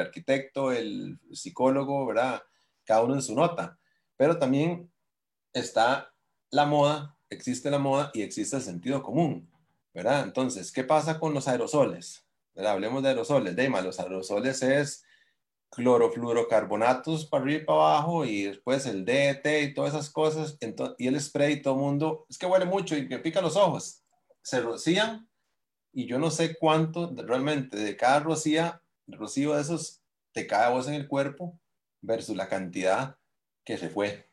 arquitecto, 0.00 0.72
el 0.72 1.20
psicólogo, 1.32 2.04
¿verdad? 2.06 2.42
Cada 2.84 3.02
uno 3.02 3.14
en 3.14 3.22
su 3.22 3.34
nota, 3.36 3.78
pero 4.16 4.38
también 4.38 4.90
está 5.52 6.12
la 6.50 6.66
moda, 6.66 7.16
existe 7.30 7.70
la 7.70 7.78
moda 7.78 8.10
y 8.12 8.22
existe 8.22 8.56
el 8.56 8.62
sentido 8.62 9.02
común, 9.02 9.48
¿verdad? 9.94 10.24
Entonces, 10.24 10.72
¿qué 10.72 10.82
pasa 10.82 11.20
con 11.20 11.32
los 11.32 11.46
aerosoles? 11.46 12.24
Hablemos 12.56 13.02
de 13.02 13.10
aerosoles, 13.10 13.54
Deima, 13.54 13.82
los 13.82 14.00
aerosoles 14.00 14.62
es 14.62 15.05
clorofluorocarbonatos 15.70 17.26
para 17.26 17.44
arriba 17.44 17.62
y 17.62 17.64
para 17.64 17.78
abajo 17.78 18.24
y 18.24 18.44
después 18.44 18.86
el 18.86 19.04
DET 19.04 19.46
y 19.62 19.74
todas 19.74 19.94
esas 19.94 20.10
cosas 20.10 20.58
y 20.98 21.06
el 21.06 21.20
spray 21.20 21.54
y 21.54 21.62
todo 21.62 21.74
el 21.74 21.80
mundo, 21.80 22.26
es 22.28 22.38
que 22.38 22.46
huele 22.46 22.64
mucho 22.64 22.96
y 22.96 23.06
me 23.06 23.18
pica 23.18 23.40
los 23.40 23.56
ojos. 23.56 24.02
Se 24.42 24.60
rocían 24.60 25.28
y 25.92 26.06
yo 26.06 26.18
no 26.18 26.30
sé 26.30 26.56
cuánto 26.56 27.12
realmente 27.16 27.76
de 27.76 27.96
cada 27.96 28.20
rocía, 28.20 28.82
rocío 29.06 29.54
de 29.54 29.62
esos 29.62 30.02
te 30.32 30.46
cae 30.46 30.66
a 30.66 30.70
vos 30.70 30.88
en 30.88 30.94
el 30.94 31.08
cuerpo 31.08 31.58
versus 32.02 32.36
la 32.36 32.48
cantidad 32.48 33.16
que 33.64 33.78
se 33.78 33.88
fue. 33.88 34.28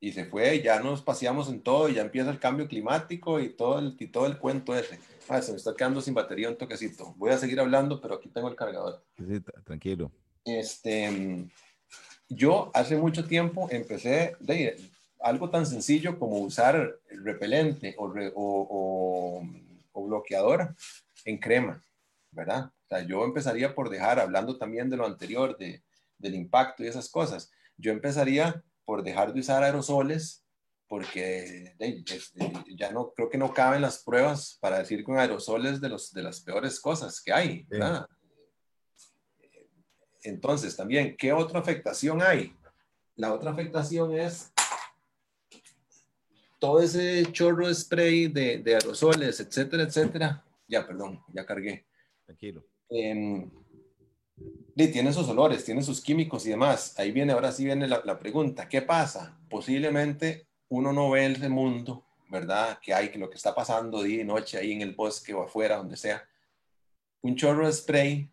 Y 0.00 0.12
se 0.12 0.26
fue, 0.26 0.56
y 0.56 0.62
ya 0.62 0.80
nos 0.80 1.00
paseamos 1.00 1.48
en 1.48 1.62
todo 1.62 1.88
y 1.88 1.94
ya 1.94 2.02
empieza 2.02 2.30
el 2.30 2.38
cambio 2.38 2.68
climático 2.68 3.40
y 3.40 3.56
todo 3.56 3.78
el, 3.78 3.96
y 3.98 4.08
todo 4.08 4.26
el 4.26 4.38
cuento 4.38 4.76
ese. 4.76 4.98
Ah, 5.28 5.40
se 5.40 5.52
me 5.52 5.56
está 5.56 5.74
quedando 5.74 6.02
sin 6.02 6.12
batería 6.12 6.50
un 6.50 6.58
toquecito. 6.58 7.14
Voy 7.16 7.30
a 7.30 7.38
seguir 7.38 7.58
hablando, 7.58 8.00
pero 8.02 8.16
aquí 8.16 8.28
tengo 8.28 8.48
el 8.48 8.56
cargador. 8.56 9.02
Sí, 9.16 9.40
tranquilo. 9.64 10.12
Este, 10.44 11.46
yo 12.28 12.70
hace 12.74 12.96
mucho 12.96 13.26
tiempo 13.26 13.68
empecé, 13.70 14.36
de, 14.40 14.76
algo 15.20 15.48
tan 15.50 15.64
sencillo 15.64 16.18
como 16.18 16.38
usar 16.38 16.98
repelente 17.10 17.94
o, 17.98 18.12
o, 18.34 19.42
o, 19.92 20.04
bloqueador 20.06 20.74
en 21.24 21.38
crema, 21.38 21.82
¿verdad? 22.30 22.66
O 22.66 22.88
sea, 22.88 23.00
yo 23.06 23.24
empezaría 23.24 23.74
por 23.74 23.88
dejar, 23.88 24.20
hablando 24.20 24.58
también 24.58 24.90
de 24.90 24.98
lo 24.98 25.06
anterior, 25.06 25.56
de, 25.56 25.82
del 26.18 26.34
impacto 26.34 26.84
y 26.84 26.88
esas 26.88 27.08
cosas, 27.08 27.50
yo 27.76 27.92
empezaría 27.92 28.62
por 28.84 29.02
dejar 29.02 29.32
de 29.32 29.40
usar 29.40 29.62
aerosoles 29.62 30.44
porque 30.86 31.74
este, 31.78 32.52
ya 32.76 32.92
no 32.92 33.12
creo 33.14 33.30
que 33.30 33.38
no 33.38 33.52
caben 33.52 33.82
las 33.82 34.02
pruebas 34.02 34.58
para 34.60 34.78
decir 34.78 35.02
con 35.02 35.18
aerosoles 35.18 35.80
de, 35.80 35.88
los, 35.88 36.12
de 36.12 36.22
las 36.22 36.40
peores 36.40 36.78
cosas 36.78 37.20
que 37.20 37.32
hay. 37.32 37.64
¿verdad? 37.64 38.06
Entonces, 40.24 40.74
también, 40.74 41.16
¿qué 41.16 41.32
otra 41.32 41.60
afectación 41.60 42.20
hay? 42.22 42.54
La 43.14 43.32
otra 43.32 43.52
afectación 43.52 44.18
es 44.18 44.52
todo 46.58 46.80
ese 46.80 47.30
chorro 47.30 47.68
de 47.68 47.74
spray 47.74 48.26
de, 48.28 48.58
de 48.58 48.74
aerosoles, 48.74 49.38
etcétera, 49.38 49.82
etcétera. 49.84 50.44
Ya, 50.66 50.86
perdón, 50.86 51.22
ya 51.32 51.44
cargué. 51.44 51.86
Tranquilo. 52.24 52.64
Eh, 52.88 53.46
tiene 54.74 55.12
sus 55.12 55.28
olores, 55.28 55.64
tiene 55.64 55.82
sus 55.82 56.00
químicos 56.00 56.46
y 56.46 56.50
demás. 56.50 56.98
Ahí 56.98 57.12
viene, 57.12 57.34
ahora 57.34 57.52
sí 57.52 57.64
viene 57.66 57.86
la, 57.86 58.00
la 58.04 58.18
pregunta, 58.18 58.68
¿qué 58.68 58.80
pasa? 58.80 59.38
Posiblemente 59.48 60.48
uno 60.68 60.92
no 60.92 61.10
ve 61.10 61.26
el 61.26 61.50
mundo, 61.50 62.04
¿verdad? 62.30 62.78
Que 62.82 62.94
hay, 62.94 63.10
que 63.10 63.18
lo 63.18 63.28
que 63.28 63.36
está 63.36 63.54
pasando 63.54 64.02
día 64.02 64.22
y 64.22 64.24
noche 64.24 64.56
ahí 64.56 64.72
en 64.72 64.80
el 64.80 64.94
bosque 64.94 65.34
o 65.34 65.42
afuera, 65.42 65.76
donde 65.76 65.98
sea. 65.98 66.26
Un 67.20 67.36
chorro 67.36 67.66
de 67.66 67.72
spray 67.72 68.30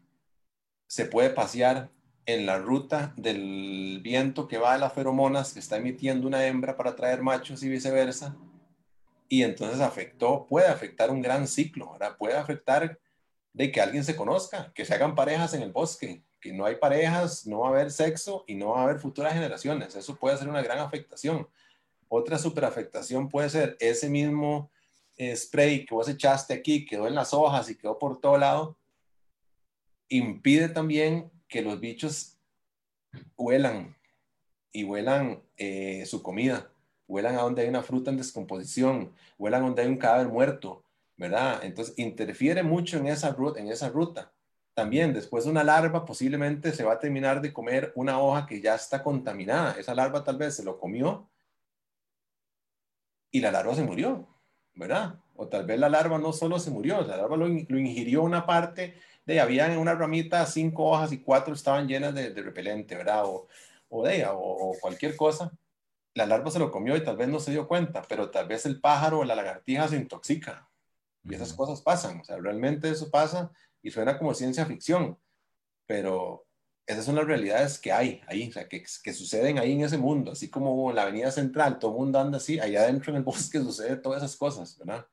se 0.91 1.05
puede 1.05 1.29
pasear 1.29 1.89
en 2.25 2.45
la 2.45 2.57
ruta 2.57 3.13
del 3.15 4.01
viento 4.03 4.49
que 4.49 4.57
va 4.57 4.73
a 4.73 4.77
las 4.77 4.91
feromonas 4.91 5.53
que 5.53 5.59
está 5.61 5.77
emitiendo 5.77 6.27
una 6.27 6.45
hembra 6.45 6.75
para 6.75 6.89
atraer 6.89 7.21
machos 7.21 7.63
y 7.63 7.69
viceversa. 7.69 8.35
Y 9.29 9.43
entonces 9.43 9.79
afectó, 9.79 10.45
puede 10.49 10.67
afectar 10.67 11.09
un 11.09 11.21
gran 11.21 11.47
ciclo, 11.47 11.93
¿verdad? 11.93 12.17
Puede 12.17 12.35
afectar 12.35 12.99
de 13.53 13.71
que 13.71 13.79
alguien 13.79 14.03
se 14.03 14.17
conozca, 14.17 14.73
que 14.75 14.83
se 14.83 14.93
hagan 14.93 15.15
parejas 15.15 15.53
en 15.53 15.61
el 15.61 15.71
bosque, 15.71 16.25
que 16.41 16.51
no 16.51 16.65
hay 16.65 16.75
parejas, 16.75 17.47
no 17.47 17.59
va 17.59 17.67
a 17.67 17.71
haber 17.71 17.89
sexo 17.89 18.43
y 18.45 18.55
no 18.55 18.71
va 18.71 18.81
a 18.81 18.83
haber 18.83 18.99
futuras 18.99 19.31
generaciones. 19.31 19.95
Eso 19.95 20.17
puede 20.17 20.35
ser 20.35 20.49
una 20.49 20.61
gran 20.61 20.79
afectación. 20.79 21.47
Otra 22.09 22.37
superafectación 22.37 23.29
puede 23.29 23.49
ser 23.49 23.77
ese 23.79 24.09
mismo 24.09 24.69
eh, 25.15 25.37
spray 25.37 25.85
que 25.85 25.95
vos 25.95 26.09
echaste 26.09 26.53
aquí, 26.53 26.83
quedó 26.83 27.07
en 27.07 27.15
las 27.15 27.33
hojas 27.33 27.69
y 27.69 27.77
quedó 27.77 27.97
por 27.97 28.19
todo 28.19 28.37
lado, 28.37 28.75
impide 30.11 30.69
también 30.69 31.31
que 31.47 31.61
los 31.61 31.79
bichos 31.79 32.37
huelan 33.37 33.95
y 34.71 34.83
huelan 34.83 35.41
eh, 35.57 36.05
su 36.05 36.21
comida, 36.21 36.71
huelan 37.07 37.35
a 37.35 37.41
donde 37.41 37.63
hay 37.63 37.69
una 37.69 37.83
fruta 37.83 38.11
en 38.11 38.17
descomposición, 38.17 39.13
huelan 39.37 39.63
a 39.63 39.65
donde 39.65 39.81
hay 39.81 39.87
un 39.87 39.97
cadáver 39.97 40.27
muerto, 40.27 40.83
¿verdad? 41.17 41.63
Entonces 41.63 41.97
interfiere 41.97 42.61
mucho 42.63 42.97
en 42.97 43.07
esa, 43.07 43.35
en 43.55 43.67
esa 43.69 43.89
ruta. 43.89 44.31
También 44.73 45.13
después 45.13 45.43
de 45.43 45.51
una 45.51 45.63
larva 45.63 46.05
posiblemente 46.05 46.71
se 46.71 46.83
va 46.83 46.93
a 46.93 46.99
terminar 46.99 47.41
de 47.41 47.51
comer 47.51 47.91
una 47.95 48.19
hoja 48.19 48.45
que 48.45 48.61
ya 48.61 48.75
está 48.75 49.03
contaminada. 49.03 49.75
Esa 49.77 49.93
larva 49.93 50.23
tal 50.23 50.37
vez 50.37 50.55
se 50.55 50.63
lo 50.63 50.79
comió 50.79 51.29
y 53.31 53.39
la 53.39 53.51
larva 53.51 53.75
se 53.75 53.83
murió, 53.83 54.27
¿verdad? 54.75 55.19
O 55.35 55.47
tal 55.47 55.65
vez 55.65 55.79
la 55.79 55.89
larva 55.89 56.17
no 56.17 56.33
solo 56.33 56.59
se 56.59 56.71
murió, 56.71 57.01
la 57.01 57.17
larva 57.17 57.37
lo, 57.37 57.47
ingirió 57.47 58.23
una 58.23 58.45
parte 58.45 58.95
de, 59.31 59.39
había 59.39 59.71
en 59.71 59.79
una 59.79 59.95
ramita 59.95 60.45
cinco 60.45 60.85
hojas 60.85 61.11
y 61.11 61.19
cuatro 61.19 61.53
estaban 61.53 61.87
llenas 61.87 62.13
de, 62.13 62.29
repelente, 62.33 62.95
¿verdad? 62.95 63.25
O, 63.25 63.47
o 63.89 64.03
de 64.05 64.25
o, 64.29 64.75
cualquier 64.81 65.15
cosa. 65.15 65.51
La 66.13 66.25
larva 66.25 66.51
se 66.51 66.59
lo 66.59 66.71
comió 66.71 66.95
y 66.95 67.03
tal 67.03 67.17
vez 67.17 67.29
no 67.29 67.39
se 67.39 67.51
dio 67.51 67.67
cuenta, 67.67 68.01
pero 68.07 68.29
tal 68.29 68.47
vez 68.47 68.65
el 68.65 68.81
pájaro 68.81 69.19
o 69.19 69.23
la 69.23 69.35
lagartija 69.35 69.87
se 69.87 69.95
intoxica. 69.95 70.69
Y 71.23 71.35
esas 71.35 71.53
cosas 71.53 71.81
pasan, 71.81 72.19
o 72.19 72.23
sea, 72.23 72.37
realmente 72.37 72.89
eso 72.89 73.09
pasa 73.09 73.51
y 73.81 73.91
suena 73.91 74.17
como 74.17 74.33
ciencia 74.33 74.65
ficción, 74.65 75.17
pero 75.85 76.45
esas 76.85 77.05
son 77.05 77.15
las 77.15 77.25
realidades 77.25 77.79
que 77.79 77.91
hay 77.91 78.21
ahí, 78.27 78.49
o 78.49 78.51
sea, 78.51 78.67
que, 78.67 78.83
que, 79.03 79.13
suceden 79.13 79.59
ahí 79.59 79.73
en 79.73 79.81
ese 79.81 79.97
mundo, 79.97 80.31
así 80.31 80.49
como 80.49 80.89
en 80.89 80.95
la 80.95 81.03
avenida 81.03 81.31
central, 81.31 81.79
todo 81.79 81.91
el 81.91 81.97
mundo 81.97 82.19
anda 82.19 82.37
así, 82.37 82.59
allá 82.59 82.81
adentro 82.81 83.11
en 83.11 83.17
el 83.17 83.23
bosque 83.23 83.59
sucede 83.61 83.97
todas 83.97 84.23
esas 84.23 84.35
cosas, 84.35 84.77
¿verdad? 84.77 85.05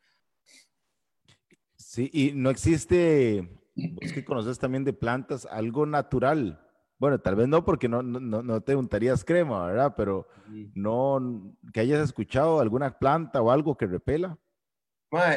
Sí, 1.77 2.11
y 2.13 2.33
no 2.33 2.51
existe, 2.51 3.49
vos 3.93 4.13
que 4.13 4.25
conoces 4.25 4.59
también 4.59 4.85
de 4.85 4.93
plantas, 4.93 5.47
algo 5.47 5.87
natural. 5.87 6.61
Bueno, 6.99 7.21
tal 7.21 7.37
vez 7.37 7.49
no 7.49 7.65
porque 7.65 7.89
no, 7.89 8.03
no, 8.03 8.43
no 8.43 8.61
te 8.61 8.75
untarías 8.75 9.25
crema, 9.25 9.67
¿verdad? 9.67 9.95
Pero 9.97 10.27
no, 10.75 11.55
que 11.73 11.81
hayas 11.81 12.03
escuchado 12.03 12.61
alguna 12.61 12.99
planta 12.99 13.41
o 13.41 13.51
algo 13.51 13.77
que 13.77 13.87
repela 13.87 14.37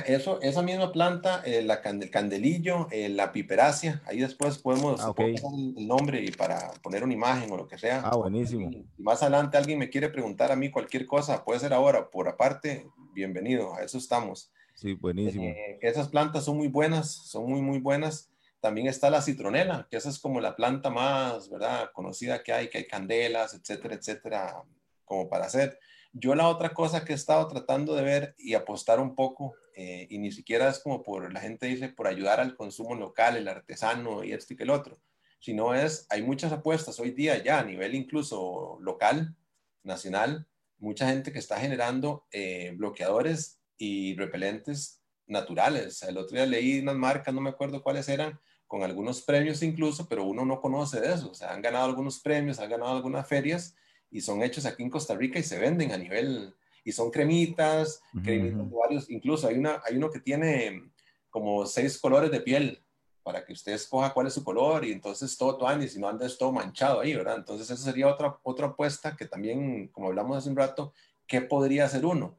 eso, 0.06 0.41
esa 0.41 0.62
misma 0.62 0.91
planta, 0.91 1.41
eh, 1.45 1.62
la 1.62 1.75
el 1.75 2.10
candelillo, 2.10 2.88
eh, 2.91 3.08
la 3.08 3.32
piperácea, 3.32 4.01
ahí 4.06 4.19
después 4.19 4.58
podemos 4.58 4.99
ah, 5.01 5.13
poner 5.13 5.36
el 5.77 5.88
nombre 5.88 6.23
y 6.23 6.32
para 6.32 6.71
poner 6.84 7.04
una 7.04 7.13
imagen 7.13 7.49
o 7.51 7.58
lo 7.58 7.67
que 7.67 7.77
sea. 7.77 8.01
Ah, 8.04 8.17
buenísimo. 8.17 8.69
más 8.97 9.21
adelante 9.21 9.58
alguien 9.58 9.80
me 9.80 9.89
quiere 9.89 10.10
preguntar 10.10 10.51
a 10.51 10.56
mí 10.56 10.69
cualquier 10.69 11.06
cosa, 11.06 11.45
puede 11.45 11.62
ser 11.62 11.73
ahora, 11.73 12.10
por 12.10 12.27
aparte, 12.27 12.86
bienvenido, 13.13 13.73
a 13.75 13.84
eso 13.84 13.97
estamos. 13.97 14.51
Sí, 14.75 14.93
buenísimo. 14.93 15.45
Eh, 15.45 15.80
esas 15.82 16.10
plantas 16.10 16.45
son 16.45 16.58
muy 16.58 16.67
buenas, 16.67 17.10
son 17.10 17.49
muy, 17.49 17.62
muy 17.62 17.80
buenas. 17.80 18.31
También 18.62 18.88
está 18.88 19.10
la 19.10 19.21
citronela, 19.21 19.88
que 19.89 19.97
esa 19.97 20.10
es 20.10 20.19
como 20.19 20.39
la 20.39 20.56
planta 20.56 20.89
más, 20.89 21.50
¿verdad? 21.50 21.89
Conocida 21.93 22.43
que 22.43 22.54
hay, 22.54 22.69
que 22.69 22.78
hay 22.78 22.88
candelas, 22.88 23.54
etcétera, 23.54 23.95
etcétera, 23.95 24.63
como 25.04 25.28
para 25.28 25.45
hacer. 25.47 25.80
Yo 26.13 26.36
la 26.36 26.47
otra 26.47 26.69
cosa 26.74 27.04
que 27.04 27.13
he 27.13 27.15
estado 27.15 27.47
tratando 27.47 27.95
de 27.95 28.04
ver 28.04 28.36
y 28.38 28.54
apostar 28.54 29.00
un 29.00 29.15
poco, 29.15 29.56
eh, 29.76 30.08
y 30.10 30.19
ni 30.19 30.32
siquiera 30.32 30.69
es 30.69 30.80
como 30.80 31.02
por, 31.02 31.34
la 31.34 31.39
gente 31.39 31.65
dice, 31.65 31.89
por 31.89 32.08
ayudar 32.08 32.39
al 32.39 32.56
consumo 32.56 32.95
local, 32.95 33.36
el 33.36 33.47
artesano 33.47 34.24
y 34.24 34.32
este 34.32 34.56
que 34.56 34.63
el 34.63 34.69
otro, 34.69 35.02
sino 35.39 35.74
es, 35.74 36.06
hay 36.10 36.21
muchas 36.21 36.52
apuestas 36.52 37.00
hoy 37.00 37.12
día 37.12 37.41
ya 37.43 37.60
a 37.60 37.63
nivel 37.63 37.95
incluso 37.95 38.78
local, 38.80 39.36
nacional, 39.84 40.47
mucha 40.78 41.08
gente 41.08 41.32
que 41.32 41.39
está 41.39 41.60
generando 41.60 42.26
eh, 42.32 42.74
bloqueadores 42.76 43.60
y 43.78 44.15
repelentes 44.15 45.02
naturales. 45.28 46.04
El 46.04 46.17
otro 46.17 46.36
día 46.36 46.45
leí 46.45 46.80
unas 46.80 46.95
marcas, 46.95 47.34
no 47.34 47.41
me 47.41 47.50
acuerdo 47.50 47.82
cuáles 47.82 48.10
eran, 48.10 48.39
con 48.72 48.84
algunos 48.84 49.22
premios 49.22 49.62
incluso, 49.64 50.08
pero 50.08 50.24
uno 50.24 50.46
no 50.46 50.62
conoce 50.62 51.02
de 51.02 51.14
eso. 51.14 51.32
O 51.32 51.34
sea, 51.34 51.52
han 51.52 51.62
ganado 51.62 51.84
algunos 51.84 52.22
premios, 52.22 52.58
han 52.58 52.70
ganado 52.70 52.96
algunas 52.96 53.28
ferias 53.28 53.76
y 54.10 54.22
son 54.22 54.42
hechos 54.42 54.66
aquí 54.66 54.82
en 54.82 54.90
Costa 54.90 55.14
Rica 55.14 55.38
y 55.40 55.44
se 55.44 55.60
venden 55.60 55.92
a 55.92 55.98
nivel, 55.98 56.56
y 56.86 56.94
son 56.94 57.12
cremitas, 57.12 58.02
cremitas 58.24 58.72
de 58.72 58.78
varios, 58.78 59.10
incluso 59.10 59.50
hay, 59.50 59.58
una, 59.58 59.82
hay 59.86 59.98
uno 59.98 60.10
que 60.10 60.22
tiene 60.22 60.90
como 61.30 61.66
seis 61.66 62.00
colores 62.00 62.32
de 62.32 62.40
piel 62.40 62.82
para 63.24 63.44
que 63.44 63.52
usted 63.52 63.74
escoja 63.74 64.14
cuál 64.14 64.28
es 64.28 64.36
su 64.36 64.44
color 64.46 64.86
y 64.86 64.94
entonces 64.94 65.38
todo 65.38 65.58
tu 65.58 65.84
y 65.84 65.90
si 65.90 66.00
no 66.00 66.08
andes 66.08 66.38
todo 66.38 66.54
manchado 66.54 67.02
ahí, 67.02 67.14
¿verdad? 67.14 67.36
Entonces 67.40 67.70
eso 67.70 67.84
sería 67.84 68.08
otra, 68.08 68.40
otra 68.42 68.68
apuesta 68.68 69.18
que 69.18 69.26
también, 69.26 69.90
como 69.90 70.08
hablamos 70.08 70.38
hace 70.38 70.50
un 70.50 70.56
rato, 70.56 70.94
¿qué 71.28 71.42
podría 71.42 71.84
hacer 71.84 72.06
uno? 72.06 72.38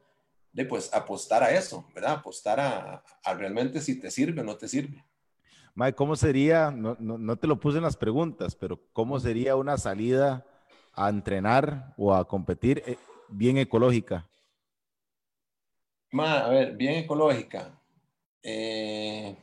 De 0.51 0.65
pues 0.65 0.91
apostar 0.95 1.43
a 1.43 1.51
eso, 1.51 1.85
¿verdad? 1.93 2.13
Apostar 2.13 2.59
a, 2.59 3.03
a 3.23 3.33
realmente 3.35 3.81
si 3.81 3.99
te 3.99 4.09
sirve 4.09 4.41
o 4.41 4.43
no 4.43 4.57
te 4.57 4.67
sirve. 4.67 5.05
Mike, 5.75 5.95
¿cómo 5.95 6.15
sería, 6.15 6.69
no, 6.69 6.95
no, 6.99 7.17
no, 7.17 7.35
te 7.35 7.47
lo 7.47 7.59
puse 7.59 7.77
en 7.77 7.83
las 7.83 7.97
preguntas, 7.97 8.55
pero 8.55 8.79
cómo 8.93 9.19
sería 9.19 9.55
una 9.55 9.77
salida 9.77 10.45
a 10.93 11.09
entrenar 11.09 11.95
o 11.97 12.13
a 12.13 12.27
competir 12.27 12.83
eh, 12.85 12.97
bien 13.29 13.57
ecológica? 13.57 14.29
a 16.11 16.49
ver, 16.49 16.75
bien 16.75 16.95
ecológica. 16.95 17.71
Eh, 18.43 19.35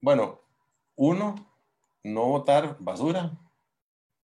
bueno, 0.00 0.40
uno, 0.94 1.34
no 2.04 2.26
botar 2.26 2.76
basura, 2.78 3.32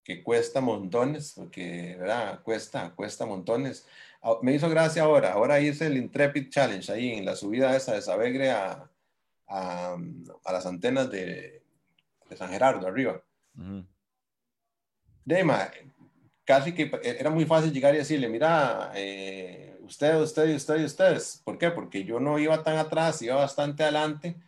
que 0.04 0.22
cuesta 0.22 0.62
montones, 0.62 1.34
porque, 1.36 1.96
¿verdad? 2.00 2.44
Cuesta, 2.44 2.94
cuesta 2.94 3.26
montones. 3.26 3.88
Ah, 4.22 4.38
me 4.44 4.54
hizo 4.54 4.70
gracia 4.70 5.02
ahora, 5.02 5.34
ahora 5.34 5.60
hice 5.60 5.88
el 5.88 5.98
Intrepid 5.98 6.50
Challenge 6.50 6.92
ahí 6.92 7.14
en 7.14 7.26
la 7.26 7.36
subida 7.36 7.76
esa 7.76 7.94
de 7.94 8.04
Sabegre 8.04 8.52
a, 8.52 8.91
a, 9.52 9.98
las 10.52 10.66
antenas 10.66 11.12
de, 11.12 11.64
de, 12.30 12.38
San 12.38 12.50
Gerardo, 12.50 12.88
arriba. 12.88 13.22
Dema, 15.26 15.70
casi 16.46 16.74
que 16.74 16.92
era 17.04 17.30
muy 17.30 17.46
fácil 17.46 17.72
llegar 17.72 17.94
y 17.94 18.00
decirle, 18.00 18.30
mira, 18.30 18.92
eh, 18.96 19.78
usted, 19.82 20.20
usted 20.22 20.50
y 20.50 20.56
usted 20.56 20.80
y 20.80 20.86
ustedes. 20.86 21.42
¿Por 21.44 21.58
qué? 21.58 21.70
Porque 21.72 22.04
yo 22.04 22.20
no 22.20 22.40
iba 22.40 22.64
tan 22.64 22.78
atrás, 22.78 23.22
iba 23.22 23.36
bastante 23.36 23.84
adelante 23.84 24.42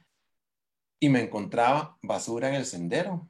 y 0.99 1.09
me 1.09 1.21
encontraba 1.21 1.97
basura 2.01 2.49
en 2.49 2.55
el 2.55 2.65
sendero 2.65 3.29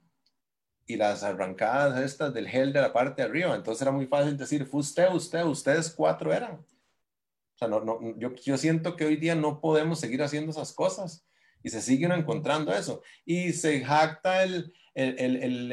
y 0.86 0.98
las 0.98 1.24
arrancadas 1.24 2.00
estas 2.04 2.34
del 2.34 2.48
gel 2.48 2.72
de 2.72 2.82
la 2.82 2.94
parte 2.94 3.22
de 3.22 3.30
arriba. 3.30 3.56
Entonces 3.56 3.82
era 3.82 3.92
muy 3.92 4.06
fácil 4.06 4.38
decir, 4.38 4.66
fue 4.66 4.82
usted, 4.82 5.12
usted, 5.12 5.44
ustedes 5.44 5.90
cuatro 5.90 6.32
eran. 6.32 6.56
O 6.56 7.58
sea, 7.58 7.68
no, 7.68 7.80
no, 7.80 8.00
yo, 8.18 8.36
yo 8.36 8.58
siento 8.58 8.96
que 8.96 9.06
hoy 9.06 9.16
día 9.16 9.34
no 9.34 9.60
podemos 9.60 10.00
seguir 10.00 10.22
haciendo 10.22 10.52
esas 10.52 10.72
cosas 10.74 11.26
y 11.64 11.70
se 11.70 11.82
siguen 11.82 12.12
encontrando 12.12 12.74
eso. 12.74 13.02
Y 13.26 13.54
se 13.54 13.84
jacta 13.84 14.44
el, 14.44 14.74
el, 14.94 15.20
el, 15.20 15.72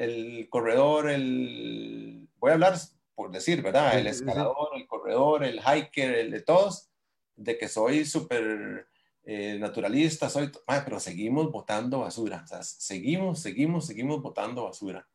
el 0.00 0.48
corredor, 0.50 1.10
el, 1.10 2.28
voy 2.38 2.50
a 2.50 2.54
hablar 2.54 2.78
por 3.14 3.32
decir, 3.32 3.62
¿verdad? 3.62 3.98
El 3.98 4.06
escalador, 4.06 4.68
el 4.76 4.86
corredor, 4.86 5.42
el 5.42 5.58
hiker, 5.58 6.14
el 6.14 6.30
de 6.30 6.40
todos, 6.40 6.88
de 7.34 7.58
que 7.58 7.68
soy 7.68 8.04
súper 8.04 8.86
eh, 9.24 9.58
naturalista, 9.58 10.30
soy, 10.30 10.52
pero 10.84 11.00
seguimos 11.00 11.50
botando 11.50 11.98
basura, 11.98 12.42
o 12.44 12.46
sea, 12.46 12.62
seguimos, 12.62 13.40
seguimos, 13.40 13.86
seguimos 13.86 14.22
botando 14.22 14.64
basura. 14.64 15.06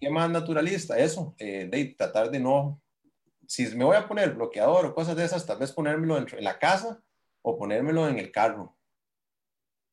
¿Qué 0.00 0.08
más 0.08 0.30
naturalista? 0.30 0.96
Eso, 0.98 1.34
eh, 1.38 1.68
de 1.70 1.84
tratar 1.86 2.30
de 2.30 2.40
no, 2.40 2.80
si 3.46 3.66
me 3.76 3.84
voy 3.84 3.96
a 3.96 4.08
poner 4.08 4.32
bloqueador 4.32 4.86
o 4.86 4.94
cosas 4.94 5.14
de 5.14 5.24
esas, 5.26 5.44
tal 5.44 5.58
vez 5.58 5.72
ponérmelo 5.72 6.16
en 6.16 6.26
la 6.42 6.58
casa 6.58 7.02
o 7.42 7.58
ponérmelo 7.58 8.08
en 8.08 8.18
el 8.18 8.30
carro 8.30 8.78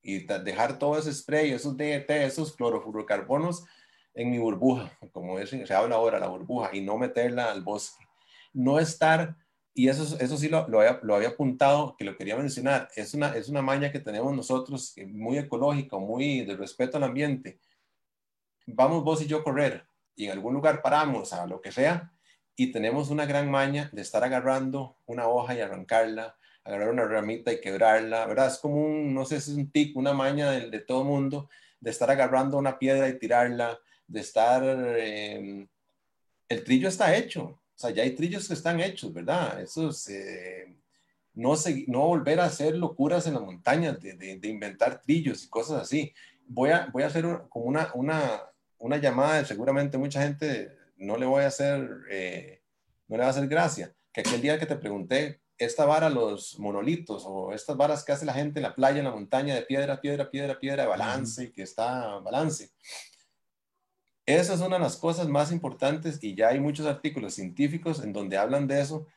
y 0.08 0.20
dejar 0.20 0.80
todo 0.80 0.98
ese 0.98 1.14
spray, 1.14 1.52
esos 1.52 1.76
DET, 1.76 2.10
esos 2.10 2.56
clorofluorocarbonos 2.56 3.66
en 4.14 4.32
mi 4.32 4.40
burbuja, 4.40 4.98
como 5.12 5.38
es, 5.38 5.50
se 5.50 5.74
habla 5.74 5.98
ahora, 5.98 6.18
la 6.18 6.30
burbuja, 6.30 6.70
y 6.72 6.80
no 6.80 6.98
meterla 6.98 7.52
al 7.52 7.62
bosque. 7.62 8.06
No 8.54 8.80
estar, 8.80 9.36
y 9.74 9.90
eso, 9.90 10.18
eso 10.18 10.38
sí 10.38 10.48
lo, 10.48 10.66
lo, 10.70 10.80
había, 10.80 11.02
lo 11.04 11.14
había 11.14 11.28
apuntado, 11.28 11.98
que 11.98 12.06
lo 12.06 12.16
quería 12.16 12.38
mencionar, 12.38 12.88
es 12.96 13.14
una, 13.14 13.36
es 13.36 13.50
una 13.50 13.62
maña 13.62 13.92
que 13.92 14.00
tenemos 14.00 14.34
nosotros, 14.34 14.96
muy 15.08 15.40
ecológica, 15.40 15.98
muy 15.98 16.46
de 16.46 16.56
respeto 16.56 16.96
al 16.96 17.04
ambiente. 17.04 17.60
Vamos 18.66 19.04
vos 19.04 19.22
y 19.22 19.28
yo 19.28 19.40
a 19.40 19.44
correr, 19.44 19.88
y 20.16 20.28
en 20.28 20.32
algún 20.32 20.54
lugar 20.54 20.82
paramos, 20.82 21.34
a 21.34 21.46
lo 21.46 21.60
que 21.60 21.74
sea, 21.74 22.14
y 22.56 22.72
tenemos 22.72 23.10
una 23.10 23.26
gran 23.26 23.52
maña 23.52 23.90
de 23.92 24.04
estar 24.04 24.24
agarrando 24.24 24.96
una 25.06 25.28
hoja 25.28 25.54
y 25.54 25.60
arrancarla, 25.60 26.38
agarrar 26.68 26.90
una 26.90 27.06
ramita 27.06 27.52
y 27.54 27.62
quebrarla, 27.62 28.26
¿verdad? 28.26 28.48
Es 28.48 28.58
como 28.58 28.76
un, 28.76 29.14
no 29.14 29.26
sé 29.26 29.40
si 29.40 29.52
es 29.52 29.58
un 29.58 29.72
tic, 29.72 29.96
una 29.96 30.14
maña 30.14 30.52
de, 30.52 30.70
de 30.70 30.80
todo 30.80 31.06
mundo, 31.06 31.50
de 31.80 31.92
estar 31.92 32.12
agarrando 32.12 32.58
una 32.58 32.78
piedra 32.78 33.08
y 33.08 33.18
tirarla, 33.18 33.80
de 34.08 34.20
estar... 34.20 34.64
Em, 34.98 35.68
el 36.50 36.64
trillo 36.64 36.88
está 36.90 37.16
hecho, 37.16 37.44
o 37.44 37.60
sea, 37.76 37.92
ya 37.92 38.04
hay 38.04 38.16
trillos 38.16 38.48
que 38.48 38.54
están 38.54 38.82
hechos, 38.82 39.14
¿verdad? 39.14 39.62
Eso 39.62 39.90
es... 39.90 40.10
Eh, 40.10 40.76
no, 41.34 41.54
no 41.88 42.08
volver 42.08 42.40
a 42.40 42.46
hacer 42.46 42.76
locuras 42.76 43.28
en 43.28 43.36
las 43.36 43.44
montañas, 43.44 44.02
de, 44.02 44.16
de, 44.16 44.48
inventar 44.48 45.02
trillos 45.02 45.44
y 45.44 45.50
cosas 45.50 45.84
así. 45.84 46.14
Voy 46.48 46.72
a, 46.72 46.88
voy 46.92 47.04
a 47.04 47.08
hacer 47.08 47.26
como 47.50 47.66
una, 47.66 47.92
una, 47.94 48.42
una 48.80 48.98
llamada, 48.98 49.46
seguramente 49.46 50.00
mucha 50.00 50.24
gente 50.24 50.76
no 50.98 51.16
le 51.16 51.28
voy 51.28 51.44
a 51.44 51.48
hacer, 51.48 51.88
eh, 52.10 52.62
no 53.08 53.18
le 53.18 53.22
va 53.22 53.28
a 53.28 53.30
hacer 53.30 53.48
gracia, 53.48 53.94
que 54.12 54.22
aquel 54.22 54.42
día 54.42 54.58
que 54.58 54.66
te 54.66 54.76
pregunté, 54.78 55.40
esta 55.58 55.86
vara, 55.86 56.10
los 56.10 56.60
monolitos 56.60 57.24
o 57.26 57.52
estas 57.52 57.76
varas 57.76 58.04
que 58.04 58.12
hace 58.12 58.26
la 58.26 58.34
gente 58.34 58.60
en 58.60 58.64
la 58.64 58.76
playa, 58.76 59.00
en 59.00 59.06
la 59.06 59.12
montaña, 59.12 59.56
de 59.56 59.64
piedra, 59.64 60.00
piedra, 60.00 60.30
piedra, 60.30 60.60
piedra, 60.60 60.84
de 60.84 60.90
balance, 60.90 61.52
que 61.52 61.64
está 61.64 62.20
balance. 62.20 62.72
Esa 64.26 64.54
es 64.54 64.60
una 64.60 64.76
de 64.76 64.84
las 64.84 64.98
cosas 64.98 65.28
más 65.28 65.52
importantes 65.52 66.20
y 66.22 66.36
ya 66.36 66.50
hay 66.50 66.60
muchos 66.60 66.86
artículos 66.86 67.34
científicos 67.34 68.04
en 68.04 68.14
donde 68.14 68.38
hablan 68.38 68.68
de 68.68 68.82
eso. 68.82 69.08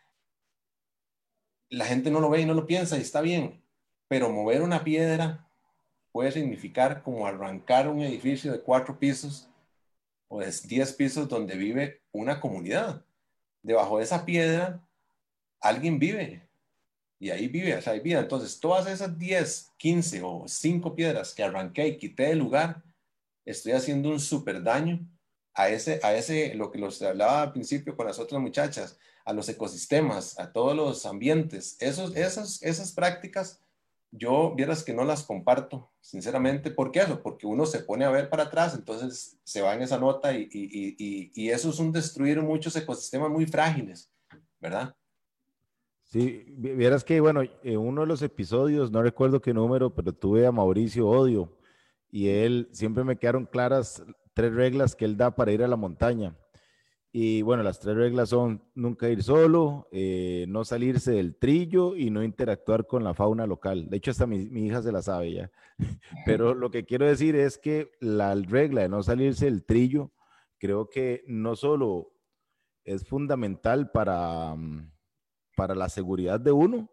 La 1.68 1.84
gente 1.84 2.10
no 2.10 2.20
lo 2.20 2.30
ve 2.30 2.40
y 2.40 2.46
no 2.46 2.54
lo 2.54 2.66
piensa 2.66 2.96
y 2.96 3.02
está 3.02 3.20
bien, 3.20 3.62
pero 4.08 4.30
mover 4.30 4.62
una 4.62 4.82
piedra 4.82 5.46
puede 6.12 6.32
significar 6.32 7.02
como 7.02 7.26
arrancar 7.26 7.88
un 7.88 8.00
edificio 8.00 8.52
de 8.52 8.60
cuatro 8.60 8.98
pisos 8.98 9.48
o 10.28 10.40
de 10.40 10.52
diez 10.64 10.92
pisos 10.92 11.28
donde 11.28 11.56
vive 11.56 12.02
una 12.12 12.40
comunidad. 12.40 13.04
Debajo 13.62 13.98
de 13.98 14.04
esa 14.04 14.24
piedra 14.24 14.80
alguien 15.60 15.98
vive 15.98 16.48
y 17.18 17.30
ahí 17.30 17.48
vive, 17.48 17.76
o 17.76 17.82
sea, 17.82 17.92
hay 17.92 18.00
vida. 18.00 18.20
Entonces, 18.20 18.58
todas 18.58 18.86
esas 18.86 19.18
10, 19.18 19.72
15 19.76 20.22
o 20.22 20.44
5 20.48 20.94
piedras 20.94 21.34
que 21.34 21.42
arranqué 21.42 21.86
y 21.86 21.98
quité 21.98 22.28
del 22.28 22.38
lugar, 22.38 22.82
estoy 23.44 23.72
haciendo 23.72 24.08
un 24.08 24.20
súper 24.20 24.62
daño 24.62 25.06
a 25.54 25.68
ese, 25.68 26.00
a 26.02 26.14
ese, 26.14 26.54
lo 26.54 26.70
que 26.70 26.78
los 26.78 27.00
hablaba 27.02 27.42
al 27.42 27.52
principio 27.52 27.94
con 27.94 28.06
las 28.06 28.18
otras 28.18 28.40
muchachas, 28.40 28.98
a 29.26 29.34
los 29.34 29.48
ecosistemas, 29.50 30.38
a 30.38 30.52
todos 30.52 30.74
los 30.74 31.04
ambientes. 31.04 31.76
Esos, 31.80 32.16
esas, 32.16 32.62
esas 32.62 32.92
prácticas, 32.92 33.60
yo 34.10 34.54
vieras 34.54 34.82
que 34.82 34.94
no 34.94 35.04
las 35.04 35.22
comparto, 35.22 35.92
sinceramente. 36.00 36.70
¿Por 36.70 36.90
qué 36.90 37.00
eso? 37.00 37.22
Porque 37.22 37.46
uno 37.46 37.66
se 37.66 37.80
pone 37.80 38.06
a 38.06 38.10
ver 38.10 38.30
para 38.30 38.44
atrás, 38.44 38.74
entonces 38.74 39.38
se 39.44 39.60
va 39.60 39.74
en 39.74 39.82
esa 39.82 39.98
nota 39.98 40.32
y, 40.32 41.50
eso 41.50 41.68
es 41.68 41.78
un 41.78 41.92
destruir 41.92 42.40
muchos 42.40 42.74
ecosistemas 42.76 43.30
muy 43.30 43.46
frágiles, 43.46 44.10
¿verdad? 44.58 44.94
Sí, 46.10 46.44
vieras 46.56 47.04
que, 47.04 47.20
bueno, 47.20 47.42
en 47.62 47.78
uno 47.78 48.00
de 48.00 48.08
los 48.08 48.20
episodios, 48.22 48.90
no 48.90 49.00
recuerdo 49.00 49.40
qué 49.40 49.54
número, 49.54 49.94
pero 49.94 50.12
tuve 50.12 50.44
a 50.44 50.50
Mauricio 50.50 51.06
Odio 51.06 51.56
y 52.10 52.26
él 52.26 52.68
siempre 52.72 53.04
me 53.04 53.16
quedaron 53.16 53.46
claras 53.46 54.02
tres 54.34 54.52
reglas 54.52 54.96
que 54.96 55.04
él 55.04 55.16
da 55.16 55.36
para 55.36 55.52
ir 55.52 55.62
a 55.62 55.68
la 55.68 55.76
montaña. 55.76 56.36
Y 57.12 57.42
bueno, 57.42 57.62
las 57.62 57.78
tres 57.78 57.94
reglas 57.94 58.30
son 58.30 58.60
nunca 58.74 59.08
ir 59.08 59.22
solo, 59.22 59.86
eh, 59.92 60.46
no 60.48 60.64
salirse 60.64 61.12
del 61.12 61.36
trillo 61.36 61.94
y 61.94 62.10
no 62.10 62.24
interactuar 62.24 62.88
con 62.88 63.04
la 63.04 63.14
fauna 63.14 63.46
local. 63.46 63.88
De 63.88 63.98
hecho, 63.98 64.10
hasta 64.10 64.26
mi, 64.26 64.50
mi, 64.50 64.66
hija 64.66 64.82
se 64.82 64.90
la 64.90 65.02
sabe 65.02 65.32
ya. 65.32 65.50
Pero 66.26 66.54
lo 66.54 66.72
que 66.72 66.84
quiero 66.84 67.06
decir 67.06 67.36
es 67.36 67.56
que 67.56 67.92
la 68.00 68.34
regla 68.34 68.82
de 68.82 68.88
no 68.88 69.04
salirse 69.04 69.44
del 69.44 69.64
trillo, 69.64 70.10
creo 70.58 70.88
que 70.88 71.22
no 71.28 71.54
solo 71.54 72.12
es 72.82 73.06
fundamental 73.06 73.92
para, 73.92 74.56
mm, 74.56 74.90
para 75.60 75.74
la 75.74 75.90
seguridad 75.90 76.40
de 76.40 76.52
uno, 76.52 76.88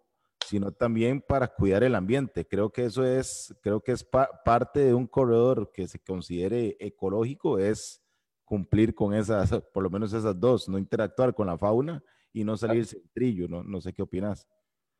sino 0.45 0.74
también 0.74 1.22
para 1.22 1.47
cuidar 1.47 1.86
el 1.86 1.95
ambiente. 1.95 2.45
Creo 2.45 2.70
que 2.70 2.84
eso 2.84 3.05
es, 3.05 3.55
creo 3.61 3.80
que 3.80 3.93
es 3.93 4.03
parte 4.03 4.82
de 4.82 4.93
un 4.93 5.07
corredor 5.07 5.72
que 5.72 5.88
se 5.88 5.99
considere 5.99 6.76
ecológico, 6.78 7.59
es 7.59 8.03
cumplir 8.43 8.93
con 8.93 9.13
esas, 9.13 9.49
por 9.74 9.84
lo 9.84 9.89
menos 9.89 10.11
esas 10.11 10.38
dos, 10.38 10.68
no 10.68 10.78
interactuar 10.78 11.34
con 11.34 11.47
la 11.47 11.57
fauna 11.57 12.03
y 12.34 12.43
no 12.43 12.57
salirse 12.57 12.97
del 12.97 13.09
trillo, 13.11 13.47
no, 13.47 13.63
no 13.63 13.80
sé 13.80 13.93
qué 13.93 14.01
opinas. 14.01 14.45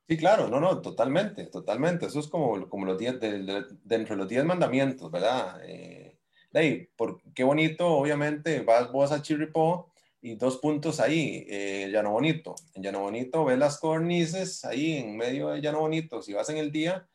Sí, 0.08 0.16
claro, 0.16 0.48
no, 0.48 0.62
no, 0.62 0.82
totalmente, 0.82 1.48
totalmente. 1.48 2.06
Eso 2.06 2.22
es 2.22 2.30
como, 2.30 2.70
como 2.70 2.86
los 2.86 2.98
diez, 2.98 3.20
de, 3.20 3.44
de, 3.44 3.66
dentro 3.84 4.16
de 4.16 4.20
los 4.20 4.30
diez 4.30 4.46
mandamientos, 4.46 5.12
¿verdad? 5.12 5.60
Eh, 5.66 6.18
hey, 6.54 6.88
por, 6.96 7.22
qué 7.34 7.44
bonito, 7.44 7.86
obviamente, 7.86 8.62
vas 8.62 8.90
vos 8.94 9.12
a 9.12 9.22
Chirripó 9.22 9.92
y 10.22 10.36
dos 10.36 10.58
puntos 10.58 11.00
ahí, 11.00 11.46
eh, 11.50 11.90
Llano 11.92 12.12
Bonito. 12.12 12.56
En 12.74 12.84
Llano 12.84 13.02
Bonito 13.02 13.46
ves 13.46 13.58
las 13.58 13.80
cornices 13.80 14.66
ahí 14.66 14.98
en 14.98 15.16
medio 15.16 15.50
de 15.50 15.62
Llano 15.62 15.80
Bonito. 15.82 16.22
Si 16.22 16.34
vas 16.34 16.50
en 16.50 16.58
el 16.58 16.72
día, 16.72 17.08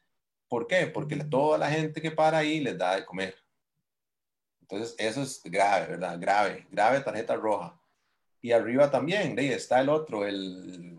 ¿por 0.49 0.67
qué? 0.67 0.87
Porque 0.87 1.17
toda 1.17 1.59
la 1.59 1.71
gente 1.71 2.01
que 2.01 2.11
para 2.11 2.39
ahí 2.39 2.61
les 2.61 2.79
da 2.79 2.97
de 2.97 3.05
comer. 3.05 3.35
Entonces, 4.61 4.95
eso 4.99 5.23
es 5.23 5.43
grave, 5.45 5.89
¿verdad? 5.89 6.19
Grave, 6.21 6.67
grave 6.71 7.01
tarjeta 7.01 7.37
roja. 7.37 7.79
Y 8.41 8.53
arriba 8.53 8.91
también, 8.91 9.39
ahí 9.39 9.49
está 9.49 9.81
el 9.81 9.89
otro, 9.89 10.27
el, 10.27 10.99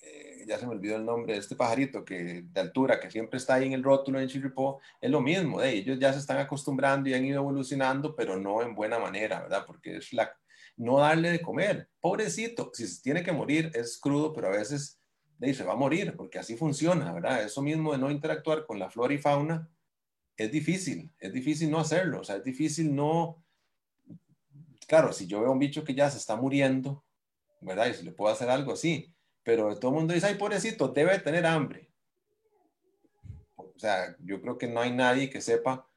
eh, 0.00 0.44
ya 0.46 0.58
se 0.58 0.66
me 0.66 0.72
olvidó 0.72 0.96
el 0.96 1.04
nombre 1.04 1.34
de 1.34 1.40
este 1.40 1.54
pajarito 1.54 2.04
que 2.04 2.42
de 2.46 2.60
altura, 2.60 2.98
que 2.98 3.10
siempre 3.10 3.38
está 3.38 3.54
ahí 3.54 3.66
en 3.66 3.74
el 3.74 3.82
rótulo 3.82 4.20
en 4.20 4.28
Chirripó, 4.28 4.80
es 5.00 5.10
lo 5.10 5.20
mismo, 5.20 5.60
de 5.60 5.70
ellos 5.70 5.98
ya 6.00 6.12
se 6.12 6.18
están 6.18 6.38
acostumbrando 6.38 7.08
y 7.08 7.14
han 7.14 7.24
ido 7.24 7.40
evolucionando, 7.40 8.16
pero 8.16 8.36
no 8.36 8.62
en 8.62 8.74
buena 8.74 8.98
manera, 8.98 9.42
¿verdad? 9.42 9.64
Porque 9.66 9.98
es 9.98 10.12
la, 10.12 10.36
no 10.76 10.98
darle 10.98 11.30
de 11.30 11.40
comer. 11.40 11.88
Pobrecito, 12.00 12.70
si 12.72 12.86
se 12.86 13.02
tiene 13.02 13.22
que 13.22 13.32
morir 13.32 13.70
es 13.74 13.98
crudo, 13.98 14.32
pero 14.32 14.48
a 14.48 14.50
veces 14.50 15.00
se 15.40 15.64
va 15.64 15.74
a 15.74 15.76
morir, 15.76 16.14
porque 16.16 16.38
así 16.38 16.56
funciona, 16.56 17.12
¿verdad? 17.12 17.42
Eso 17.42 17.60
mismo 17.60 17.92
de 17.92 17.98
no 17.98 18.10
interactuar 18.10 18.64
con 18.64 18.78
la 18.78 18.88
flora 18.88 19.12
y 19.12 19.18
fauna 19.18 19.68
es 20.36 20.50
difícil, 20.50 21.12
es 21.18 21.32
difícil 21.32 21.70
no 21.70 21.78
hacerlo, 21.78 22.20
o 22.20 22.24
sea, 22.24 22.36
es 22.36 22.44
difícil 22.44 22.94
no... 22.94 23.44
Claro, 24.88 25.12
si 25.12 25.26
yo 25.26 25.40
veo 25.40 25.52
un 25.52 25.58
bicho 25.58 25.84
que 25.84 25.94
ya 25.94 26.10
se 26.10 26.18
está 26.18 26.36
muriendo, 26.36 27.04
¿verdad? 27.60 27.86
Y 27.86 27.94
si 27.94 28.04
le 28.04 28.12
puedo 28.12 28.32
hacer 28.32 28.50
algo 28.50 28.72
así, 28.72 29.14
pero 29.42 29.78
todo 29.78 29.90
el 29.90 29.96
mundo 29.98 30.14
dice, 30.14 30.26
ay, 30.26 30.34
pobrecito, 30.34 30.88
debe 30.88 31.18
tener 31.18 31.46
hambre. 31.46 31.90
O 33.56 33.78
sea, 33.78 34.16
yo 34.20 34.40
creo 34.40 34.58
que 34.58 34.66
no 34.66 34.80
hay 34.80 34.92
nadie 34.92 35.30
que 35.30 35.40
sepa 35.40 35.88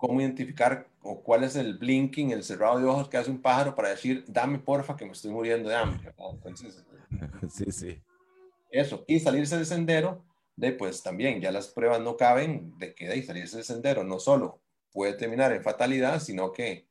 cómo 0.00 0.20
identificar 0.20 0.88
o 1.02 1.22
cuál 1.22 1.44
es 1.44 1.56
el 1.56 1.76
blinking, 1.76 2.30
el 2.30 2.42
cerrado 2.42 2.78
de 2.78 2.86
ojos 2.86 3.08
que 3.08 3.18
hace 3.18 3.30
un 3.30 3.42
pájaro 3.42 3.74
para 3.74 3.90
decir, 3.90 4.24
dame 4.26 4.58
porfa 4.58 4.96
que 4.96 5.04
me 5.04 5.12
estoy 5.12 5.30
muriendo 5.30 5.68
de 5.68 5.76
hambre. 5.76 6.12
Entonces, 6.32 6.82
sí, 7.50 7.70
sí. 7.70 8.02
Eso, 8.70 9.04
y 9.06 9.20
salirse 9.20 9.56
del 9.56 9.66
sendero, 9.66 10.24
de 10.56 10.72
pues 10.72 11.02
también 11.02 11.40
ya 11.40 11.52
las 11.52 11.68
pruebas 11.68 12.00
no 12.00 12.16
caben 12.16 12.76
de 12.78 12.94
que 12.94 13.08
de 13.08 13.22
salirse 13.22 13.56
del 13.56 13.64
sendero 13.64 14.02
no 14.02 14.18
solo 14.18 14.62
puede 14.90 15.12
terminar 15.14 15.52
en 15.52 15.62
fatalidad, 15.62 16.20
sino 16.20 16.50
que 16.50 16.88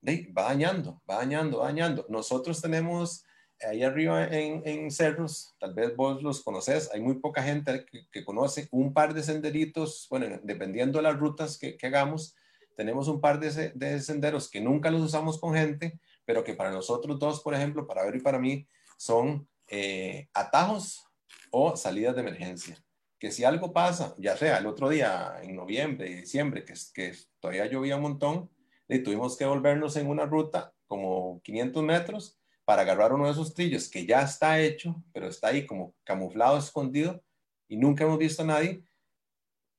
de, 0.00 0.32
va 0.36 0.44
dañando, 0.44 1.02
va 1.08 1.16
dañando, 1.16 1.58
va 1.58 1.66
dañando. 1.66 2.06
Nosotros 2.08 2.60
tenemos 2.62 3.24
ahí 3.68 3.82
arriba 3.82 4.26
en, 4.26 4.62
en, 4.66 4.90
cerros, 4.90 5.54
tal 5.58 5.74
vez 5.74 5.94
vos 5.96 6.22
los 6.22 6.42
conoces, 6.42 6.90
hay 6.92 7.00
muy 7.00 7.14
poca 7.14 7.42
gente 7.42 7.84
que, 7.84 8.06
que, 8.10 8.24
conoce 8.24 8.68
un 8.70 8.92
par 8.92 9.14
de 9.14 9.22
senderitos, 9.22 10.06
bueno, 10.10 10.40
dependiendo 10.42 10.98
de 10.98 11.04
las 11.04 11.18
rutas 11.18 11.58
que, 11.58 11.76
que 11.76 11.86
hagamos, 11.86 12.36
tenemos 12.76 13.08
un 13.08 13.20
par 13.20 13.38
de, 13.38 13.72
de, 13.74 14.00
senderos 14.00 14.50
que 14.50 14.60
nunca 14.60 14.90
los 14.90 15.02
usamos 15.02 15.38
con 15.38 15.54
gente, 15.54 15.98
pero 16.24 16.44
que 16.44 16.54
para 16.54 16.70
nosotros 16.70 17.18
dos, 17.18 17.40
por 17.40 17.54
ejemplo, 17.54 17.86
para 17.86 18.04
ver 18.04 18.16
y 18.16 18.20
para 18.20 18.38
mí, 18.38 18.66
son 18.96 19.48
eh, 19.68 20.28
atajos 20.34 21.06
o 21.50 21.76
salidas 21.76 22.14
de 22.14 22.22
emergencia. 22.22 22.82
Que 23.18 23.30
si 23.30 23.44
algo 23.44 23.72
pasa, 23.72 24.14
ya 24.18 24.36
sea 24.36 24.58
el 24.58 24.66
otro 24.66 24.88
día, 24.88 25.38
en 25.42 25.54
noviembre, 25.54 26.16
diciembre, 26.16 26.64
que, 26.64 26.74
que 26.94 27.14
todavía 27.40 27.66
llovía 27.66 27.96
un 27.96 28.02
montón, 28.02 28.50
y 28.88 28.98
tuvimos 28.98 29.36
que 29.36 29.46
volvernos 29.46 29.96
en 29.96 30.08
una 30.08 30.26
ruta 30.26 30.74
como 30.86 31.40
500 31.42 31.82
metros, 31.82 32.38
para 32.64 32.82
agarrar 32.82 33.12
uno 33.12 33.26
de 33.26 33.32
esos 33.32 33.54
trillos 33.54 33.88
que 33.88 34.06
ya 34.06 34.22
está 34.22 34.60
hecho, 34.60 35.02
pero 35.12 35.28
está 35.28 35.48
ahí 35.48 35.66
como 35.66 35.94
camuflado, 36.04 36.58
escondido, 36.58 37.22
y 37.68 37.76
nunca 37.76 38.04
hemos 38.04 38.18
visto 38.18 38.42
a 38.42 38.46
nadie, 38.46 38.84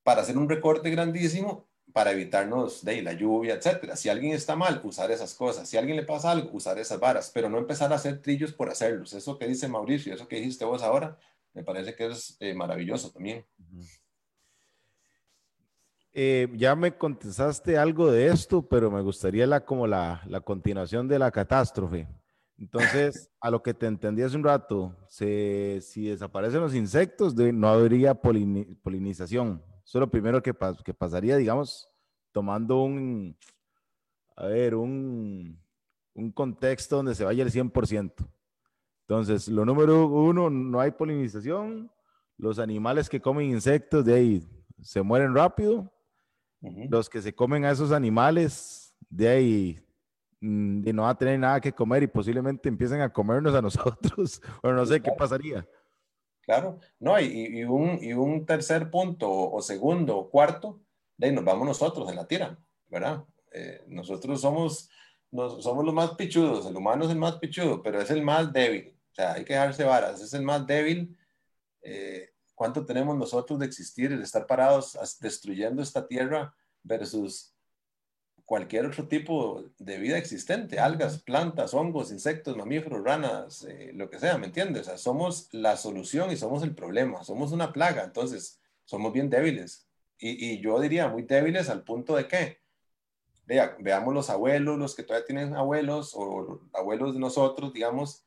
para 0.03 0.21
hacer 0.21 0.37
un 0.37 0.49
recorte 0.49 0.89
grandísimo 0.89 1.67
para 1.93 2.11
evitarnos 2.11 2.83
de 2.83 3.01
la 3.03 3.13
lluvia, 3.13 3.53
etcétera. 3.53 3.95
Si 3.95 4.09
alguien 4.09 4.33
está 4.33 4.55
mal, 4.55 4.81
usar 4.83 5.11
esas 5.11 5.35
cosas. 5.35 5.69
Si 5.69 5.77
alguien 5.77 5.95
le 5.95 6.03
pasa 6.03 6.31
algo, 6.31 6.49
usar 6.51 6.79
esas 6.79 6.99
varas, 6.99 7.31
pero 7.33 7.49
no 7.49 7.59
empezar 7.59 7.93
a 7.93 7.97
hacer 7.97 8.19
trillos 8.19 8.51
por 8.51 8.69
hacerlos. 8.69 9.13
Eso 9.13 9.37
que 9.37 9.47
dice 9.47 9.67
Mauricio, 9.67 10.13
eso 10.13 10.27
que 10.27 10.37
dijiste 10.37 10.65
vos 10.65 10.81
ahora, 10.81 11.17
me 11.53 11.63
parece 11.63 11.95
que 11.95 12.07
es 12.07 12.35
eh, 12.39 12.55
maravilloso 12.55 13.11
también. 13.11 13.45
Eh, 16.13 16.47
ya 16.55 16.75
me 16.75 16.97
contestaste 16.97 17.77
algo 17.77 18.11
de 18.11 18.27
esto, 18.27 18.67
pero 18.67 18.89
me 18.89 19.01
gustaría 19.01 19.45
la, 19.45 19.63
como 19.63 19.85
la 19.85 20.41
continuación 20.43 21.07
de 21.07 21.19
la 21.19 21.29
catástrofe. 21.31 22.07
Entonces, 22.57 23.29
a 23.41 23.49
lo 23.49 23.61
que 23.61 23.73
te 23.73 23.87
entendí 23.87 24.21
hace 24.21 24.37
un 24.37 24.43
rato, 24.43 24.95
si 25.09 26.07
desaparecen 26.07 26.61
los 26.61 26.75
insectos, 26.75 27.35
no 27.35 27.67
habría 27.67 28.13
polinización. 28.13 29.61
Eso 29.83 29.97
es 29.97 29.99
lo 29.99 30.09
primero 30.09 30.41
que, 30.41 30.53
que 30.85 30.93
pasaría, 30.93 31.35
digamos, 31.37 31.89
tomando 32.31 32.81
un, 32.81 33.37
a 34.35 34.45
ver, 34.47 34.75
un, 34.75 35.59
un 36.13 36.31
contexto 36.31 36.97
donde 36.97 37.15
se 37.15 37.25
vaya 37.25 37.43
el 37.43 37.51
100%. 37.51 38.13
Entonces, 39.07 39.47
lo 39.47 39.65
número 39.65 40.07
uno, 40.07 40.49
no 40.49 40.79
hay 40.79 40.91
polinización. 40.91 41.91
Los 42.37 42.59
animales 42.59 43.09
que 43.09 43.21
comen 43.21 43.49
insectos 43.49 44.05
de 44.05 44.13
ahí 44.13 44.47
se 44.81 45.01
mueren 45.01 45.35
rápido. 45.35 45.91
Los 46.89 47.09
que 47.09 47.21
se 47.21 47.35
comen 47.35 47.65
a 47.65 47.71
esos 47.71 47.91
animales 47.91 48.95
de 49.09 49.27
ahí 49.27 49.85
y 50.43 50.91
no 50.91 51.03
va 51.03 51.11
a 51.11 51.17
tener 51.17 51.39
nada 51.39 51.61
que 51.61 51.71
comer 51.71 52.03
y 52.03 52.07
posiblemente 52.07 52.67
empiecen 52.67 52.99
a 52.99 53.11
comernos 53.11 53.55
a 53.55 53.61
nosotros. 53.61 54.41
o 54.61 54.71
no 54.71 54.85
sé 54.85 55.01
qué 55.01 55.11
pasaría. 55.11 55.65
Claro, 56.41 56.79
no, 56.99 57.17
y, 57.21 57.63
un, 57.63 57.97
y 58.01 58.11
un 58.11 58.45
tercer 58.45 58.91
punto 58.91 59.31
o, 59.31 59.61
segundo 59.61 60.17
o 60.17 60.29
cuarto, 60.29 60.81
de 61.15 61.27
ahí 61.27 61.33
nos 61.33 61.45
vamos 61.45 61.65
nosotros 61.65 62.09
en 62.09 62.17
la 62.17 62.27
tira, 62.27 62.57
¿verdad? 62.89 63.23
Eh, 63.53 63.85
nosotros 63.87 64.41
somos, 64.41 64.89
somos 65.31 65.85
los 65.85 65.93
más 65.93 66.15
pichudos, 66.15 66.65
el 66.65 66.75
humano 66.75 67.05
es 67.05 67.11
el 67.11 67.17
más 67.17 67.37
pichudo, 67.37 67.81
pero 67.81 68.01
es 68.01 68.11
el 68.11 68.21
más 68.21 68.51
débil, 68.51 68.93
o 69.11 69.15
sea, 69.15 69.33
hay 69.33 69.45
que 69.45 69.53
dejarse 69.53 69.85
varas, 69.85 70.19
es 70.19 70.33
el 70.33 70.41
más 70.41 70.67
débil. 70.67 71.17
Eh, 71.81 72.31
¿Cuánto 72.53 72.85
tenemos 72.85 73.17
nosotros 73.17 73.57
de 73.59 73.65
existir, 73.65 74.15
de 74.15 74.23
estar 74.23 74.45
parados 74.45 74.97
destruyendo 75.21 75.81
esta 75.81 76.05
tierra 76.05 76.53
versus 76.83 77.53
cualquier 78.45 78.85
otro 78.85 79.07
tipo 79.07 79.63
de 79.79 79.97
vida 79.97 80.17
existente, 80.17 80.79
algas, 80.79 81.21
plantas, 81.21 81.73
hongos, 81.73 82.11
insectos, 82.11 82.57
mamíferos, 82.57 83.03
ranas, 83.03 83.63
eh, 83.63 83.91
lo 83.93 84.09
que 84.09 84.19
sea, 84.19 84.37
¿me 84.37 84.47
entiendes? 84.47 84.83
O 84.83 84.85
sea, 84.85 84.97
somos 84.97 85.49
la 85.51 85.77
solución 85.77 86.31
y 86.31 86.37
somos 86.37 86.63
el 86.63 86.75
problema, 86.75 87.23
somos 87.23 87.51
una 87.51 87.71
plaga, 87.71 88.03
entonces 88.03 88.59
somos 88.85 89.13
bien 89.13 89.29
débiles. 89.29 89.87
Y, 90.19 90.59
yo 90.61 90.79
diría 90.79 91.07
muy 91.09 91.23
débiles 91.23 91.69
al 91.69 91.83
punto 91.83 92.15
de 92.15 92.27
que, 92.27 92.61
vea, 93.45 93.75
veamos 93.79 94.13
los 94.13 94.29
abuelos, 94.29 94.77
los 94.77 94.95
que 94.95 95.03
todavía 95.03 95.25
tienen 95.25 95.55
abuelos 95.55 96.13
o 96.15 96.61
abuelos 96.73 97.13
de 97.13 97.19
nosotros, 97.19 97.73
digamos, 97.73 98.25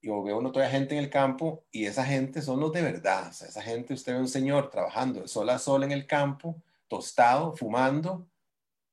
y 0.00 0.08
o 0.08 0.22
ve 0.22 0.32
uno 0.32 0.52
todavía 0.52 0.70
gente 0.78 0.96
en 0.96 1.02
el 1.02 1.10
campo 1.10 1.64
y 1.70 1.86
esa 1.86 2.04
gente 2.04 2.40
son 2.42 2.60
los 2.60 2.72
de 2.72 2.82
verdad, 2.82 3.28
o 3.30 3.32
sea, 3.32 3.48
esa 3.48 3.62
gente, 3.62 3.94
usted 3.94 4.12
ve 4.12 4.20
un 4.20 4.28
señor 4.28 4.70
trabajando 4.70 5.20
de 5.22 5.28
sol 5.28 5.50
a 5.50 5.58
sol 5.58 5.82
en 5.82 5.92
el 5.92 6.06
campo, 6.06 6.62
tostado, 6.88 7.54
fumando, 7.56 8.26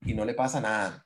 y 0.05 0.13
no 0.13 0.25
le 0.25 0.33
pasa 0.33 0.61
nada. 0.61 1.05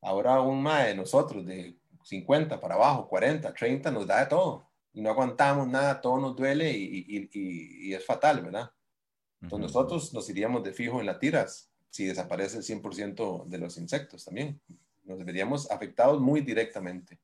Ahora 0.00 0.40
un 0.40 0.62
más 0.62 0.86
de 0.86 0.94
nosotros 0.94 1.44
de 1.46 1.76
50 2.04 2.60
para 2.60 2.74
abajo, 2.74 3.08
40, 3.08 3.52
30, 3.52 3.90
nos 3.90 4.06
da 4.06 4.20
de 4.20 4.26
todo 4.26 4.68
y 4.92 5.00
no 5.00 5.10
aguantamos 5.10 5.66
nada, 5.66 6.00
todo 6.00 6.20
nos 6.20 6.36
duele 6.36 6.70
y, 6.70 7.04
y, 7.08 7.30
y, 7.32 7.94
es 7.94 8.04
fatal, 8.04 8.42
¿verdad? 8.42 8.70
Entonces 9.42 9.72
nosotros 9.72 10.14
nos 10.14 10.28
iríamos 10.30 10.62
de 10.62 10.72
fijo 10.72 11.00
en 11.00 11.06
las 11.06 11.18
tiras 11.18 11.70
si 11.90 12.06
desaparece 12.06 12.58
el 12.58 12.62
100% 12.62 13.46
de 13.46 13.58
los 13.58 13.76
insectos 13.76 14.24
también. 14.24 14.60
Nos 15.04 15.24
veríamos 15.24 15.70
afectados 15.70 16.20
muy 16.20 16.40
directamente. 16.40 17.18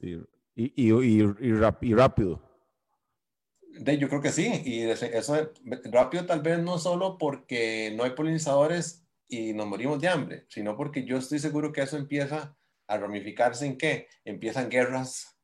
Y, 0.00 0.18
y, 0.54 1.92
rápido. 1.92 2.42
De, 3.80 3.98
yo 3.98 4.08
creo 4.08 4.20
que 4.20 4.32
sí, 4.32 4.62
y 4.64 4.82
eso 4.82 5.52
rápido 5.84 6.26
tal 6.26 6.42
vez 6.42 6.58
no 6.58 6.78
solo 6.78 7.16
porque 7.16 7.92
no 7.96 8.04
hay 8.04 8.10
polinizadores 8.10 9.07
y 9.28 9.52
nos 9.52 9.66
morimos 9.66 10.00
de 10.00 10.08
hambre, 10.08 10.46
sino 10.48 10.76
porque 10.76 11.04
yo 11.04 11.18
estoy 11.18 11.38
seguro 11.38 11.72
que 11.72 11.82
eso 11.82 11.96
empieza 11.96 12.56
a 12.86 12.96
ramificarse 12.96 13.66
en 13.66 13.76
qué? 13.76 14.08
Empiezan 14.24 14.70
guerras 14.70 15.38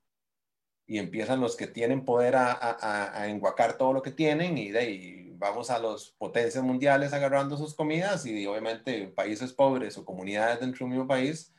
y 0.87 0.99
empiezan 0.99 1.41
los 1.41 1.57
que 1.57 1.67
tienen 1.67 2.05
poder 2.05 2.37
a, 2.37 2.53
a, 2.53 3.21
a 3.21 3.29
enguacar 3.29 3.77
todo 3.77 3.93
lo 3.93 4.03
que 4.03 4.11
tienen 4.11 4.57
y 4.59 4.71
de 4.71 4.79
ahí 4.79 5.25
vamos 5.37 5.71
a 5.71 5.79
las 5.79 6.11
potencias 6.19 6.65
mundiales 6.65 7.13
agarrando 7.13 7.57
sus 7.57 7.75
comidas 7.75 8.25
y 8.27 8.47
obviamente 8.47 9.09
países 9.09 9.53
pobres 9.53 9.97
o 9.99 10.05
comunidades 10.05 10.61
dentro 10.61 10.87
del 10.87 10.95
mismo 10.95 11.07
país, 11.07 11.55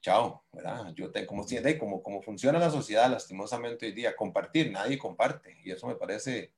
chao, 0.00 0.44
¿verdad? 0.52 0.94
Yo 0.94 1.10
tengo 1.10 1.26
como, 1.28 1.44
como, 1.78 2.02
como 2.02 2.22
funciona 2.22 2.58
la 2.58 2.70
sociedad 2.70 3.10
lastimosamente 3.10 3.86
hoy 3.86 3.92
día, 3.92 4.16
compartir, 4.16 4.70
nadie 4.70 4.98
comparte 4.98 5.58
y 5.62 5.70
eso 5.70 5.86
me 5.86 5.96
parece 5.96 6.52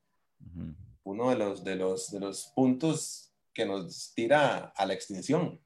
uno 1.02 1.30
de 1.30 1.36
los, 1.36 1.64
de, 1.64 1.76
los, 1.76 2.10
de 2.10 2.20
los 2.20 2.46
puntos 2.54 3.29
que 3.60 3.66
nos 3.66 4.14
tira 4.14 4.72
a 4.74 4.86
la 4.86 4.94
extinción. 4.94 5.60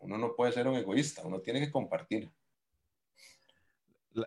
uno, 0.00 0.18
no 0.18 0.34
puede 0.34 0.52
ser 0.52 0.66
un 0.66 0.76
egoísta, 0.76 1.20
uno 1.22 1.40
tiene 1.40 1.60
que 1.60 1.70
compartir. 1.70 2.32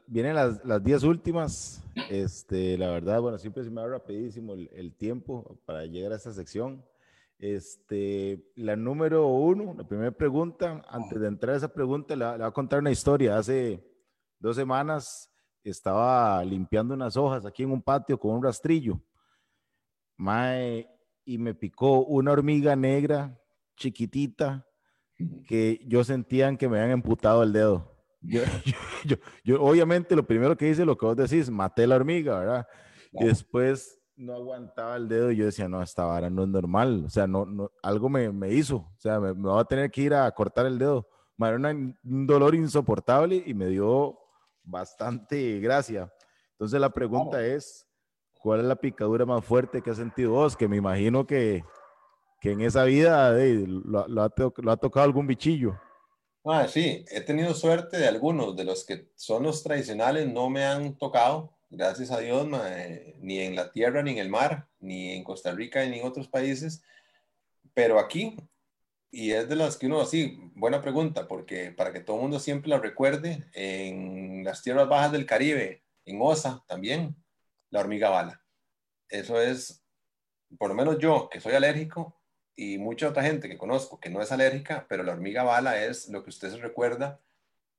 Vienen 0.05 0.35
las, 0.35 0.63
las 0.63 0.83
diez 0.83 1.01
últimas. 1.03 1.83
Este, 2.11 2.77
la 2.77 2.91
verdad, 2.91 3.19
bueno, 3.19 3.39
siempre 3.39 3.63
se 3.63 3.71
me 3.71 3.81
va 3.81 3.87
rapidísimo 3.87 4.53
el, 4.53 4.93
tiempo 4.93 5.59
para 5.65 5.87
llegar 5.87 6.11
a 6.11 6.17
esta 6.17 6.31
sección. 6.31 6.85
Este, 7.39 8.45
la 8.55 8.75
número 8.75 9.25
uno, 9.25 9.73
la 9.75 9.87
primera 9.87 10.11
pregunta, 10.11 10.83
antes 10.87 11.19
de 11.19 11.27
entrar 11.27 11.55
a 11.55 11.57
esa 11.57 11.73
pregunta, 11.73 12.15
le, 12.15 12.25
voy 12.25 12.43
a 12.43 12.51
contar 12.51 12.77
una 12.77 12.91
historia. 12.91 13.39
Hace 13.39 13.83
dos 14.37 14.55
semanas 14.55 15.31
estaba 15.63 16.45
limpiando 16.45 16.93
unas 16.93 17.17
hojas 17.17 17.43
aquí 17.43 17.63
en 17.63 17.71
un 17.71 17.81
patio 17.81 18.19
con 18.19 18.35
un 18.35 18.43
rastrillo. 18.43 19.01
Mae, 20.15 20.87
y 21.29 21.37
me 21.37 21.53
picó 21.53 22.03
una 22.05 22.31
hormiga 22.31 22.75
negra 22.75 23.39
chiquitita 23.77 24.65
que 25.47 25.79
yo 25.85 26.03
sentía 26.03 26.55
que 26.57 26.67
me 26.67 26.79
habían 26.79 26.91
emputado 26.91 27.43
el 27.43 27.53
dedo. 27.53 27.95
Yo, 28.21 29.15
yo, 29.45 29.63
obviamente 29.63 30.13
lo 30.13 30.27
primero 30.27 30.57
que 30.57 30.69
hice, 30.69 30.83
lo 30.83 30.97
que 30.97 31.05
vos 31.05 31.15
decís, 31.15 31.49
maté 31.49 31.87
la 31.87 31.95
hormiga, 31.95 32.37
¿verdad? 32.37 32.67
Y 33.13 33.23
después 33.23 33.97
no 34.17 34.33
aguantaba 34.33 34.97
el 34.97 35.07
dedo 35.07 35.31
y 35.31 35.37
yo 35.37 35.45
decía, 35.45 35.69
no, 35.69 35.81
esta 35.81 36.03
vara 36.03 36.29
no 36.29 36.43
es 36.43 36.49
normal, 36.49 37.05
o 37.05 37.09
sea, 37.09 37.27
no, 37.27 37.45
no 37.45 37.71
algo 37.81 38.09
me, 38.09 38.29
me 38.29 38.51
hizo, 38.51 38.75
o 38.75 38.97
sea, 38.97 39.21
me, 39.21 39.33
me 39.33 39.47
voy 39.49 39.61
a 39.61 39.63
tener 39.63 39.89
que 39.89 40.01
ir 40.01 40.13
a 40.13 40.29
cortar 40.31 40.65
el 40.65 40.77
dedo. 40.77 41.07
Era 41.39 41.55
un 41.55 42.27
dolor 42.27 42.55
insoportable 42.55 43.41
y 43.45 43.53
me 43.53 43.67
dio 43.67 44.19
bastante 44.63 45.61
gracia. 45.61 46.13
Entonces 46.51 46.81
la 46.81 46.89
pregunta 46.89 47.41
es, 47.41 47.88
¿Cuál 48.39 48.61
es 48.61 48.65
la 48.65 48.77
picadura 48.77 49.25
más 49.25 49.43
fuerte 49.43 49.81
que 49.81 49.91
has 49.91 49.97
sentido 49.97 50.31
vos? 50.31 50.55
Que 50.55 50.67
me 50.67 50.77
imagino 50.77 51.27
que, 51.27 51.63
que 52.39 52.51
en 52.51 52.61
esa 52.61 52.85
vida 52.85 53.31
lo, 53.31 54.07
lo, 54.07 54.23
ha 54.23 54.33
lo, 54.57 54.71
ha 54.71 54.77
tocado 54.77 55.03
algún 55.03 55.27
bichillo. 55.27 55.77
Ah, 56.45 56.67
sí, 56.67 57.03
he 57.11 57.19
tenido 57.21 57.53
suerte 57.53 57.97
de 57.97 58.07
algunos, 58.07 58.55
de 58.55 58.63
los 58.63 58.85
que 58.85 59.09
son 59.15 59.43
los 59.43 59.61
tradicionales 59.61 60.27
no 60.27 60.49
me 60.49 60.63
han 60.63 60.97
tocado, 60.97 61.53
gracias 61.69 62.11
a 62.11 62.19
Dios, 62.19 62.47
ni 63.19 63.39
en 63.39 63.55
la 63.55 63.71
tierra, 63.71 64.01
ni 64.01 64.11
en 64.11 64.19
el 64.19 64.29
mar, 64.29 64.67
ni 64.79 65.11
en 65.11 65.23
Costa 65.25 65.51
Rica, 65.51 65.85
ni 65.85 65.99
en 65.99 66.07
otros 66.07 66.29
países, 66.29 66.81
pero 67.73 67.99
aquí, 67.99 68.37
y 69.11 69.31
es 69.31 69.49
de 69.49 69.57
las 69.57 69.75
que 69.75 69.87
uno 69.87 69.99
así, 69.99 70.39
buena 70.55 70.81
pregunta, 70.81 71.27
porque 71.27 71.71
para 71.71 71.91
que 71.91 71.99
todo 71.99 72.15
el 72.15 72.21
mundo 72.21 72.39
siempre 72.39 72.69
la 72.69 72.79
recuerde, 72.79 73.45
en 73.53 74.43
las 74.45 74.63
tierras 74.63 74.87
bajas 74.87 75.11
del 75.11 75.25
Caribe, 75.25 75.83
en 76.05 76.19
Osa 76.21 76.63
también, 76.67 77.15
la 77.69 77.79
hormiga 77.79 78.09
bala. 78.09 78.41
Eso 79.09 79.41
es, 79.41 79.83
por 80.57 80.69
lo 80.69 80.75
menos 80.75 80.97
yo, 80.99 81.29
que 81.29 81.39
soy 81.39 81.53
alérgico, 81.53 82.19
y 82.55 82.77
mucha 82.77 83.07
otra 83.07 83.23
gente 83.23 83.47
que 83.47 83.57
conozco 83.57 83.99
que 83.99 84.09
no 84.09 84.21
es 84.21 84.31
alérgica, 84.31 84.85
pero 84.89 85.03
la 85.03 85.13
hormiga 85.13 85.43
bala 85.43 85.83
es 85.83 86.09
lo 86.09 86.23
que 86.23 86.29
usted 86.29 86.51
se 86.51 86.57
recuerda 86.57 87.21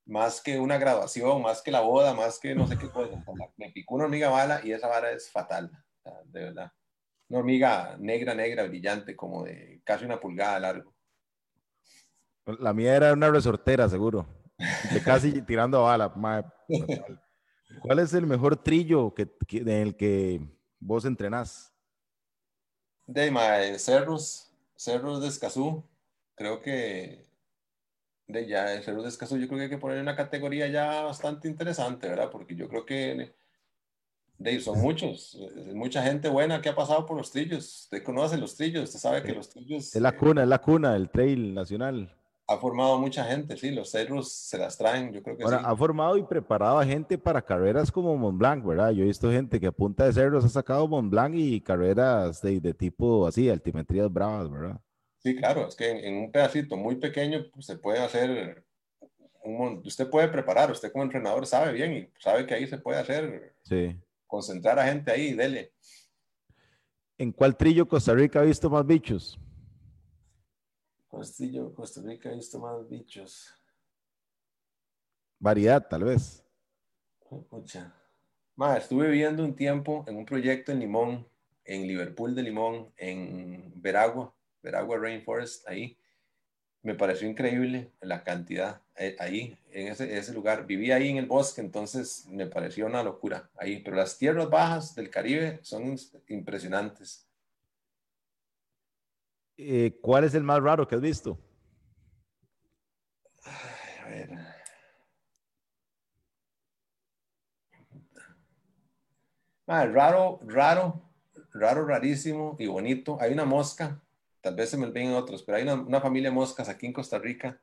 más 0.07 0.41
que 0.41 0.59
una 0.59 0.79
graduación, 0.79 1.43
más 1.43 1.63
que 1.63 1.71
la 1.71 1.81
boda, 1.81 2.15
más 2.15 2.41
que 2.41 2.55
no 2.55 2.67
sé 2.67 2.79
qué 2.79 2.89
cosa. 2.91 3.23
Me 3.57 3.71
picó 3.71 3.95
una 3.95 4.05
hormiga 4.05 4.29
bala 4.29 4.61
y 4.65 4.73
esa 4.73 4.89
vara 4.89 5.13
es 5.13 5.31
fatal, 5.31 5.71
de 6.25 6.45
verdad. 6.45 6.73
Una 7.29 7.39
hormiga 7.39 7.97
negra, 7.99 8.35
negra, 8.35 8.65
brillante, 8.65 9.15
como 9.15 9.45
de 9.45 9.81
casi 9.85 10.05
una 10.05 10.19
pulgada 10.19 10.59
largo. 10.59 10.95
La 12.59 12.73
mía 12.73 12.97
era 12.97 13.13
una 13.13 13.31
resortera, 13.31 13.89
seguro. 13.89 14.27
De 14.93 15.03
casi 15.03 15.43
tirando 15.43 15.83
bala. 15.83 16.13
¿Cuál 17.81 18.01
es 18.01 18.13
el 18.15 18.27
mejor 18.27 18.57
trillo 18.57 19.15
que, 19.15 19.29
en 19.51 19.69
el 19.69 19.97
que 19.97 20.41
vos 20.79 21.05
entrenás? 21.05 21.73
De 23.07 23.79
cerros, 23.79 24.53
cerros 24.77 25.21
de 25.21 25.29
Escazú. 25.29 25.85
Creo 26.35 26.61
que 26.61 27.31
de 28.27 28.47
ya 28.47 28.73
el 28.73 28.83
Cerros 28.83 29.03
de 29.03 29.09
Escazú, 29.09 29.37
yo 29.37 29.47
creo 29.47 29.59
que 29.59 29.65
hay 29.65 29.71
que 29.71 29.79
poner 29.79 30.01
una 30.01 30.17
categoría 30.17 30.69
ya 30.69 31.03
bastante 31.03 31.49
interesante, 31.49 32.09
¿verdad? 32.09 32.31
Porque 32.31 32.55
yo 32.55 32.69
creo 32.69 32.87
que 32.87 33.35
de, 34.39 34.61
son 34.61 34.81
muchos, 34.81 35.39
mucha 35.75 36.03
gente 36.03 36.29
buena 36.29 36.63
que 36.63 36.71
ha 36.71 36.75
pasado 36.75 37.05
por 37.05 37.17
los 37.17 37.31
trillos. 37.31 37.83
Usted 37.85 38.03
conoce 38.03 38.39
los 38.39 38.57
trillos, 38.57 38.85
usted 38.85 38.99
sabe 38.99 39.23
que 39.23 39.35
los 39.35 39.51
trillos... 39.51 39.95
Es 39.95 40.01
la 40.01 40.17
cuna, 40.17 40.43
es 40.43 40.49
la 40.49 40.61
cuna 40.61 40.95
del 40.95 41.11
trail 41.11 41.53
nacional. 41.53 42.17
Ha 42.51 42.59
formado 42.59 42.99
mucha 42.99 43.25
gente, 43.27 43.57
sí, 43.57 43.71
los 43.71 43.93
cerros 43.93 44.33
se 44.33 44.59
las 44.59 44.77
traen, 44.77 45.13
yo 45.13 45.23
creo 45.23 45.37
que 45.37 45.45
Ahora, 45.45 45.59
ha 45.59 45.77
formado 45.77 46.17
y 46.17 46.25
preparado 46.25 46.81
a 46.81 46.85
gente 46.85 47.17
para 47.17 47.41
carreras 47.41 47.93
como 47.93 48.17
Mont 48.17 48.37
Blanc, 48.37 48.67
¿verdad? 48.67 48.91
Yo 48.91 49.05
he 49.05 49.07
visto 49.07 49.31
gente 49.31 49.61
que 49.61 49.69
a 49.69 49.73
punta 49.73 50.05
de 50.05 50.13
cerros 50.13 50.45
ha 50.45 50.49
sacado 50.49 50.89
Mont 50.89 51.09
Blanc 51.09 51.33
y 51.37 51.61
carreras 51.61 52.43
de, 52.43 52.59
de 52.59 52.75
tipo 52.75 53.25
así, 53.25 53.49
altimetrías 53.49 54.13
bravas, 54.13 54.51
¿verdad? 54.51 54.81
Sí, 55.23 55.37
claro, 55.37 55.69
es 55.69 55.77
que 55.77 55.91
en, 55.91 56.17
un 56.17 56.33
pedacito 56.33 56.77
muy 56.77 56.97
pequeño 56.97 57.47
pues, 57.53 57.67
se 57.67 57.77
puede 57.77 58.01
hacer, 58.01 58.65
un, 59.45 59.81
usted 59.87 60.11
puede 60.11 60.27
preparar, 60.27 60.73
usted 60.73 60.91
como 60.91 61.05
entrenador 61.05 61.47
sabe 61.47 61.73
bien 61.73 61.93
y 61.93 62.09
sabe 62.19 62.47
que 62.47 62.55
ahí 62.55 62.67
se 62.67 62.79
puede 62.79 62.99
hacer, 62.99 63.55
sí. 63.63 63.97
concentrar 64.27 64.77
a 64.77 64.87
gente 64.87 65.13
ahí, 65.13 65.35
dele. 65.35 65.73
¿En 67.17 67.31
cuál 67.31 67.57
trillo 67.57 67.87
Costa 67.87 68.13
Rica 68.13 68.41
ha 68.41 68.45
visto 68.45 68.69
más 68.69 68.85
bichos? 68.85 69.39
Trillo 71.37 71.75
Costa 71.75 72.01
Rica 72.03 72.31
ha 72.31 72.35
visto 72.35 72.59
más 72.59 72.89
bichos? 72.89 73.53
Variedad, 75.39 75.87
tal 75.89 76.05
vez. 76.05 76.45
Escucha. 77.31 77.95
estuve 78.77 79.09
viviendo 79.09 79.45
un 79.45 79.55
tiempo 79.55 80.05
en 80.07 80.17
un 80.17 80.25
proyecto 80.25 80.73
en 80.73 80.81
Limón, 80.81 81.27
en 81.65 81.87
Liverpool 81.87 82.35
de 82.35 82.43
Limón, 82.43 82.93
en 82.97 83.73
Veragua 83.77 84.35
Veragua 84.63 84.99
Rainforest, 84.99 85.67
ahí. 85.69 85.97
Me 86.83 86.95
pareció 86.95 87.29
increíble 87.29 87.93
la 88.01 88.23
cantidad 88.23 88.81
eh, 88.97 89.15
ahí, 89.19 89.59
en 89.71 89.89
ese, 89.89 90.17
ese, 90.17 90.33
lugar. 90.33 90.67
Viví 90.67 90.93
ahí 90.93 91.11
en 91.11 91.19
el 91.19 91.27
bosque, 91.27 91.61
entonces 91.61 92.27
me 92.29 92.47
pareció 92.47 92.87
una 92.87 93.03
locura 93.03 93.51
ahí. 93.57 93.81
Pero 93.83 93.97
las 93.97 94.17
tierras 94.17 94.49
bajas 94.49 94.95
del 94.95 95.11
Caribe 95.11 95.59
son 95.63 95.97
impresionantes. 96.29 97.30
Eh, 99.63 99.99
¿Cuál 100.01 100.25
es 100.25 100.35
el 100.35 100.43
más 100.43 100.63
raro 100.63 100.89
que 100.89 100.95
has 100.95 101.01
visto? 101.01 101.39
a 103.45 104.09
ver. 104.09 104.31
Ah, 109.67 109.87
raro, 109.87 110.41
raro, 110.45 111.03
raro, 111.53 111.87
rarísimo 111.87 112.57
y 112.59 112.67
bonito. 112.67 113.19
Hay 113.21 113.33
una 113.33 113.45
mosca 113.45 114.01
tal 114.41 114.55
vez 114.55 114.71
se 114.71 114.77
me 114.77 114.87
ven 114.91 115.13
otros, 115.13 115.43
pero 115.43 115.59
hay 115.59 115.65
una, 115.65 116.01
familia 116.01 116.31
de 116.31 116.35
moscas 116.35 116.69
aquí 116.69 116.87
en 116.87 116.93
Costa 116.93 117.19
Rica, 117.19 117.61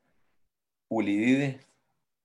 Ulidide, 0.89 1.59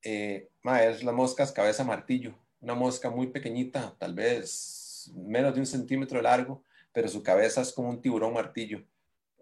eh, 0.04 0.50
es 0.82 1.02
la 1.02 1.12
moscas 1.12 1.52
cabeza 1.52 1.84
martillo, 1.84 2.34
una 2.60 2.74
mosca 2.74 3.10
muy 3.10 3.28
pequeñita, 3.28 3.96
tal 3.98 4.14
vez 4.14 5.10
menos 5.14 5.54
de 5.54 5.60
un 5.60 5.66
centímetro 5.66 6.18
de 6.18 6.24
largo, 6.24 6.62
pero 6.92 7.08
su 7.08 7.22
cabeza 7.22 7.62
es 7.62 7.72
como 7.72 7.90
un 7.90 8.00
tiburón 8.00 8.34
martillo. 8.34 8.84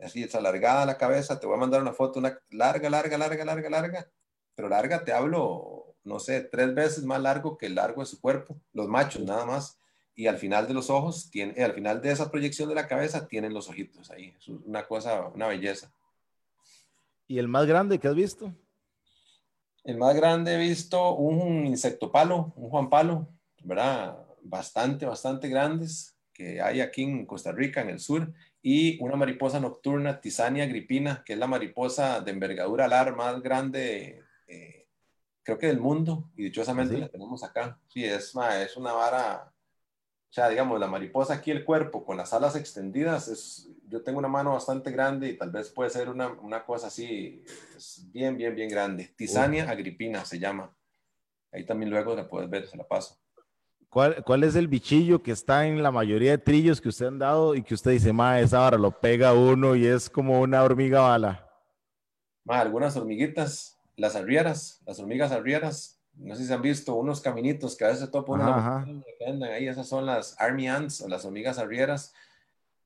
Así 0.03 0.22
es 0.22 0.34
alargada 0.34 0.86
la 0.86 0.96
cabeza, 0.96 1.38
te 1.38 1.46
voy 1.46 1.57
a 1.57 1.61
mandar 1.61 1.82
una 1.82 1.92
foto, 1.92 2.18
una 2.18 2.38
larga, 2.51 2.88
larga, 2.88 3.18
larga, 3.18 3.44
larga, 3.44 3.70
larga, 3.70 4.11
pero 4.55 4.68
larga 4.68 5.05
te 5.05 5.12
hablo, 5.12 5.94
no 6.05 6.18
sé, 6.18 6.40
tres 6.42 6.74
veces 6.74 7.05
más 7.05 7.20
largo 7.20 7.59
que 7.59 7.66
el 7.66 7.74
largo 7.74 8.01
de 8.01 8.07
su 8.07 8.20
cuerpo, 8.20 8.61
los 8.72 8.88
machos 8.88 9.22
nada 9.22 9.44
más 9.44 9.80
y 10.20 10.26
al 10.26 10.36
final 10.36 10.68
de 10.68 10.74
los 10.74 10.90
ojos, 10.90 11.30
tiene, 11.30 11.55
eh, 11.57 11.64
al 11.64 11.72
final 11.72 12.03
de 12.03 12.12
esa 12.12 12.30
proyección 12.30 12.68
de 12.68 12.74
la 12.74 12.86
cabeza, 12.86 13.26
tienen 13.26 13.55
los 13.55 13.70
ojitos 13.70 14.11
ahí. 14.11 14.34
Es 14.38 14.48
una 14.48 14.86
cosa, 14.86 15.28
una 15.28 15.46
belleza. 15.46 15.90
¿Y 17.26 17.38
el 17.38 17.48
más 17.48 17.64
grande 17.64 17.98
que 17.98 18.07
has 18.07 18.14
visto? 18.14 18.53
El 19.82 19.96
más 19.96 20.14
grande 20.14 20.55
he 20.55 20.59
visto 20.59 21.14
un 21.14 21.64
insecto 21.66 22.12
palo, 22.12 22.53
un 22.57 22.68
Juan 22.68 22.90
Palo, 22.90 23.28
¿verdad? 23.62 24.18
Bastante, 24.42 25.07
bastante 25.07 25.48
grandes 25.48 26.14
que 26.34 26.61
hay 26.61 26.82
aquí 26.82 27.03
en 27.03 27.24
Costa 27.24 27.53
Rica, 27.53 27.80
en 27.80 27.88
el 27.88 28.01
sur, 28.01 28.30
y 28.62 29.02
una 29.02 29.16
mariposa 29.16 29.61
nocturna, 29.61 30.20
Tisania 30.20 30.64
agripina, 30.64 31.22
que 31.24 31.32
es 31.34 31.38
la 31.38 31.46
mariposa 31.46 32.20
de 32.20 32.30
envergadura 32.30 32.84
alar 32.84 33.16
más 33.16 33.40
grande, 33.40 34.22
eh, 34.46 34.86
creo 35.42 35.58
que 35.58 35.68
del 35.68 35.80
mundo, 35.80 36.30
y 36.36 36.44
dichosamente 36.44 36.96
¿Ah, 36.96 37.00
la 37.00 37.08
tenemos 37.08 37.42
acá. 37.42 37.78
Sí, 37.88 38.04
es, 38.04 38.34
es 38.34 38.76
una 38.76 38.92
vara 38.92 39.52
o 40.30 40.32
sea, 40.32 40.48
digamos, 40.48 40.78
la 40.78 40.86
mariposa 40.86 41.34
aquí, 41.34 41.50
el 41.50 41.64
cuerpo 41.64 42.04
con 42.04 42.16
las 42.16 42.32
alas 42.32 42.54
extendidas, 42.54 43.26
es, 43.26 43.68
yo 43.88 44.00
tengo 44.04 44.20
una 44.20 44.28
mano 44.28 44.52
bastante 44.52 44.92
grande 44.92 45.28
y 45.28 45.36
tal 45.36 45.50
vez 45.50 45.70
puede 45.70 45.90
ser 45.90 46.08
una, 46.08 46.28
una 46.28 46.64
cosa 46.64 46.86
así, 46.86 47.42
es 47.76 48.06
bien, 48.12 48.36
bien, 48.36 48.54
bien 48.54 48.68
grande. 48.68 49.12
Tisania 49.16 49.68
agripina 49.68 50.24
se 50.24 50.38
llama. 50.38 50.72
Ahí 51.50 51.66
también 51.66 51.90
luego 51.90 52.14
la 52.14 52.28
puedes 52.28 52.48
ver, 52.48 52.68
se 52.68 52.76
la 52.76 52.86
paso. 52.86 53.19
¿Cuál, 53.91 54.22
¿Cuál, 54.24 54.45
es 54.45 54.55
el 54.55 54.68
bichillo 54.68 55.20
que 55.20 55.32
está 55.32 55.66
en 55.66 55.82
la 55.82 55.91
mayoría 55.91 56.30
de 56.30 56.38
trillos 56.38 56.80
que 56.80 56.88
usted 56.88 57.07
han 57.07 57.18
dado 57.18 57.57
y 57.57 57.62
que 57.62 57.74
usted 57.74 57.91
dice, 57.91 58.12
ma, 58.12 58.38
esa 58.38 58.61
vara 58.61 58.78
lo 58.78 58.93
pega 58.93 59.34
uno 59.34 59.74
y 59.74 59.84
es 59.84 60.09
como 60.09 60.41
una 60.41 60.62
hormiga 60.62 61.01
bala? 61.01 61.45
Ma, 62.45 62.61
algunas 62.61 62.97
hormiguitas, 62.97 63.80
las 63.97 64.14
arrieras, 64.14 64.80
las 64.86 65.01
hormigas 65.01 65.32
arrieras, 65.32 66.01
no 66.14 66.36
sé 66.36 66.45
si 66.45 66.53
han 66.53 66.62
visto 66.62 66.95
unos 66.95 67.20
caminitos 67.20 67.76
que 67.76 67.84
a 67.84 67.88
veces 67.88 68.11
topan 68.11 68.41
una 68.41 68.84
que 69.18 69.26
andan 69.26 69.51
ahí, 69.51 69.66
esas 69.66 69.88
son 69.88 70.07
las 70.07 70.41
army 70.41 70.68
ants 70.68 71.01
o 71.01 71.09
las 71.09 71.24
hormigas 71.24 71.59
arrieras. 71.59 72.14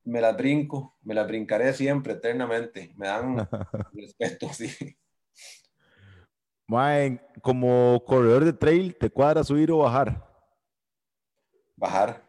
Me 0.05 0.21
las 0.21 0.37
brinco, 0.37 0.95
me 1.03 1.15
las 1.15 1.27
brincaré 1.27 1.73
siempre, 1.73 2.15
eternamente. 2.15 2.93
Me 2.97 3.09
dan 3.09 3.37
respeto, 3.93 4.49
sí. 4.53 4.97
como 7.43 8.03
corredor 8.07 8.45
de 8.45 8.53
trail, 8.53 8.97
¿te 8.97 9.11
cuadra 9.11 9.45
subir 9.45 9.71
o 9.71 9.79
bajar? 9.79 10.34
Bajar. 11.85 12.22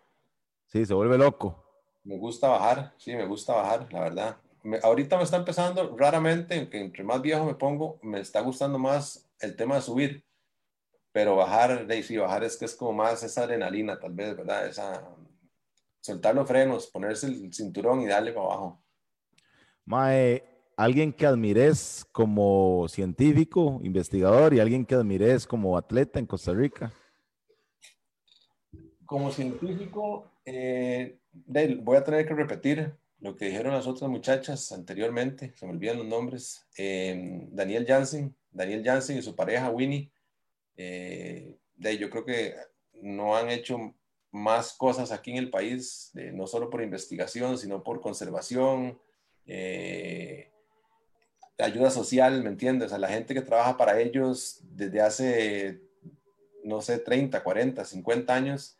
Sí, 0.65 0.85
se 0.85 0.93
vuelve 0.93 1.17
loco. 1.17 1.63
Me 2.03 2.17
gusta 2.17 2.49
bajar, 2.49 2.93
sí, 2.97 3.15
me 3.15 3.25
gusta 3.25 3.53
bajar, 3.53 3.91
la 3.91 4.01
verdad. 4.01 4.37
ahorita 4.83 5.17
me 5.17 5.23
está 5.23 5.37
empezando 5.37 5.95
raramente, 5.97 6.69
que 6.69 6.79
entre 6.79 7.03
más 7.03 7.21
viejo 7.21 7.45
me 7.45 7.55
pongo, 7.55 7.99
me 8.01 8.19
está 8.19 8.41
gustando 8.41 8.77
más 8.77 9.27
el 9.39 9.55
tema 9.55 9.75
de 9.75 9.81
subir 9.81 10.25
pero 11.15 11.37
bajar, 11.37 11.87
de 11.87 12.03
sí, 12.03 12.17
bajar 12.17 12.43
es 12.43 12.57
que 12.57 12.65
es 12.65 12.75
como 12.75 12.91
más 12.91 13.23
esa 13.23 13.43
adrenalina, 13.43 13.97
tal 13.97 14.11
vez, 14.11 14.35
¿verdad? 14.35 14.67
Esa, 14.67 15.01
soltar 16.01 16.35
los 16.35 16.45
frenos, 16.45 16.87
ponerse 16.87 17.27
el 17.27 17.53
cinturón 17.53 18.01
y 18.01 18.07
darle 18.07 18.33
para 18.33 18.47
abajo. 18.47 18.83
Mae, 19.85 20.43
alguien 20.75 21.13
que 21.13 21.25
admires 21.25 22.05
como 22.11 22.87
científico, 22.89 23.79
investigador 23.81 24.53
y 24.53 24.59
alguien 24.59 24.85
que 24.85 24.95
admires 24.95 25.47
como 25.47 25.77
atleta 25.77 26.19
en 26.19 26.25
Costa 26.25 26.51
Rica. 26.51 26.91
Como 29.05 29.31
científico, 29.31 30.31
eh, 30.45 31.17
voy 31.33 31.97
a 31.97 32.03
tener 32.03 32.27
que 32.27 32.33
repetir 32.33 32.93
lo 33.19 33.35
que 33.35 33.45
dijeron 33.45 33.73
las 33.73 33.87
otras 33.87 34.09
muchachas 34.09 34.71
anteriormente, 34.71 35.53
se 35.55 35.65
me 35.65 35.73
olvidan 35.73 35.97
los 35.97 36.07
nombres. 36.07 36.65
Eh, 36.77 37.47
Daniel 37.51 37.85
Jansen, 37.87 38.35
Daniel 38.51 38.83
Jansen 38.83 39.17
y 39.17 39.21
su 39.21 39.35
pareja 39.35 39.69
Winnie 39.69 40.11
eh, 40.77 41.57
yo 41.77 42.09
creo 42.09 42.25
que 42.25 42.55
no 43.01 43.35
han 43.35 43.49
hecho 43.49 43.93
más 44.31 44.73
cosas 44.73 45.11
aquí 45.11 45.31
en 45.31 45.37
el 45.37 45.49
país, 45.49 46.11
no 46.33 46.47
solo 46.47 46.69
por 46.69 46.81
investigación, 46.81 47.57
sino 47.57 47.83
por 47.83 48.01
conservación, 48.01 48.99
eh, 49.47 50.51
ayuda 51.57 51.89
social, 51.89 52.43
¿me 52.43 52.49
entiendes? 52.49 52.91
A 52.91 52.97
la 52.97 53.07
gente 53.07 53.33
que 53.33 53.41
trabaja 53.41 53.77
para 53.77 53.99
ellos 53.99 54.59
desde 54.63 55.01
hace, 55.01 55.81
no 56.63 56.81
sé, 56.81 56.99
30, 56.99 57.43
40, 57.43 57.85
50 57.85 58.33
años, 58.33 58.77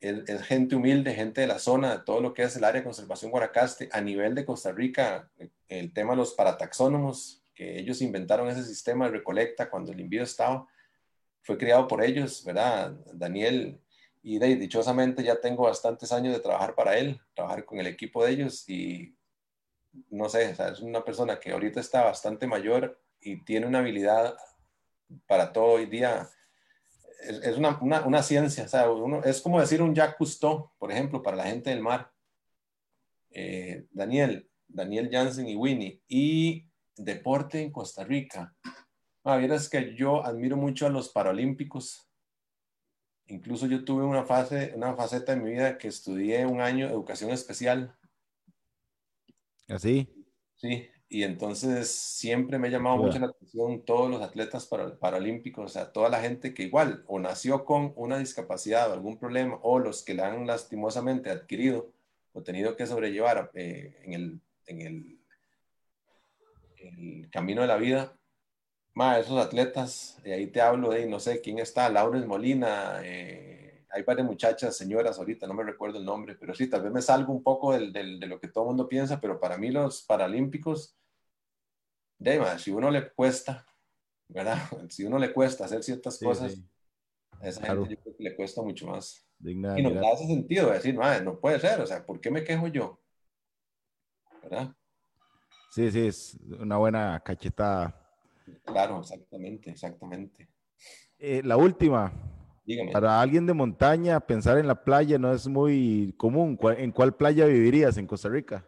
es, 0.00 0.42
gente 0.42 0.76
humilde, 0.76 1.14
gente 1.14 1.42
de 1.42 1.46
la 1.46 1.58
zona, 1.58 1.98
de 1.98 2.04
todo 2.04 2.20
lo 2.20 2.32
que 2.32 2.42
es 2.42 2.56
el 2.56 2.64
área 2.64 2.80
de 2.80 2.84
conservación 2.84 3.30
Guaracaste, 3.30 3.88
a 3.92 4.00
nivel 4.00 4.34
de 4.34 4.44
Costa 4.44 4.72
Rica, 4.72 5.30
el 5.68 5.92
tema 5.92 6.12
de 6.12 6.18
los 6.18 6.34
parataxónomos, 6.34 7.44
que 7.54 7.78
ellos 7.78 8.00
inventaron 8.00 8.48
ese 8.48 8.64
sistema 8.64 9.06
de 9.06 9.12
recolecta 9.12 9.68
cuando 9.68 9.92
el 9.92 10.00
envío 10.00 10.22
estaba, 10.22 10.66
fue 11.42 11.58
criado 11.58 11.86
por 11.86 12.02
ellos, 12.02 12.44
¿verdad? 12.44 12.92
Daniel, 13.12 13.80
y 14.22 14.38
de, 14.38 14.56
dichosamente 14.56 15.22
ya 15.22 15.40
tengo 15.40 15.64
bastantes 15.64 16.12
años 16.12 16.34
de 16.34 16.40
trabajar 16.40 16.74
para 16.74 16.96
él, 16.98 17.20
trabajar 17.34 17.64
con 17.64 17.78
el 17.78 17.86
equipo 17.86 18.24
de 18.24 18.32
ellos 18.32 18.68
y 18.68 19.14
no 20.10 20.28
sé, 20.28 20.50
es 20.50 20.80
una 20.80 21.04
persona 21.04 21.40
que 21.40 21.52
ahorita 21.52 21.80
está 21.80 22.04
bastante 22.04 22.46
mayor 22.46 23.00
y 23.20 23.42
tiene 23.44 23.66
una 23.66 23.80
habilidad 23.80 24.36
para 25.26 25.52
todo 25.52 25.72
hoy 25.72 25.86
día. 25.86 26.28
Es, 27.22 27.56
una, 27.56 27.78
una, 27.80 28.22
ciencia, 28.22 28.64
o 28.64 28.68
sea, 28.68 28.90
uno, 28.90 29.22
es 29.24 29.40
como 29.40 29.60
decir 29.60 29.82
un 29.82 29.94
Jacques 29.94 30.16
Cousteau, 30.16 30.72
por 30.78 30.90
ejemplo, 30.90 31.22
para 31.22 31.36
la 31.36 31.44
gente 31.44 31.70
del 31.70 31.80
mar. 31.80 32.10
Eh, 33.30 33.86
Daniel, 33.90 34.50
Daniel 34.66 35.08
Jansen 35.10 35.46
y 35.46 35.56
Winnie. 35.56 36.02
Y 36.08 36.66
deporte 36.96 37.60
en 37.60 37.72
Costa 37.72 38.04
Rica. 38.04 38.54
Ah, 39.24 39.40
es 39.40 39.68
que 39.68 39.94
yo 39.94 40.24
admiro 40.24 40.56
mucho 40.56 40.86
a 40.86 40.90
los 40.90 41.10
paralímpicos. 41.10 42.08
Incluso 43.26 43.66
yo 43.66 43.84
tuve 43.84 44.04
una 44.04 44.24
fase, 44.24 44.72
una 44.74 44.94
faceta 44.94 45.32
en 45.32 45.44
mi 45.44 45.52
vida 45.52 45.78
que 45.78 45.88
estudié 45.88 46.46
un 46.46 46.60
año 46.60 46.88
educación 46.88 47.30
especial. 47.30 47.96
¿Así? 49.68 50.08
Sí, 50.56 50.88
y 51.12 51.24
entonces 51.24 51.90
siempre 51.90 52.56
me 52.56 52.68
ha 52.68 52.70
llamado 52.70 52.96
mucho 52.98 53.18
la 53.18 53.26
atención 53.26 53.84
todos 53.84 54.08
los 54.08 54.22
atletas 54.22 54.64
para, 54.66 54.96
paralímpicos, 54.96 55.64
o 55.64 55.68
sea, 55.68 55.90
toda 55.92 56.08
la 56.08 56.20
gente 56.20 56.54
que 56.54 56.62
igual 56.62 57.02
o 57.08 57.18
nació 57.18 57.64
con 57.64 57.92
una 57.96 58.16
discapacidad 58.16 58.88
o 58.88 58.92
algún 58.92 59.18
problema, 59.18 59.58
o 59.62 59.80
los 59.80 60.04
que 60.04 60.14
la 60.14 60.28
han 60.28 60.46
lastimosamente 60.46 61.28
adquirido 61.28 61.90
o 62.32 62.42
tenido 62.44 62.76
que 62.76 62.86
sobrellevar 62.86 63.50
eh, 63.54 63.98
en, 64.04 64.12
el, 64.12 64.40
en, 64.66 64.80
el, 64.82 65.18
el, 66.76 67.28
camino 67.30 67.62
de 67.62 67.66
la 67.66 67.76
vida. 67.76 68.16
Más 68.94 69.18
esos 69.18 69.44
atletas, 69.44 70.16
y 70.24 70.30
ahí 70.30 70.46
te 70.46 70.60
hablo 70.60 70.90
de, 70.90 71.06
no 71.06 71.18
sé 71.18 71.40
quién 71.40 71.58
está, 71.58 71.88
Laurens 71.88 72.26
Molina, 72.26 73.00
eh, 73.02 73.49
hay 73.90 74.02
varias 74.02 74.26
muchachas, 74.26 74.76
señoras 74.76 75.18
ahorita, 75.18 75.46
no 75.46 75.54
me 75.54 75.64
recuerdo 75.64 75.98
el 75.98 76.04
nombre, 76.04 76.36
pero 76.36 76.54
sí, 76.54 76.68
tal 76.68 76.82
vez 76.82 76.92
me 76.92 77.02
salgo 77.02 77.32
un 77.32 77.42
poco 77.42 77.72
del, 77.72 77.92
del, 77.92 78.20
de 78.20 78.26
lo 78.26 78.40
que 78.40 78.48
todo 78.48 78.64
el 78.64 78.68
mundo 78.68 78.88
piensa, 78.88 79.20
pero 79.20 79.40
para 79.40 79.56
mí 79.58 79.70
los 79.70 80.02
paralímpicos 80.02 80.96
de 82.18 82.58
si 82.58 82.70
uno 82.70 82.90
le 82.90 83.10
cuesta, 83.10 83.66
¿verdad? 84.28 84.58
Si 84.90 85.04
uno 85.04 85.18
le 85.18 85.32
cuesta 85.32 85.64
hacer 85.64 85.82
ciertas 85.82 86.18
cosas, 86.18 86.60
a 87.40 87.48
esa 87.48 87.66
gente 87.66 87.98
le 88.18 88.36
cuesta 88.36 88.62
mucho 88.62 88.86
más. 88.86 89.26
y 89.42 89.54
nos 89.54 89.94
da 89.94 90.12
ese 90.12 90.26
sentido 90.26 90.68
de 90.68 90.74
decir, 90.74 90.94
no 90.94 91.40
puede 91.40 91.58
ser, 91.58 91.80
o 91.80 91.86
sea, 91.86 92.04
¿por 92.04 92.20
qué 92.20 92.30
me 92.30 92.44
quejo 92.44 92.68
yo? 92.68 93.00
¿Verdad? 94.42 94.74
Sí, 95.70 95.90
sí, 95.90 96.06
es 96.06 96.38
una 96.58 96.76
buena 96.76 97.20
cachetada. 97.24 97.96
Claro, 98.64 99.00
exactamente, 99.00 99.70
exactamente. 99.70 100.48
Eh, 101.18 101.42
la 101.44 101.56
última. 101.56 102.12
Dígame. 102.70 102.92
Para 102.92 103.20
alguien 103.20 103.46
de 103.46 103.52
montaña, 103.52 104.20
pensar 104.20 104.56
en 104.56 104.68
la 104.68 104.84
playa 104.84 105.18
no 105.18 105.32
es 105.32 105.48
muy 105.48 106.14
común. 106.16 106.56
¿En 106.78 106.92
cuál 106.92 107.16
playa 107.16 107.44
vivirías 107.46 107.96
en 107.96 108.06
Costa 108.06 108.28
Rica? 108.28 108.64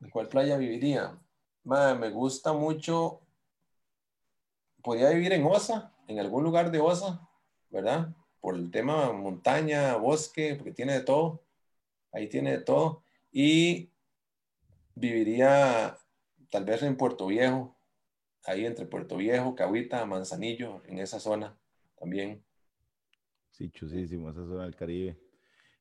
¿En 0.00 0.10
cuál 0.10 0.28
playa 0.28 0.56
viviría? 0.56 1.18
me 1.64 2.10
gusta 2.10 2.52
mucho. 2.52 3.22
Podría 4.80 5.10
vivir 5.10 5.32
en 5.32 5.44
Osa, 5.44 5.92
en 6.06 6.20
algún 6.20 6.44
lugar 6.44 6.70
de 6.70 6.78
Osa, 6.78 7.28
¿verdad? 7.68 8.14
Por 8.38 8.54
el 8.54 8.70
tema 8.70 9.12
montaña, 9.12 9.96
bosque, 9.96 10.54
porque 10.54 10.70
tiene 10.70 10.92
de 10.92 11.00
todo. 11.00 11.42
Ahí 12.12 12.28
tiene 12.28 12.52
de 12.52 12.60
todo. 12.60 13.02
Y 13.32 13.90
viviría 14.94 15.98
tal 16.48 16.64
vez 16.64 16.84
en 16.84 16.96
Puerto 16.96 17.26
Viejo, 17.26 17.76
ahí 18.44 18.66
entre 18.66 18.86
Puerto 18.86 19.16
Viejo, 19.16 19.56
Cahuita, 19.56 20.06
Manzanillo, 20.06 20.80
en 20.86 21.00
esa 21.00 21.18
zona 21.18 21.58
también. 21.98 22.44
Sí, 23.60 23.70
chusísimo, 23.72 24.30
esa 24.30 24.46
zona 24.46 24.62
del 24.64 24.74
Caribe. 24.74 25.20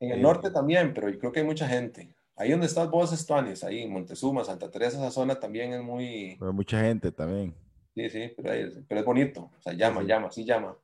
En 0.02 0.12
el 0.12 0.22
norte 0.22 0.52
también, 0.52 0.94
pero 0.94 1.08
yo 1.08 1.18
creo 1.18 1.32
que 1.32 1.40
hay 1.40 1.46
mucha 1.46 1.66
gente. 1.66 2.14
Ahí 2.36 2.52
donde 2.52 2.66
estás 2.66 2.92
vos, 2.92 3.14
Estuanis, 3.14 3.64
ahí 3.64 3.84
en 3.84 3.94
Montezuma, 3.94 4.44
Santa 4.44 4.70
Teresa, 4.70 4.98
esa 4.98 5.12
zona 5.12 5.40
también 5.40 5.72
es 5.72 5.82
muy... 5.82 6.36
Pero 6.38 6.52
mucha 6.52 6.82
gente 6.82 7.10
también. 7.10 7.56
Sí, 7.96 8.10
sí, 8.10 8.34
pero, 8.36 8.52
es 8.54 9.06
bonito. 9.06 9.50
O 9.58 9.62
sea, 9.62 9.72
llama, 9.72 10.04
llama, 10.04 10.30
sí 10.30 10.44
llama. 10.44 10.78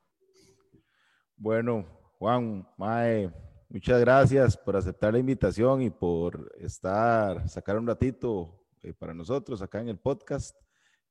Bueno, 1.36 1.86
Juan, 2.18 2.66
Mae, 2.78 3.30
muchas 3.68 4.00
gracias 4.00 4.56
por 4.56 4.78
aceptar 4.78 5.12
la 5.12 5.20
invitación 5.20 5.82
y 5.82 5.90
por 5.90 6.56
estar, 6.62 7.50
sacar 7.50 7.78
un 7.78 7.88
ratito 7.88 8.66
eh, 8.84 8.94
para 8.94 9.14
nosotros 9.14 9.62
acá 9.62 9.82
en 9.82 9.90
el 9.90 10.00
podcast. 10.00 10.56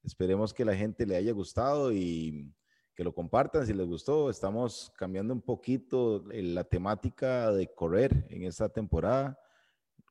Esperemos 0.02 0.54
que 0.54 0.64
la 0.64 0.74
gente 0.74 1.04
le 1.04 1.16
haya 1.16 1.32
gustado 1.32 1.92
y 1.92 2.50
que 2.94 3.04
lo 3.04 3.12
compartan 3.12 3.66
si 3.66 3.72
les 3.74 3.86
gustó. 3.86 4.30
Estamos 4.30 4.92
cambiando 4.96 5.34
un 5.34 5.42
poquito 5.42 6.24
la 6.30 6.64
temática 6.64 7.50
de 7.52 7.72
correr 7.74 8.26
en 8.30 8.44
esta 8.44 8.68
temporada 8.68 9.38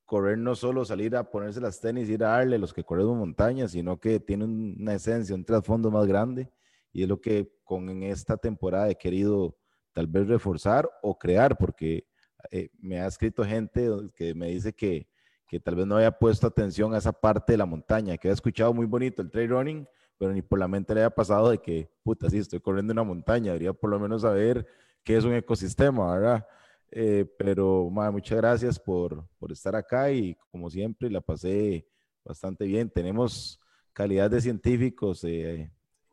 correr 0.06 0.38
no 0.38 0.54
solo 0.54 0.86
salir 0.86 1.16
a 1.16 1.30
ponerse 1.30 1.62
las 1.62 1.80
tenis, 1.80 2.10
ir 2.10 2.24
a 2.24 2.30
darle 2.30 2.60
los 2.60 2.74
que 2.74 2.84
corren 2.84 3.08
montaña, 3.18 3.68
sino 3.68 4.00
que 4.00 4.20
tiene 4.20 4.46
una 4.46 4.94
esencia, 4.94 5.34
un 5.34 5.46
trasfondo 5.46 5.90
más 5.90 6.06
grande 6.06 6.52
y 6.92 7.04
es 7.04 7.10
lo 7.10 7.20
que 7.20 7.52
con 7.64 7.90
en 7.90 8.04
esta 8.04 8.38
temporada 8.38 8.90
he 8.90 8.96
querido 8.96 9.58
tal 9.92 10.08
vez 10.08 10.28
reforzar 10.28 10.90
o 11.02 11.18
crear, 11.18 11.58
porque 11.58 12.08
eh, 12.52 12.70
me 12.80 13.00
ha 13.00 13.08
escrito 13.08 13.44
gente 13.44 13.90
que 14.16 14.36
me 14.36 14.48
dice 14.48 14.74
que, 14.74 15.08
que 15.48 15.60
tal 15.60 15.76
vez 15.76 15.88
no 15.88 15.96
había 15.96 16.12
puesto 16.12 16.46
atención 16.46 16.94
a 16.94 17.00
esa 17.00 17.12
parte 17.12 17.54
de 17.54 17.58
la 17.58 17.66
montaña, 17.66 18.18
que 18.18 18.28
había 18.28 18.36
escuchado 18.36 18.74
muy 18.74 18.86
bonito 18.86 19.22
el 19.22 19.32
trail 19.32 19.50
running, 19.50 19.88
pero 20.24 20.34
ni 20.34 20.42
por 20.42 20.58
la 20.58 20.70
mente 20.70 20.94
le 20.94 21.02
había 21.02 21.10
pasado 21.14 21.50
de 21.50 21.58
que, 21.58 21.90
puta, 22.02 22.30
sí, 22.30 22.38
estoy 22.38 22.62
corriendo 22.62 22.94
una 22.94 23.04
montaña, 23.04 23.48
debería 23.48 23.74
por 23.74 23.90
lo 23.90 24.00
menos 24.00 24.22
saber 24.22 24.66
qué 25.04 25.18
es 25.18 25.26
un 25.26 25.34
ecosistema, 25.34 26.14
¿verdad? 26.14 26.48
Eh, 26.92 27.26
pero 27.38 27.90
muchas 27.90 28.38
gracias 28.38 28.80
por, 28.80 29.28
por, 29.38 29.52
estar 29.52 29.76
acá 29.76 30.10
y 30.14 30.38
como 30.50 30.70
siempre 30.70 31.10
la 31.10 31.20
pasé 31.20 31.86
bastante 32.24 32.64
bien. 32.64 32.90
Tenemos 32.90 33.60
calidad 33.92 34.32
de 34.32 34.40
científicos 34.40 35.26
eh, 35.26 35.70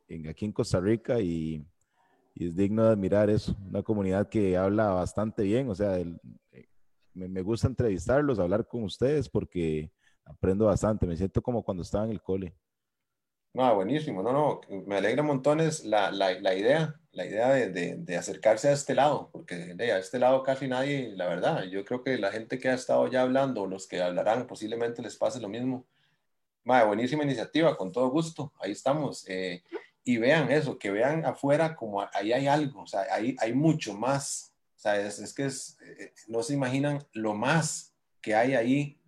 en, 0.08 0.28
aquí 0.28 0.44
en 0.44 0.52
Costa 0.52 0.80
Rica 0.80 1.20
y, 1.20 1.64
es 2.34 2.56
digno 2.56 2.82
de 2.82 2.90
admirar 2.90 3.30
eso. 3.30 3.56
Una 3.68 3.84
comunidad 3.84 4.28
que 4.28 4.56
habla 4.56 4.88
bastante 4.88 5.44
bien, 5.44 5.70
o 5.70 5.74
sea, 5.76 6.00
eh, 6.00 6.18
me, 7.14 7.28
me, 7.28 7.42
gusta 7.42 7.68
entrevistarlos, 7.68 8.40
hablar 8.40 8.66
con 8.66 8.82
ustedes 8.82 9.28
porque 9.28 9.92
aprendo 10.24 10.64
bastante. 10.64 11.06
Me 11.06 11.16
siento 11.16 11.40
como 11.40 11.62
cuando 11.62 11.84
estaba 11.84 12.06
en 12.06 12.10
el 12.10 12.20
cole. 12.20 12.56
No, 13.52 13.74
buenísimo, 13.74 14.22
no, 14.22 14.32
no, 14.32 14.60
me 14.86 14.96
alegra 14.98 15.24
montones 15.24 15.84
la, 15.84 16.12
la, 16.12 16.38
la 16.38 16.54
idea, 16.54 17.00
la 17.10 17.26
idea 17.26 17.48
de, 17.48 17.96
de, 17.96 18.16
acercarse 18.16 18.68
a 18.68 18.72
este 18.72 18.94
lado, 18.94 19.28
porque 19.32 19.56
de, 19.74 19.90
a 19.90 19.98
este 19.98 20.20
lado 20.20 20.44
casi 20.44 20.68
nadie, 20.68 21.10
la 21.16 21.26
verdad, 21.26 21.64
yo 21.64 21.84
creo 21.84 22.04
que 22.04 22.16
la 22.16 22.30
gente 22.30 22.60
que 22.60 22.68
ha 22.68 22.74
estado 22.74 23.08
ya 23.08 23.22
hablando, 23.22 23.66
los 23.66 23.88
que 23.88 24.00
hablarán, 24.00 24.46
posiblemente 24.46 25.02
les 25.02 25.16
pase 25.16 25.40
lo 25.40 25.48
mismo. 25.48 25.84
Ma, 26.62 26.84
buenísima 26.84 27.24
iniciativa, 27.24 27.76
con 27.76 27.90
todo 27.90 28.08
gusto, 28.10 28.52
ahí 28.60 28.70
estamos. 28.70 29.28
Eh, 29.28 29.64
y 30.04 30.18
vean 30.18 30.52
eso, 30.52 30.78
que 30.78 30.92
vean 30.92 31.24
afuera 31.26 31.74
como 31.74 32.02
ahí 32.14 32.32
hay 32.32 32.46
algo, 32.46 32.82
o 32.82 32.86
sea, 32.86 33.06
ahí 33.10 33.34
hay 33.40 33.52
mucho 33.52 33.94
más, 33.94 34.52
o 34.76 34.78
sea, 34.78 35.00
es, 35.00 35.18
es 35.18 35.34
que 35.34 35.46
es, 35.46 35.76
eh, 35.82 36.12
no 36.28 36.44
se 36.44 36.54
imaginan 36.54 37.04
lo 37.12 37.34
más 37.34 37.92
que 38.20 38.36
hay 38.36 38.54
ahí 38.54 38.99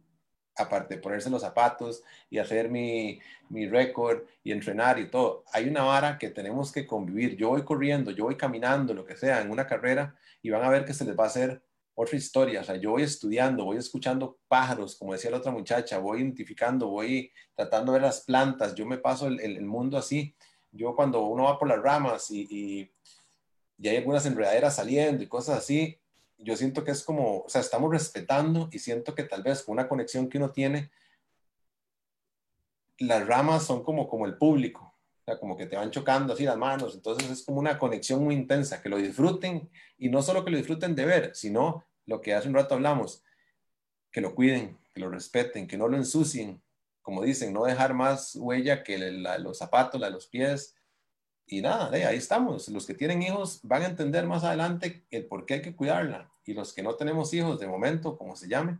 aparte 0.56 0.96
de 0.96 1.00
ponerse 1.00 1.30
los 1.30 1.42
zapatos 1.42 2.02
y 2.30 2.38
hacer 2.38 2.68
mi, 2.68 3.20
mi 3.48 3.66
récord 3.66 4.22
y 4.44 4.52
entrenar 4.52 4.98
y 4.98 5.10
todo, 5.10 5.44
hay 5.52 5.68
una 5.68 5.82
vara 5.82 6.18
que 6.18 6.30
tenemos 6.30 6.72
que 6.72 6.86
convivir. 6.86 7.36
Yo 7.36 7.48
voy 7.50 7.64
corriendo, 7.64 8.10
yo 8.10 8.24
voy 8.24 8.36
caminando, 8.36 8.94
lo 8.94 9.04
que 9.04 9.16
sea, 9.16 9.40
en 9.40 9.50
una 9.50 9.66
carrera 9.66 10.14
y 10.42 10.50
van 10.50 10.62
a 10.62 10.68
ver 10.68 10.84
que 10.84 10.94
se 10.94 11.04
les 11.04 11.18
va 11.18 11.24
a 11.24 11.28
hacer 11.28 11.62
otra 11.94 12.16
historia. 12.16 12.60
O 12.60 12.64
sea, 12.64 12.76
yo 12.76 12.90
voy 12.90 13.02
estudiando, 13.02 13.64
voy 13.64 13.78
escuchando 13.78 14.38
pájaros, 14.48 14.96
como 14.96 15.12
decía 15.12 15.30
la 15.30 15.38
otra 15.38 15.52
muchacha, 15.52 15.98
voy 15.98 16.20
identificando, 16.20 16.88
voy 16.88 17.32
tratando 17.54 17.92
de 17.92 17.98
ver 17.98 18.06
las 18.06 18.22
plantas, 18.22 18.74
yo 18.74 18.86
me 18.86 18.98
paso 18.98 19.28
el, 19.28 19.62
mundo 19.62 19.96
así. 19.96 20.34
Yo 20.70 20.96
cuando 20.96 21.24
uno 21.26 21.44
va 21.44 21.58
por 21.58 21.68
las 21.68 21.82
ramas 21.82 22.30
y, 22.30 22.46
y, 22.50 22.92
y 23.78 23.88
hay 23.88 23.98
algunas 23.98 24.24
enredaderas 24.26 24.76
saliendo 24.76 25.22
y 25.22 25.28
cosas 25.28 25.58
así, 25.58 25.98
yo 26.42 26.56
siento 26.56 26.84
que 26.84 26.90
es 26.90 27.02
como, 27.02 27.40
o 27.40 27.48
sea, 27.48 27.60
estamos 27.60 27.90
respetando 27.90 28.68
y 28.72 28.78
siento 28.78 29.14
que 29.14 29.24
tal 29.24 29.42
vez 29.42 29.62
con 29.62 29.74
una 29.74 29.88
conexión 29.88 30.28
que 30.28 30.38
uno 30.38 30.50
tiene, 30.50 30.90
las 32.98 33.26
ramas 33.26 33.64
son 33.64 33.82
como, 33.82 34.08
como 34.08 34.26
el 34.26 34.36
público, 34.36 34.94
o 35.20 35.24
sea, 35.24 35.38
como 35.38 35.56
que 35.56 35.66
te 35.66 35.76
van 35.76 35.90
chocando 35.90 36.34
así 36.34 36.44
las 36.44 36.56
manos, 36.56 36.94
entonces 36.94 37.30
es 37.30 37.44
como 37.44 37.58
una 37.58 37.78
conexión 37.78 38.22
muy 38.22 38.34
intensa, 38.34 38.82
que 38.82 38.88
lo 38.88 38.96
disfruten 38.96 39.70
y 39.98 40.08
no 40.08 40.22
solo 40.22 40.44
que 40.44 40.50
lo 40.50 40.56
disfruten 40.56 40.94
de 40.94 41.04
ver, 41.04 41.30
sino 41.34 41.84
lo 42.06 42.20
que 42.20 42.34
hace 42.34 42.48
un 42.48 42.54
rato 42.54 42.74
hablamos, 42.74 43.22
que 44.10 44.20
lo 44.20 44.34
cuiden, 44.34 44.78
que 44.94 45.00
lo 45.00 45.10
respeten, 45.10 45.66
que 45.66 45.78
no 45.78 45.88
lo 45.88 45.96
ensucien, 45.96 46.62
como 47.02 47.22
dicen, 47.22 47.52
no 47.52 47.64
dejar 47.64 47.94
más 47.94 48.36
huella 48.36 48.82
que 48.82 48.98
la, 48.98 49.38
los 49.38 49.58
zapatos, 49.58 50.00
la 50.00 50.08
de 50.08 50.12
los 50.12 50.26
pies, 50.28 50.76
y 51.46 51.60
nada, 51.60 51.90
ahí 51.90 52.16
estamos. 52.16 52.68
Los 52.68 52.86
que 52.86 52.94
tienen 52.94 53.22
hijos 53.22 53.60
van 53.62 53.82
a 53.82 53.86
entender 53.86 54.26
más 54.26 54.44
adelante 54.44 55.04
el 55.10 55.26
por 55.26 55.44
qué 55.44 55.54
hay 55.54 55.62
que 55.62 55.76
cuidarla. 55.76 56.31
Y 56.44 56.54
los 56.54 56.72
que 56.72 56.82
no 56.82 56.94
tenemos 56.94 57.32
hijos 57.34 57.58
de 57.58 57.66
momento, 57.66 58.16
como 58.16 58.36
se 58.36 58.48
llame, 58.48 58.78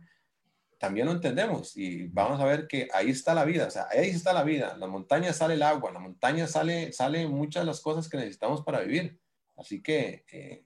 también 0.77 1.05
lo 1.05 1.13
entendemos. 1.13 1.77
Y 1.77 2.07
vamos 2.07 2.39
a 2.39 2.45
ver 2.45 2.67
que 2.67 2.87
ahí 2.93 3.09
está 3.09 3.33
la 3.33 3.45
vida. 3.45 3.67
O 3.67 3.71
sea, 3.71 3.87
ahí 3.89 4.09
está 4.09 4.33
la 4.33 4.43
vida. 4.43 4.75
La 4.77 4.87
montaña 4.87 5.31
sale 5.33 5.53
el 5.53 5.63
agua, 5.63 5.91
la 5.91 5.99
montaña 5.99 6.47
sale, 6.47 6.91
sale 6.91 7.27
muchas 7.27 7.63
de 7.63 7.67
las 7.67 7.81
cosas 7.81 8.09
que 8.09 8.17
necesitamos 8.17 8.63
para 8.63 8.81
vivir. 8.81 9.17
Así 9.55 9.81
que 9.81 10.25
eh, 10.31 10.65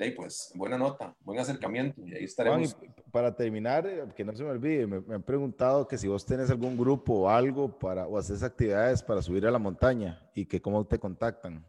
de 0.00 0.04
ahí 0.04 0.10
pues, 0.12 0.52
buena 0.54 0.78
nota, 0.78 1.14
buen 1.20 1.38
acercamiento 1.38 2.00
y 2.06 2.14
ahí 2.14 2.24
estaremos. 2.24 2.76
para 3.10 3.34
terminar, 3.34 3.86
eh, 3.86 4.04
que 4.16 4.24
no 4.24 4.34
se 4.34 4.42
me 4.42 4.50
olvide, 4.50 4.86
me, 4.86 5.14
han 5.14 5.22
preguntado 5.22 5.86
que 5.86 5.98
si 5.98 6.08
vos 6.08 6.24
tenés 6.24 6.50
algún 6.50 6.76
grupo 6.76 7.12
o 7.14 7.28
algo 7.28 7.78
para, 7.78 8.06
o 8.06 8.16
haces 8.16 8.42
actividades 8.42 9.02
para 9.02 9.20
subir 9.20 9.46
a 9.46 9.50
la 9.50 9.58
montaña 9.58 10.26
y 10.34 10.46
que 10.46 10.62
cómo 10.62 10.86
te 10.86 10.98
contactan. 10.98 11.66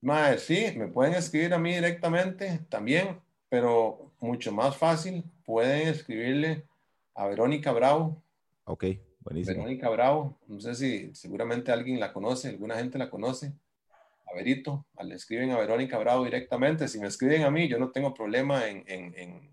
Mae, 0.00 0.38
sí, 0.38 0.72
me 0.76 0.88
pueden 0.88 1.14
escribir 1.14 1.54
a 1.54 1.58
mí 1.58 1.74
directamente 1.74 2.60
también, 2.68 3.20
pero 3.52 4.10
mucho 4.18 4.50
más 4.50 4.78
fácil, 4.78 5.24
pueden 5.44 5.88
escribirle 5.88 6.64
a 7.14 7.26
Verónica 7.26 7.70
Bravo. 7.70 8.16
Ok, 8.64 8.84
buenísimo. 9.20 9.58
Verónica 9.58 9.90
Bravo, 9.90 10.38
no 10.46 10.58
sé 10.58 10.74
si 10.74 11.14
seguramente 11.14 11.70
alguien 11.70 12.00
la 12.00 12.14
conoce, 12.14 12.48
alguna 12.48 12.76
gente 12.76 12.96
la 12.96 13.10
conoce. 13.10 13.52
A 14.24 14.34
Verito, 14.34 14.86
le 15.04 15.16
escriben 15.16 15.50
a 15.50 15.58
Verónica 15.58 15.98
Bravo 15.98 16.24
directamente. 16.24 16.88
Si 16.88 16.98
me 16.98 17.08
escriben 17.08 17.42
a 17.42 17.50
mí, 17.50 17.68
yo 17.68 17.78
no 17.78 17.90
tengo 17.90 18.14
problema 18.14 18.70
en, 18.70 18.84
en, 18.86 19.52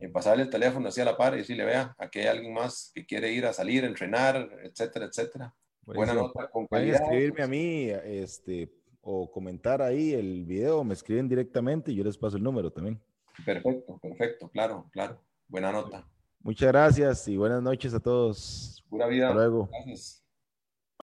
en, 0.00 0.12
pasarle 0.12 0.42
el 0.42 0.50
teléfono 0.50 0.88
así 0.88 1.00
a 1.00 1.04
la 1.04 1.16
par 1.16 1.34
y 1.34 1.38
decirle, 1.38 1.64
vea, 1.64 1.94
aquí 1.98 2.18
hay 2.18 2.26
alguien 2.26 2.52
más 2.52 2.90
que 2.92 3.06
quiere 3.06 3.32
ir 3.32 3.46
a 3.46 3.52
salir, 3.52 3.84
entrenar, 3.84 4.58
etcétera, 4.64 5.06
etcétera. 5.06 5.54
Buena 5.82 6.14
nota, 6.14 6.50
con 6.50 6.66
calidad. 6.66 7.00
escribirme 7.00 7.44
a 7.44 7.46
mí 7.46 7.90
este, 8.02 8.72
o 9.02 9.30
comentar 9.30 9.80
ahí 9.80 10.14
el 10.14 10.44
video, 10.44 10.82
me 10.82 10.94
escriben 10.94 11.28
directamente 11.28 11.92
y 11.92 11.94
yo 11.94 12.02
les 12.02 12.18
paso 12.18 12.36
el 12.36 12.42
número 12.42 12.72
también. 12.72 13.00
Perfecto, 13.44 13.98
perfecto, 13.98 14.48
claro, 14.50 14.88
claro. 14.92 15.20
Buena 15.48 15.72
nota. 15.72 16.06
Muchas 16.42 16.68
gracias 16.68 17.28
y 17.28 17.36
buenas 17.36 17.62
noches 17.62 17.92
a 17.92 18.00
todos. 18.00 18.84
Pura 18.88 19.06
vida. 19.06 19.28
Hasta 19.28 19.40
luego. 19.40 19.68
Gracias. 19.70 20.24